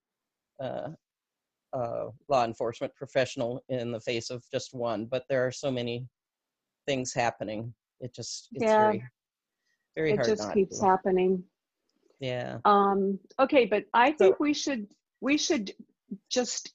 uh, 0.61 0.89
uh, 1.73 2.07
law 2.27 2.43
enforcement 2.43 2.93
professional 2.93 3.63
in 3.69 3.93
the 3.93 4.01
face 4.01 4.29
of 4.29 4.43
just 4.51 4.73
one. 4.73 5.05
But 5.05 5.23
there 5.29 5.47
are 5.47 5.51
so 5.51 5.71
many 5.71 6.05
things 6.85 7.13
happening. 7.13 7.73
It 8.01 8.13
just 8.13 8.49
it's 8.51 8.63
Yeah. 8.65 8.77
very 8.77 9.03
very 9.95 10.11
It 10.11 10.15
hard 10.17 10.27
It 10.27 10.35
just 10.35 10.53
keeps 10.53 10.79
to. 10.79 10.85
happening. 10.85 11.43
Yeah. 12.19 12.59
Um, 12.65 13.17
okay, 13.39 13.65
but 13.65 13.85
I 13.93 14.11
So- 14.11 14.17
think 14.17 14.39
we 14.41 14.53
should 14.53 14.87
we 15.21 15.37
should 15.37 15.71
just 16.29 16.73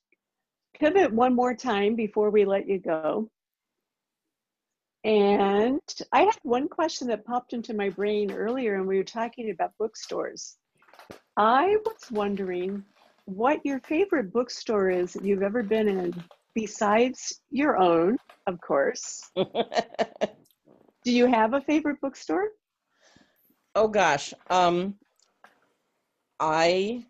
pivot 0.80 1.12
one 1.12 1.34
more 1.34 1.54
time 1.54 1.96
before 1.96 2.30
we 2.30 2.44
let 2.46 2.66
you 2.66 2.78
go. 2.78 3.30
And 5.06 5.80
I 6.10 6.22
had 6.22 6.34
one 6.42 6.68
question 6.68 7.06
that 7.08 7.24
popped 7.24 7.52
into 7.52 7.72
my 7.72 7.90
brain 7.90 8.32
earlier, 8.32 8.74
and 8.74 8.88
we 8.88 8.96
were 8.96 9.04
talking 9.04 9.50
about 9.50 9.70
bookstores. 9.78 10.56
I 11.36 11.76
was 11.84 12.10
wondering 12.10 12.82
what 13.26 13.64
your 13.64 13.78
favorite 13.78 14.32
bookstore 14.32 14.90
is 14.90 15.12
that 15.12 15.24
you've 15.24 15.44
ever 15.44 15.62
been 15.62 15.86
in, 15.86 16.12
besides 16.56 17.40
your 17.52 17.76
own, 17.76 18.16
of 18.48 18.60
course. 18.60 19.22
Do 19.36 21.12
you 21.12 21.26
have 21.26 21.54
a 21.54 21.60
favorite 21.60 22.00
bookstore? 22.00 22.48
Oh 23.76 23.86
gosh. 23.86 24.34
Um 24.50 24.96
I 26.40 27.04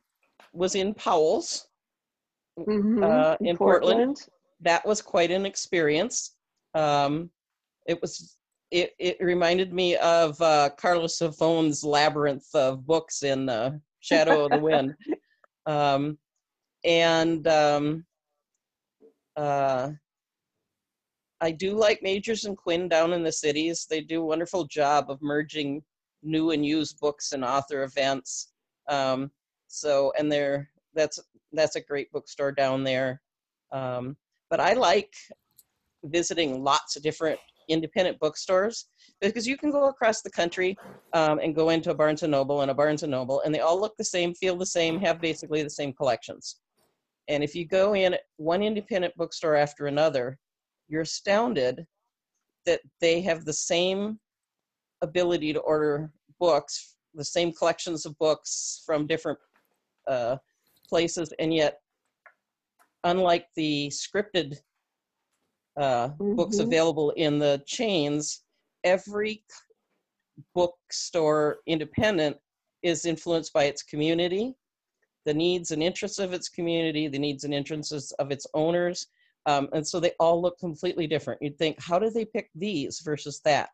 was 0.53 0.75
in 0.75 0.93
Powell's. 0.93 1.67
Mhm, 2.59 3.03
Uh, 3.03 3.37
in 3.41 3.57
Portland. 3.57 4.19
That 4.61 4.85
was 4.85 5.01
quite 5.01 5.31
an 5.31 5.47
experience. 5.47 6.35
Um 6.75 7.31
it 7.89 8.01
was 8.01 8.37
it, 8.71 8.95
it 8.99 9.17
reminded 9.21 9.73
me 9.73 9.97
of 9.97 10.41
uh, 10.41 10.71
Carlos 10.77 11.19
Zafón's 11.19 11.85
labyrinth 11.85 12.53
of 12.55 12.87
books 12.87 13.23
in 13.23 13.49
uh, 13.49 13.73
Shadow 14.01 14.45
of 14.45 14.53
the 14.53 14.59
Wind. 14.59 14.95
Um, 15.69 16.17
and 16.85 17.45
um, 17.49 18.07
uh, 19.37 19.91
I 21.41 21.51
do 21.51 21.75
like 21.75 22.01
Magers 22.03 22.47
and 22.47 22.57
Quinn 22.57 22.89
down 22.89 23.13
in 23.13 23.25
the 23.25 23.33
cities. 23.33 23.85
They 23.91 24.01
do 24.01 24.23
a 24.23 24.27
wonderful 24.27 24.65
job 24.67 25.11
of 25.11 25.21
merging 25.21 25.83
new 26.23 26.53
and 26.53 26.65
used 26.65 27.01
books 27.01 27.33
and 27.33 27.45
author 27.45 27.83
events. 27.83 28.53
Um, 28.89 29.33
so, 29.67 30.13
and 30.17 30.31
they're 30.31 30.71
that's 30.95 31.19
that's 31.53 31.75
a 31.75 31.81
great 31.81 32.13
bookstore 32.13 32.53
down 32.53 32.85
there. 32.85 33.21
Um, 33.73 34.17
but 34.49 34.61
I 34.61 34.75
like 34.75 35.13
visiting 36.05 36.63
lots 36.63 36.95
of 36.97 37.03
different 37.03 37.41
independent 37.69 38.19
bookstores 38.19 38.87
because 39.21 39.47
you 39.47 39.57
can 39.57 39.71
go 39.71 39.89
across 39.89 40.23
the 40.23 40.31
country 40.31 40.77
um, 41.13 41.39
and 41.39 41.55
go 41.55 41.71
into 41.71 41.91
a 41.91 41.95
Barnes 41.95 42.23
and 42.23 42.31
Noble 42.31 42.63
and 42.63 42.71
a 42.71 42.75
Barnes 42.75 43.03
and 43.03 43.11
Noble, 43.11 43.41
and 43.43 43.55
they 43.55 43.61
all 43.61 43.81
look 43.81 43.97
the 43.97 44.05
same, 44.05 44.35
feel 44.35 44.57
the 44.57 44.67
same, 44.67 44.99
have 45.01 45.21
basically 45.21 45.63
the 45.63 45.71
same 45.71 45.93
collections. 45.93 46.61
And 47.29 47.43
if 47.43 47.55
you 47.55 47.67
go 47.67 47.95
in 47.95 48.17
one 48.37 48.63
independent 48.63 49.15
bookstore 49.17 49.57
after 49.57 49.87
another, 49.87 50.39
you're 50.89 51.03
astounded 51.03 51.85
that 52.67 52.81
they 53.01 53.21
have 53.23 53.45
the 53.45 53.53
same 53.53 54.19
ability 55.03 55.53
to 55.53 55.61
order 55.61 56.11
books, 56.39 56.97
the 57.15 57.25
same 57.25 57.53
collections 57.53 58.07
of 58.07 58.17
books 58.19 58.83
from 58.87 59.07
different 59.07 59.39
uh, 60.07 60.37
places, 60.89 61.33
and 61.39 61.53
yet, 61.53 61.81
unlike 63.05 63.47
the 63.57 63.89
scripted 63.89 64.57
uh, 65.77 66.11
books 66.37 66.59
Mhm. 66.59 66.67
available 66.67 67.11
in 67.11 67.39
the 67.39 67.63
chains, 67.67 68.45
every 68.85 69.45
bookstore 70.55 71.59
independent 71.67 72.37
is 72.83 73.05
influenced 73.05 73.53
by 73.53 73.65
its 73.65 73.83
community, 73.83 74.55
the 75.25 75.35
needs 75.35 75.71
and 75.71 75.83
interests 75.83 76.19
of 76.19 76.33
its 76.33 76.49
community, 76.49 77.09
the 77.09 77.19
needs 77.19 77.45
and 77.45 77.55
interests 77.55 78.13
of 78.13 78.31
its 78.31 78.47
owners. 78.55 79.09
Um, 79.47 79.69
and 79.73 79.87
so 79.87 80.01
they 80.01 80.13
all 80.19 80.41
look 80.43 80.59
completely 80.59 81.07
different. 81.07 81.41
You'd 81.43 81.59
think, 81.59 81.81
how 81.81 81.99
do 81.99 82.11
they 82.11 82.25
pick 82.25 82.51
these 82.55 83.01
versus 83.01 83.41
that, 83.45 83.71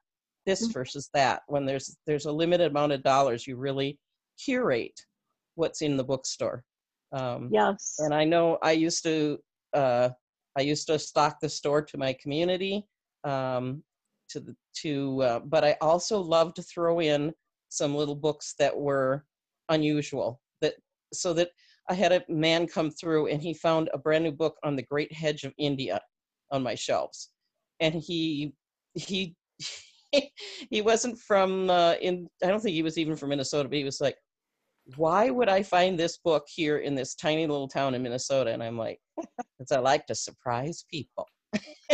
this 0.47 0.63
Mhm. 0.63 0.73
versus 0.73 1.11
that? 1.15 1.43
When 1.49 1.65
there's 1.65 1.97
there's 2.07 2.27
a 2.27 2.33
limited 2.33 2.71
amount 2.71 2.93
of 2.93 3.03
dollars, 3.03 3.47
you 3.47 3.57
really 3.57 3.99
curate 4.39 5.01
what's 5.55 5.83
in 5.83 5.97
the 5.97 6.05
bookstore. 6.05 6.65
Um, 7.13 7.49
Yes. 7.51 7.97
and 7.99 8.15
I 8.15 8.25
know 8.25 8.59
I 8.63 8.73
used 8.73 9.03
to 9.05 9.39
uh, 9.75 10.11
I 10.57 10.63
used 10.63 10.87
to 10.89 10.99
stock 10.99 11.39
the 11.41 11.49
store 11.49 11.83
to 11.83 11.99
my 11.99 12.13
community 12.15 12.87
um, 13.25 13.83
to 14.31 14.41
the 14.41 14.57
to 14.83 15.23
uh, 15.23 15.41
but 15.41 15.65
I 15.65 15.77
also 15.81 16.21
love 16.21 16.55
to 16.55 16.63
throw 16.63 17.01
in 17.01 17.33
some 17.69 17.95
little 17.95 18.15
books 18.15 18.55
that 18.59 18.77
were 18.77 19.25
unusual 19.69 20.41
that 20.61 20.75
so 21.13 21.33
that 21.35 21.51
I 21.89 21.95
had 21.95 22.13
a 22.13 22.23
man 22.29 22.67
come 22.67 22.91
through 22.91 23.29
and 23.29 23.43
he 23.43 23.55
found 23.55 23.91
a 23.93 23.99
brand 23.99 24.25
new 24.25 24.33
book 24.33 24.57
on 24.63 24.77
the 24.77 24.83
Great 24.83 25.13
Hedge 25.13 25.45
of 25.45 25.53
India 25.59 26.01
on 26.51 26.63
my 26.63 26.75
shelves. 26.75 27.31
And 27.81 27.95
he 27.95 28.55
he 28.95 29.35
he 30.71 30.83
wasn't 30.83 31.19
from 31.19 31.71
uh, 31.71 31.95
in 31.95 32.29
I 32.43 32.49
don't 32.49 32.61
think 32.61 32.75
he 32.75 32.83
was 32.83 32.99
even 32.99 33.17
from 33.17 33.31
Minnesota 33.31 33.69
but 33.69 33.79
he 33.79 33.85
was 33.85 34.01
like 34.01 34.17
why 34.97 35.31
would 35.31 35.49
I 35.49 35.63
find 35.63 35.99
this 35.99 36.19
book 36.19 36.47
here 36.49 36.79
in 36.79 36.95
this 36.95 37.15
tiny 37.15 37.47
little 37.47 37.69
town 37.69 37.95
in 37.95 38.03
Minnesota? 38.03 38.51
And 38.51 38.63
I'm 38.63 38.77
like, 38.77 39.01
because 39.17 39.73
I 39.73 39.79
like 39.79 40.07
to 40.07 40.15
surprise 40.15 40.85
people. 40.91 41.29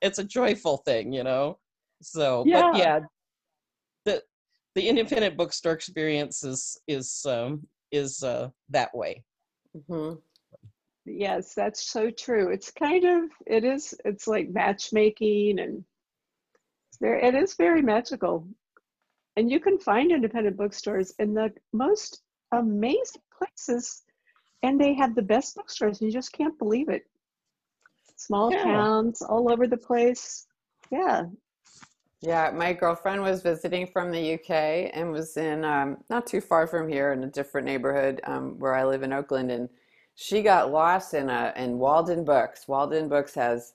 it's 0.00 0.18
a 0.18 0.24
joyful 0.24 0.78
thing, 0.78 1.12
you 1.12 1.24
know. 1.24 1.58
So, 2.02 2.44
Yeah. 2.46 2.70
but 2.70 2.78
yeah, 2.78 3.00
the 4.04 4.22
the 4.74 4.88
independent 4.88 5.36
bookstore 5.36 5.72
experience 5.72 6.44
is 6.44 6.80
is 6.86 7.24
um, 7.26 7.66
is 7.92 8.22
uh, 8.22 8.50
that 8.70 8.94
way. 8.94 9.22
Mm-hmm. 9.76 10.16
Yes, 11.06 11.54
that's 11.54 11.86
so 11.86 12.10
true. 12.10 12.50
It's 12.50 12.70
kind 12.70 13.04
of 13.04 13.30
it 13.46 13.64
is 13.64 13.94
it's 14.04 14.26
like 14.26 14.48
matchmaking 14.50 15.58
and 15.58 15.84
it's 16.88 16.98
very 17.00 17.22
it 17.22 17.34
is 17.34 17.54
very 17.54 17.82
magical. 17.82 18.46
And 19.36 19.50
you 19.50 19.60
can 19.60 19.78
find 19.78 20.12
independent 20.12 20.56
bookstores 20.56 21.14
in 21.18 21.34
the 21.34 21.52
most 21.72 22.22
amazing 22.52 23.22
places 23.36 24.02
and 24.62 24.80
they 24.80 24.94
have 24.94 25.14
the 25.14 25.22
best 25.22 25.56
bookstores 25.56 26.00
you 26.00 26.10
just 26.10 26.32
can't 26.32 26.58
believe 26.58 26.88
it. 26.88 27.06
Small 28.16 28.50
Yeah. 28.50 28.62
towns 28.62 29.20
all 29.22 29.52
over 29.52 29.66
the 29.66 29.76
place. 29.76 30.46
Yeah. 30.90 31.24
Yeah, 32.22 32.50
my 32.54 32.72
girlfriend 32.72 33.20
was 33.22 33.42
visiting 33.42 33.86
from 33.86 34.10
the 34.10 34.34
UK 34.34 34.90
and 34.94 35.12
was 35.12 35.36
in 35.36 35.62
um, 35.62 35.98
not 36.08 36.26
too 36.26 36.40
far 36.40 36.66
from 36.66 36.88
here 36.88 37.12
in 37.12 37.22
a 37.24 37.26
different 37.26 37.66
neighborhood 37.66 38.22
um, 38.24 38.58
where 38.58 38.74
I 38.74 38.84
live 38.84 39.02
in 39.02 39.12
Oakland, 39.12 39.50
and 39.50 39.68
she 40.14 40.40
got 40.42 40.72
lost 40.72 41.12
in 41.12 41.28
a 41.28 41.52
in 41.56 41.78
Walden 41.78 42.24
Books. 42.24 42.66
Walden 42.66 43.10
Books 43.10 43.34
has 43.34 43.74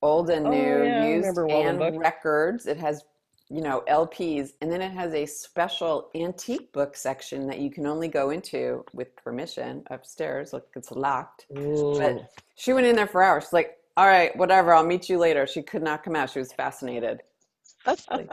old 0.00 0.30
and 0.30 0.44
Oh, 0.46 0.50
new, 0.50 0.84
yeah, 0.84 1.16
used 1.16 1.38
and 1.50 1.78
Books. 1.78 1.98
records. 1.98 2.66
It 2.66 2.76
has 2.76 3.02
you 3.50 3.60
know 3.60 3.82
LPs, 3.88 4.52
and 4.60 4.70
then 4.70 4.82
it 4.82 4.92
has 4.92 5.14
a 5.14 5.24
special 5.26 6.10
antique 6.14 6.72
book 6.72 6.96
section 6.96 7.46
that 7.46 7.58
you 7.58 7.70
can 7.70 7.86
only 7.86 8.08
go 8.08 8.30
into 8.30 8.84
with 8.92 9.14
permission 9.16 9.82
upstairs. 9.90 10.52
Like 10.52 10.64
it's 10.76 10.90
locked. 10.90 11.46
But 11.50 12.30
she 12.56 12.72
went 12.72 12.86
in 12.86 12.96
there 12.96 13.06
for 13.06 13.22
hours. 13.22 13.44
She's 13.44 13.52
like, 13.52 13.76
"All 13.96 14.06
right, 14.06 14.36
whatever. 14.36 14.74
I'll 14.74 14.84
meet 14.84 15.08
you 15.08 15.18
later." 15.18 15.46
She 15.46 15.62
could 15.62 15.82
not 15.82 16.02
come 16.02 16.14
out. 16.16 16.30
She 16.30 16.38
was 16.38 16.52
fascinated. 16.52 17.22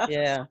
Yeah. 0.10 0.46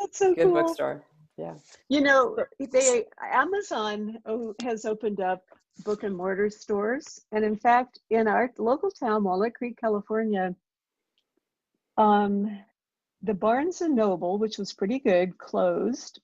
That's 0.00 0.18
so 0.18 0.34
Good 0.34 0.44
cool. 0.44 0.54
bookstore. 0.54 1.04
Yeah. 1.36 1.54
You 1.88 2.00
know, 2.00 2.36
they 2.58 3.04
Amazon 3.32 4.18
has 4.62 4.84
opened 4.84 5.20
up 5.20 5.44
book 5.84 6.02
and 6.02 6.16
mortar 6.16 6.50
stores, 6.50 7.20
and 7.32 7.44
in 7.44 7.56
fact, 7.56 8.00
in 8.10 8.26
our 8.26 8.50
local 8.58 8.90
town, 8.90 9.22
Walnut 9.24 9.54
Creek, 9.54 9.78
California, 9.80 10.54
um, 11.96 12.58
the 13.22 13.34
Barnes 13.34 13.80
and 13.80 13.96
Noble, 13.96 14.38
which 14.38 14.58
was 14.58 14.72
pretty 14.72 14.98
good, 14.98 15.38
closed, 15.38 16.20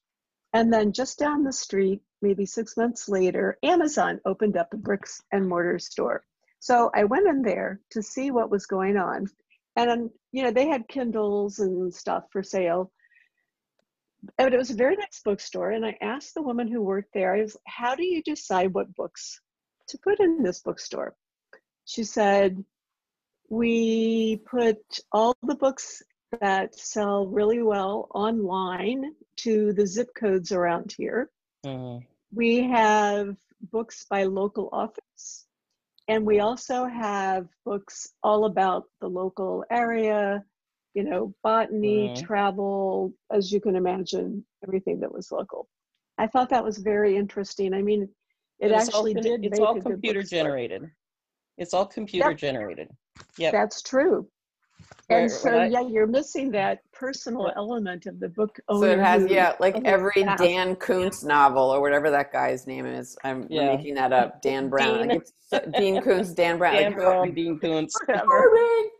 and 0.53 0.73
then 0.73 0.93
just 0.93 1.19
down 1.19 1.43
the 1.43 1.53
street, 1.53 2.01
maybe 2.23 2.47
six 2.47 2.77
months 2.77 3.09
later, 3.09 3.59
Amazon 3.63 4.21
opened 4.25 4.57
up 4.57 4.73
a 4.73 4.77
bricks 4.77 5.21
and 5.33 5.49
mortar 5.49 5.79
store. 5.79 6.25
So 6.61 6.91
I 6.95 7.05
went 7.05 7.27
in 7.27 7.43
there 7.43 7.81
to 7.91 8.03
see 8.03 8.31
what 8.31 8.51
was 8.51 8.67
going 8.67 8.97
on, 8.97 9.27
and 9.77 9.91
um, 9.91 10.11
you 10.33 10.45
know, 10.45 10.53
they 10.53 10.69
had 10.69 10.89
Kindles 10.89 11.59
and 11.59 11.93
stuff 11.93 12.25
for 12.31 12.43
sale. 12.43 12.93
But 14.39 14.55
it 14.55 14.57
was 14.57 14.71
a 14.71 14.75
very 14.75 14.97
nice 14.97 15.21
bookstore. 15.23 15.73
And 15.73 15.85
i 15.85 15.99
asked 16.01 16.35
the 16.35 16.43
woman 16.43 16.67
who 16.67 16.81
worked 16.81 17.13
there 17.13 17.35
i 17.35 17.43
was 17.43 17.57
how 17.67 17.95
do 17.95 18.05
you 18.05 18.23
decide 18.23 18.73
what 18.73 18.95
books 18.95 19.41
to 19.89 19.99
put 19.99 20.21
in 20.21 20.43
this 20.43 20.61
bookstore? 20.61 21.15
She 21.85 22.05
said 22.05 22.65
we 23.51 24.41
put 24.47 24.79
all 25.13 25.37
the 25.43 25.55
books 25.55 26.03
that 26.41 26.75
sell 26.75 27.27
really 27.27 27.63
well 27.63 28.09
online 28.15 29.15
to 29.37 29.73
the 29.73 29.87
zip 29.87 30.09
codes 30.15 30.53
around 30.53 30.95
here 30.97 31.31
Mhm. 31.65 32.05
we 32.33 32.63
have 32.63 33.37
books 33.73 34.05
by 34.11 34.25
local 34.25 34.69
authors 34.73 35.47
and 36.09 36.25
we 36.27 36.41
also 36.41 36.85
have 36.85 37.49
books 37.65 38.13
all 38.23 38.45
about 38.45 38.85
the 39.01 39.09
local 39.09 39.65
area 39.71 40.45
you 40.95 41.03
know 41.05 41.35
botany 41.43 42.11
Mhm. 42.11 42.25
travel 42.27 43.13
as 43.31 43.51
you 43.53 43.61
can 43.61 43.77
imagine 43.77 44.45
everything 44.63 45.01
that 45.01 45.13
was 45.13 45.33
local 45.33 45.69
i 46.19 46.27
thought 46.27 46.51
that 46.51 46.65
was 46.65 46.79
very 46.79 47.17
interesting 47.17 47.73
i 47.75 47.83
mean 47.83 48.03
it 48.61 48.71
it's 48.71 48.89
actually 48.89 49.15
con- 49.15 49.23
did 49.23 49.45
It's 49.45 49.59
all 49.59 49.75
computer 49.81 50.23
generated. 50.23 50.91
It's 51.57 51.75
all 51.75 51.87
computer 51.87 52.31
Yep. 52.31 52.39
generated. 52.39 52.89
Yeah, 53.39 53.51
that's 53.53 53.83
true 53.83 54.29
and 55.11 55.31
so 55.31 55.51
I- 55.51 55.67
yeah 55.67 55.81
you're 55.83 56.07
missing 56.07 56.51
that 56.53 56.81
personal 56.93 57.53
element 57.57 58.07
of 58.07 58.19
the 58.21 58.29
book 58.29 58.57
So 58.71 58.77
owner 58.77 58.93
it 58.93 58.99
has, 59.01 59.23
who- 59.23 59.35
yeah, 59.35 59.55
like 59.61 59.77
every. 59.85 60.13
Dan 60.39 60.77
Koontz 60.77 61.23
novel 61.25 61.65
or 61.71 61.81
whatever 61.81 62.11
that 62.11 62.33
guy's 62.33 62.67
name 62.67 62.87
is. 62.87 63.17
I'm 63.25 63.47
Yeah. 63.51 63.75
making 63.77 63.95
that 63.97 64.13
up. 64.13 64.41
Dan 64.47 64.69
Brown. 64.69 65.09
Dean. 65.09 65.21
Like 65.53 65.73
Dean 65.79 66.01
Koontz, 66.03 66.33
Dan 66.33 66.59
Brown. 66.59 66.75
Dan 66.75 66.85
like, 66.93 66.97
Brown, 66.97 67.35
Dean 67.35 67.59
Koontz. 67.59 67.95
Whatever. 68.07 68.27
Harvey! 68.27 68.91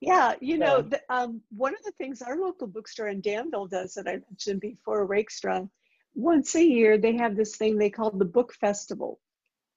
Yeah, 0.00 0.34
you 0.40 0.58
know, 0.58 0.78
Yeah. 0.78 0.82
the, 1.08 1.14
um, 1.14 1.40
one 1.56 1.74
of 1.74 1.82
the 1.84 1.92
things 1.92 2.22
our 2.22 2.36
local 2.36 2.66
bookstore 2.66 3.08
in 3.08 3.20
Danville 3.20 3.66
does 3.68 3.94
that 3.94 4.08
I 4.08 4.18
mentioned 4.28 4.60
before, 4.60 5.06
Rakestraw, 5.06 5.66
once 6.14 6.54
a 6.56 6.64
year 6.64 6.98
they 6.98 7.16
have 7.16 7.36
this 7.36 7.56
thing 7.56 7.78
they 7.78 7.88
call 7.90 8.10
the 8.10 8.24
Book 8.24 8.52
Festival. 8.54 9.20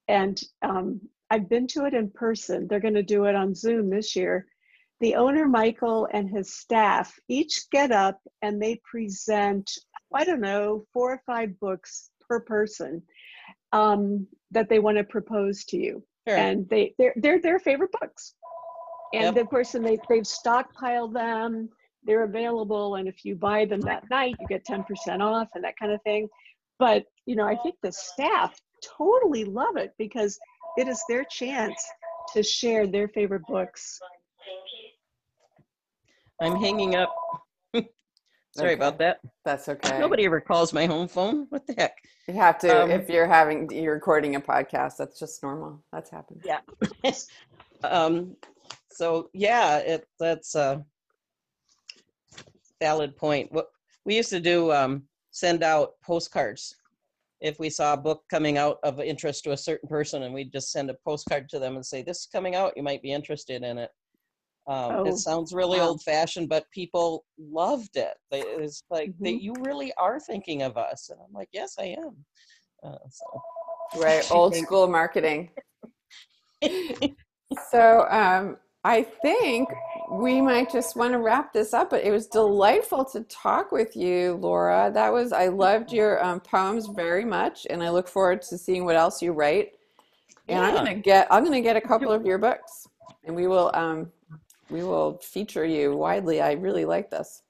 And 0.07 0.41
um, 0.63 0.99
I've 1.29 1.47
been 1.47 1.67
to 1.67 1.85
it 1.85 1.93
in 1.93 2.09
person. 2.09 2.67
They're 2.67 2.79
going 2.79 2.95
to 2.95 3.03
do 3.03 3.25
it 3.25 3.35
on 3.35 3.53
Zoom 3.55 3.89
this 3.89 4.15
year. 4.15 4.47
The 5.01 5.15
owner, 5.15 5.47
Michael, 5.47 6.07
and 6.13 6.29
his 6.29 6.55
staff 6.55 7.13
each 7.27 7.69
get 7.71 7.91
up 7.91 8.19
and 8.41 8.61
they 8.61 8.79
present, 8.89 9.69
I 10.13 10.23
don't 10.23 10.41
know, 10.41 10.85
four 10.93 11.13
or 11.13 11.21
five 11.25 11.59
books 11.59 12.09
per 12.27 12.39
person 12.39 13.01
um, 13.73 14.25
that 14.51 14.69
they 14.69 14.79
want 14.79 14.97
to 14.97 15.03
propose 15.03 15.65
to 15.65 15.77
you 15.77 16.03
Sure. 16.27 16.37
and 16.37 16.67
they 16.69 16.95
they're, 16.97 17.13
they're 17.17 17.39
their 17.41 17.59
favorite 17.59 17.91
books 17.99 18.33
and 19.13 19.35
Yep. 19.35 19.37
of 19.37 19.49
course 19.49 19.75
and 19.75 19.85
they, 19.85 19.99
they've 20.09 20.23
stockpiled 20.23 21.13
them 21.13 21.69
they're 22.03 22.23
available 22.23 22.95
and 22.95 23.07
if 23.07 23.23
you 23.23 23.35
buy 23.35 23.65
them 23.65 23.81
that 23.81 24.09
night 24.09 24.35
you 24.39 24.47
get 24.47 24.65
10% 24.65 24.85
off 25.21 25.49
and 25.53 25.63
that 25.63 25.77
kind 25.77 25.91
of 25.91 26.01
thing 26.01 26.27
but 26.79 27.03
you 27.27 27.35
know 27.35 27.45
i 27.45 27.55
think 27.55 27.75
the 27.83 27.91
staff 27.91 28.59
totally 28.97 29.45
love 29.45 29.77
it 29.77 29.93
because 29.99 30.39
it 30.77 30.87
is 30.87 31.03
their 31.07 31.23
chance 31.25 31.85
to 32.33 32.43
share 32.43 32.87
their 32.87 33.07
favorite 33.07 33.43
books. 33.47 33.99
I'm 36.41 36.55
hanging 36.57 36.95
up. 36.95 37.13
Sorry 37.73 37.85
Okay. 38.57 38.73
about 38.73 38.97
that. 38.99 39.19
That's 39.43 39.67
okay. 39.69 39.99
Nobody 39.99 40.25
ever 40.25 40.39
calls 40.41 40.73
my 40.73 40.85
home 40.85 41.07
phone. 41.07 41.47
What 41.49 41.65
the 41.67 41.73
heck? 41.77 41.97
You 42.27 42.33
have 42.35 42.57
to 42.59 42.83
Um, 42.83 42.91
if 42.91 43.09
you're 43.09 43.27
having 43.27 43.69
you're 43.71 43.93
recording 43.93 44.35
a 44.35 44.41
podcast. 44.41 44.97
That's 44.97 45.19
just 45.19 45.41
normal. 45.43 45.83
That's 45.91 46.09
happened. 46.09 46.43
Yeah. 46.45 46.61
um, 47.83 48.35
so 48.89 49.29
yeah, 49.33 49.77
it 49.77 50.07
that's 50.19 50.55
a 50.55 50.83
valid 52.81 53.15
point. 53.15 53.51
What 53.51 53.67
we 54.05 54.15
used 54.15 54.29
to 54.29 54.39
do, 54.39 54.71
um, 54.71 55.03
send 55.31 55.63
out 55.63 55.93
postcards 56.03 56.75
if 57.41 57.59
we 57.59 57.69
saw 57.69 57.93
a 57.93 57.97
book 57.97 58.23
coming 58.29 58.57
out 58.57 58.77
of 58.83 58.99
interest 58.99 59.43
to 59.43 59.51
a 59.51 59.57
certain 59.57 59.89
person, 59.89 60.23
and 60.23 60.33
we'd 60.33 60.51
just 60.53 60.71
send 60.71 60.89
a 60.89 60.95
postcard 61.05 61.49
to 61.49 61.59
them 61.59 61.75
and 61.75 61.85
say, 61.85 62.01
"This 62.01 62.19
is 62.21 62.29
coming 62.31 62.55
out. 62.55 62.73
You 62.77 62.83
might 62.83 63.01
be 63.01 63.11
interested 63.11 63.63
in 63.63 63.77
it." 63.77 63.91
Um, 64.67 64.95
Oh, 64.97 65.05
it 65.07 65.17
sounds 65.17 65.53
really 65.53 65.77
wow. 65.79 65.89
old-fashioned, 65.89 66.49
but 66.49 66.69
people 66.71 67.23
loved 67.37 67.97
it. 67.97 68.15
They, 68.31 68.41
it's 68.41 68.83
like 68.89 69.09
Mm-hmm. 69.11 69.23
that 69.25 69.41
you 69.43 69.53
really 69.61 69.93
are 69.97 70.19
thinking 70.19 70.63
of 70.63 70.75
us, 70.77 71.09
and 71.09 71.19
I'm 71.23 71.33
like, 71.33 71.49
"Yes, 71.53 71.75
I 71.79 71.95
am." 71.99 72.15
Uh, 72.83 72.97
so. 73.09 73.41
Right. 73.97 74.25
Old 74.31 74.55
school 74.55 74.87
marketing. 74.87 75.49
So 77.71 78.07
um, 78.09 78.57
I 78.83 79.03
think 79.03 79.69
we 80.11 80.41
might 80.41 80.71
just 80.71 80.95
want 80.95 81.13
to 81.13 81.19
wrap 81.19 81.53
this 81.53 81.73
up. 81.73 81.89
But 81.89 82.03
it 82.03 82.11
was 82.11 82.27
delightful 82.27 83.05
to 83.05 83.21
talk 83.21 83.71
with 83.71 83.95
you, 83.95 84.33
Laura. 84.41 84.91
That 84.93 85.13
was 85.13 85.31
I 85.31 85.47
loved 85.47 85.93
your 85.93 86.23
um, 86.23 86.39
poems 86.39 86.87
very 86.87 87.23
much, 87.23 87.65
and 87.69 87.83
I 87.83 87.89
look 87.89 88.07
forward 88.07 88.41
to 88.43 88.57
seeing 88.57 88.83
what 88.83 88.95
else 88.95 89.21
you 89.21 89.31
write. 89.31 89.73
And 90.47 90.63
I'm 90.63 90.73
gonna 90.73 90.95
get 90.95 91.27
I'm 91.31 91.43
gonna 91.43 91.61
get 91.61 91.75
a 91.75 91.81
couple 91.81 92.11
of 92.11 92.25
your 92.25 92.37
books, 92.37 92.87
and 93.23 93.35
we 93.35 93.47
will 93.47 93.71
um, 93.73 94.11
we 94.69 94.83
will 94.83 95.17
feature 95.19 95.65
you 95.65 95.95
widely. 95.95 96.41
I 96.41 96.53
really 96.53 96.85
like 96.85 97.09
this. 97.09 97.41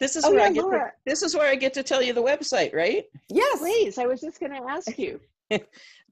This 0.00 0.16
is 0.16 0.24
Oh, 0.24 0.30
where 0.30 0.40
yeah, 0.40 0.46
I 0.46 0.52
get 0.52 0.62
to, 0.62 0.90
this 1.06 1.22
is 1.22 1.34
where 1.36 1.48
I 1.48 1.54
get 1.54 1.72
to 1.74 1.82
tell 1.82 2.02
you 2.02 2.12
the 2.12 2.22
website, 2.22 2.74
right? 2.74 3.04
Yes. 3.28 3.58
Please, 3.58 3.98
I 3.98 4.06
was 4.06 4.20
just 4.20 4.40
going 4.40 4.52
to 4.52 4.62
ask 4.68 4.98
you. 5.04 5.20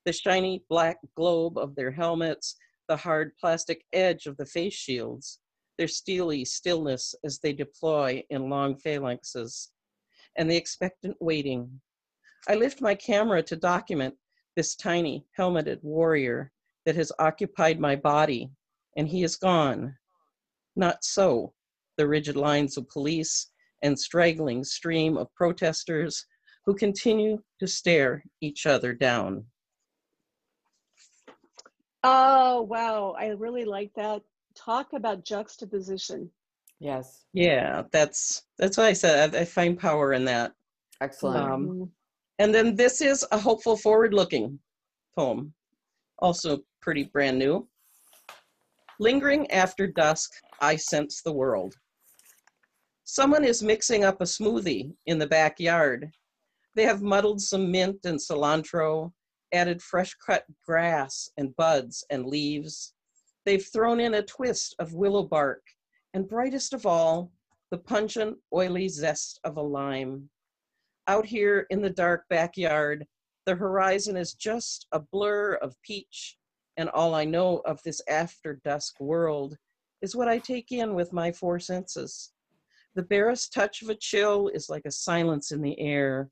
The 0.05 0.13
shiny 0.13 0.63
black 0.69 0.97
globe 1.15 1.57
of 1.57 1.75
their 1.75 1.91
helmets, 1.91 2.55
the 2.87 2.97
hard 2.97 3.37
plastic 3.37 3.83
edge 3.93 4.25
of 4.25 4.37
the 4.37 4.45
face 4.45 4.73
shields, 4.73 5.39
their 5.77 5.87
steely 5.87 6.45
stillness 6.45 7.13
as 7.23 7.39
they 7.39 7.53
deploy 7.53 8.23
in 8.29 8.49
long 8.49 8.75
phalanxes, 8.75 9.69
and 10.37 10.49
the 10.49 10.55
expectant 10.55 11.17
waiting. 11.19 11.81
I 12.47 12.55
lift 12.55 12.81
my 12.81 12.95
camera 12.95 13.43
to 13.43 13.55
document 13.55 14.15
this 14.55 14.75
tiny 14.75 15.25
helmeted 15.37 15.79
warrior 15.81 16.51
that 16.85 16.95
has 16.95 17.11
occupied 17.19 17.79
my 17.79 17.95
body, 17.95 18.49
and 18.95 19.07
he 19.07 19.23
is 19.23 19.35
gone. 19.35 19.95
Not 20.75 21.03
so. 21.03 21.53
The 21.97 22.07
rigid 22.07 22.35
lines 22.35 22.77
of 22.77 22.87
police 22.89 23.49
and 23.81 23.99
straggling 23.99 24.63
stream 24.63 25.17
of 25.17 25.33
protesters 25.35 26.25
who 26.65 26.75
continue 26.75 27.41
to 27.59 27.67
stare 27.67 28.23
each 28.41 28.65
other 28.65 28.93
down. 28.93 29.45
Oh 32.03 32.61
wow, 32.61 33.15
I 33.17 33.27
really 33.29 33.65
like 33.65 33.91
that. 33.95 34.21
Talk 34.55 34.93
about 34.93 35.25
juxtaposition. 35.25 36.31
Yes. 36.79 37.25
Yeah, 37.33 37.83
that's 37.91 38.43
that's 38.57 38.77
what 38.77 38.85
I 38.85 38.93
said. 38.93 39.35
I, 39.35 39.39
I 39.39 39.45
find 39.45 39.79
power 39.79 40.13
in 40.13 40.25
that. 40.25 40.53
Excellent. 41.01 41.51
Um. 41.51 41.91
And 42.39 42.53
then 42.53 42.75
this 42.75 43.01
is 43.01 43.25
a 43.31 43.39
hopeful, 43.39 43.75
forward-looking 43.75 44.59
poem, 45.17 45.53
also 46.19 46.59
pretty 46.83 47.05
brand 47.05 47.39
new. 47.39 47.67
Lingering 48.99 49.49
after 49.49 49.87
dusk, 49.87 50.31
I 50.61 50.75
sense 50.75 51.23
the 51.23 51.33
world. 51.33 51.73
Someone 53.05 53.43
is 53.43 53.63
mixing 53.63 54.03
up 54.03 54.21
a 54.21 54.25
smoothie 54.25 54.93
in 55.07 55.17
the 55.17 55.25
backyard. 55.25 56.11
They 56.75 56.83
have 56.83 57.01
muddled 57.01 57.41
some 57.41 57.71
mint 57.71 58.05
and 58.05 58.19
cilantro, 58.19 59.11
added 59.51 59.81
fresh 59.81 60.13
cut 60.23 60.43
grass 60.63 61.29
and 61.37 61.55
buds 61.55 62.05
and 62.11 62.27
leaves. 62.27 62.93
They've 63.45 63.65
thrown 63.65 63.99
in 63.99 64.13
a 64.13 64.21
twist 64.21 64.75
of 64.77 64.93
willow 64.93 65.23
bark, 65.23 65.63
and 66.17 66.27
brightest 66.27 66.73
of 66.73 66.87
all, 66.87 67.31
the 67.69 67.77
pungent, 67.77 68.35
oily 68.51 68.89
zest 68.89 69.39
of 69.43 69.57
a 69.57 69.61
lime. 69.61 70.27
Out 71.05 71.27
here 71.27 71.67
in 71.69 71.79
the 71.79 71.91
dark 71.91 72.23
backyard, 72.27 73.05
the 73.45 73.53
horizon 73.53 74.17
is 74.17 74.33
just 74.33 74.87
a 74.93 74.99
blur 74.99 75.53
of 75.61 75.79
peach, 75.83 76.35
and 76.75 76.89
all 76.89 77.13
I 77.13 77.23
know 77.23 77.61
of 77.65 77.79
this 77.83 78.01
after 78.09 78.59
dusk 78.65 78.99
world 78.99 79.55
is 80.01 80.15
what 80.15 80.27
I 80.27 80.39
take 80.39 80.71
in 80.71 80.95
with 80.95 81.13
my 81.13 81.31
four 81.31 81.59
senses. 81.59 82.31
The 82.95 83.03
barest 83.03 83.53
touch 83.53 83.83
of 83.83 83.89
a 83.89 83.95
chill 83.95 84.47
is 84.47 84.69
like 84.69 84.85
a 84.87 84.91
silence 84.91 85.51
in 85.51 85.61
the 85.61 85.79
air, 85.79 86.31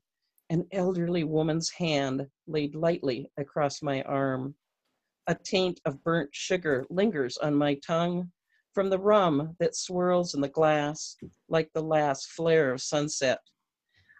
an 0.50 0.66
elderly 0.72 1.22
woman's 1.22 1.70
hand 1.70 2.26
laid 2.48 2.74
lightly 2.74 3.30
across 3.38 3.82
my 3.82 4.02
arm. 4.02 4.56
A 5.28 5.36
taint 5.36 5.80
of 5.84 6.02
burnt 6.02 6.30
sugar 6.32 6.84
lingers 6.90 7.36
on 7.36 7.54
my 7.54 7.76
tongue 7.86 8.32
from 8.76 8.90
the 8.90 8.98
rum 8.98 9.56
that 9.58 9.74
swirls 9.74 10.34
in 10.34 10.42
the 10.42 10.48
glass 10.50 11.16
like 11.48 11.70
the 11.72 11.82
last 11.82 12.26
flare 12.26 12.74
of 12.74 12.82
sunset. 12.82 13.38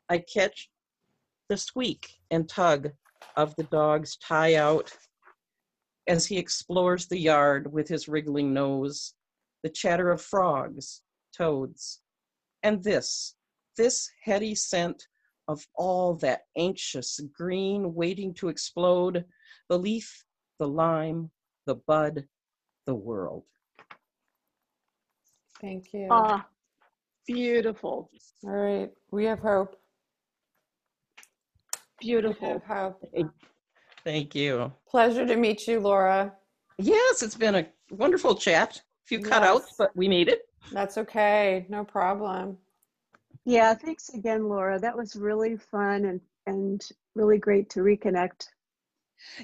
I 0.08 0.16
catch 0.16 0.70
the 1.50 1.58
squeak 1.58 2.08
and 2.30 2.48
tug 2.48 2.90
of 3.36 3.54
the 3.56 3.64
dog's 3.64 4.16
tie 4.16 4.54
out 4.54 4.90
as 6.08 6.24
he 6.24 6.38
explores 6.38 7.06
the 7.06 7.18
yard 7.18 7.70
with 7.70 7.86
his 7.86 8.08
wriggling 8.08 8.54
nose, 8.54 9.12
the 9.62 9.68
chatter 9.68 10.10
of 10.10 10.22
frogs, 10.22 11.02
toads, 11.36 12.00
and 12.62 12.82
this, 12.82 13.34
this 13.76 14.08
heady 14.24 14.54
scent 14.54 15.06
of 15.48 15.66
all 15.74 16.14
that 16.14 16.44
anxious 16.56 17.20
green 17.36 17.92
waiting 17.92 18.32
to 18.32 18.48
explode, 18.48 19.22
the 19.68 19.78
leaf, 19.78 20.24
the 20.58 20.66
lime, 20.66 21.30
the 21.66 21.74
bud, 21.74 22.26
the 22.86 22.94
world. 22.94 23.44
Thank 25.60 25.92
you. 25.92 26.08
Ah, 26.10 26.46
beautiful, 27.26 28.10
All 28.44 28.50
right. 28.50 28.90
We 29.10 29.24
have 29.24 29.38
hope. 29.38 29.76
We 32.00 32.06
beautiful. 32.08 32.48
have 32.52 32.62
hope. 32.64 33.32
Thank 34.04 34.34
you. 34.34 34.72
Pleasure 34.88 35.26
to 35.26 35.36
meet 35.36 35.66
you, 35.66 35.80
Laura. 35.80 36.32
Yes, 36.78 37.22
it's 37.22 37.34
been 37.34 37.54
a 37.56 37.66
wonderful 37.90 38.34
chat. 38.34 38.76
A 38.76 39.06
few 39.06 39.18
Yes. 39.18 39.28
cutouts, 39.28 39.68
but 39.78 39.96
we 39.96 40.08
made 40.08 40.28
it. 40.28 40.48
That's 40.72 40.98
okay. 40.98 41.66
No 41.68 41.84
problem. 41.84 42.58
Yeah, 43.44 43.74
thanks 43.74 44.10
again, 44.10 44.48
Laura. 44.48 44.78
That 44.78 44.96
was 44.96 45.16
really 45.16 45.56
fun 45.56 46.04
and 46.04 46.20
and 46.48 46.88
really 47.14 47.38
great 47.38 47.68
to 47.70 47.80
reconnect. 47.80 48.48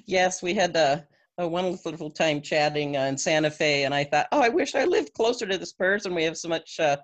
Yes, 0.06 0.42
we 0.42 0.54
had 0.54 0.76
a, 0.76 1.06
a 1.38 1.48
wonderful 1.48 2.10
time 2.10 2.40
chatting 2.40 2.96
uh, 2.96 3.02
in 3.04 3.16
Santa 3.16 3.50
Fe, 3.50 3.84
and 3.84 3.94
I 3.94 4.04
thought, 4.04 4.26
oh, 4.32 4.40
I 4.42 4.48
wish 4.48 4.74
I 4.74 4.84
lived 4.84 5.12
closer 5.14 5.46
to 5.46 5.58
this 5.58 5.72
person. 5.72 6.14
We 6.14 6.24
have 6.24 6.36
so 6.36 6.48
much, 6.48 6.78
uh, 6.78 6.98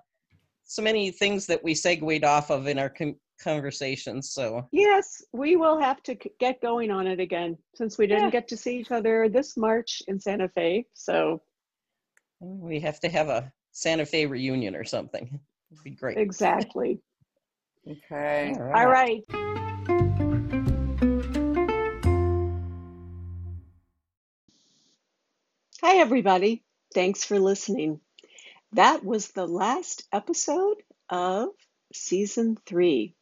so 0.63 0.81
many 0.81 1.11
things 1.11 1.45
that 1.47 1.63
we 1.63 1.73
segued 1.73 2.23
off 2.23 2.51
of 2.51 2.67
in 2.67 2.77
our 2.77 2.89
com- 2.89 3.15
conversations. 3.41 4.31
So 4.31 4.67
Yes, 4.71 5.23
we 5.33 5.55
will 5.55 5.79
have 5.79 6.03
to 6.03 6.15
c- 6.21 6.31
get 6.39 6.61
going 6.61 6.91
on 6.91 7.07
it 7.07 7.19
again 7.19 7.57
since 7.73 7.97
we 7.97 8.05
didn't 8.05 8.25
Yeah. 8.25 8.29
get 8.31 8.47
to 8.49 8.57
see 8.57 8.77
each 8.77 8.91
other 8.91 9.29
this 9.29 9.57
March 9.57 10.01
in 10.07 10.19
Santa 10.19 10.49
Fe. 10.49 10.85
So, 10.93 11.41
we 12.39 12.79
have 12.81 12.99
to 13.01 13.09
have 13.09 13.29
a 13.29 13.51
Santa 13.71 14.05
Fe 14.05 14.25
reunion 14.25 14.75
or 14.75 14.83
something. 14.83 15.39
It'd 15.71 15.83
be 15.83 15.91
great. 15.91 16.17
exactly. 16.17 16.99
Okay. 17.87 18.53
All 18.59 18.85
right. 18.87 19.23
Hi, 25.81 25.99
everybody. 25.99 26.61
Thanks 26.93 27.23
for 27.23 27.39
listening. 27.39 28.01
That 28.73 29.01
was 29.01 29.29
the 29.29 29.47
last 29.47 30.05
episode 30.11 30.75
of 31.09 31.51
season 31.93 32.57
three. 32.65 33.15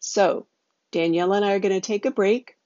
So, 0.00 0.46
Danielle 0.90 1.34
and 1.34 1.44
I 1.44 1.52
are 1.52 1.58
going 1.58 1.78
to 1.78 1.86
take 1.86 2.06
a 2.06 2.10
break. 2.10 2.56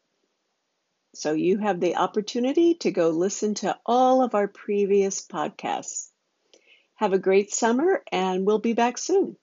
So, 1.16 1.33
you 1.33 1.59
have 1.59 1.81
the 1.81 1.97
opportunity 1.97 2.74
to 2.74 2.93
go 2.93 3.11
listen 3.11 3.55
to 3.55 3.77
all 3.85 4.22
of 4.22 4.37
our 4.37 4.47
previous 4.47 5.27
podcasts. 5.27 6.09
Have 6.95 7.12
a 7.12 7.18
great 7.18 7.53
summer, 7.53 8.05
and 8.12 8.47
we'll 8.47 8.61
be 8.61 8.74
back 8.74 8.97
soon. 8.97 9.37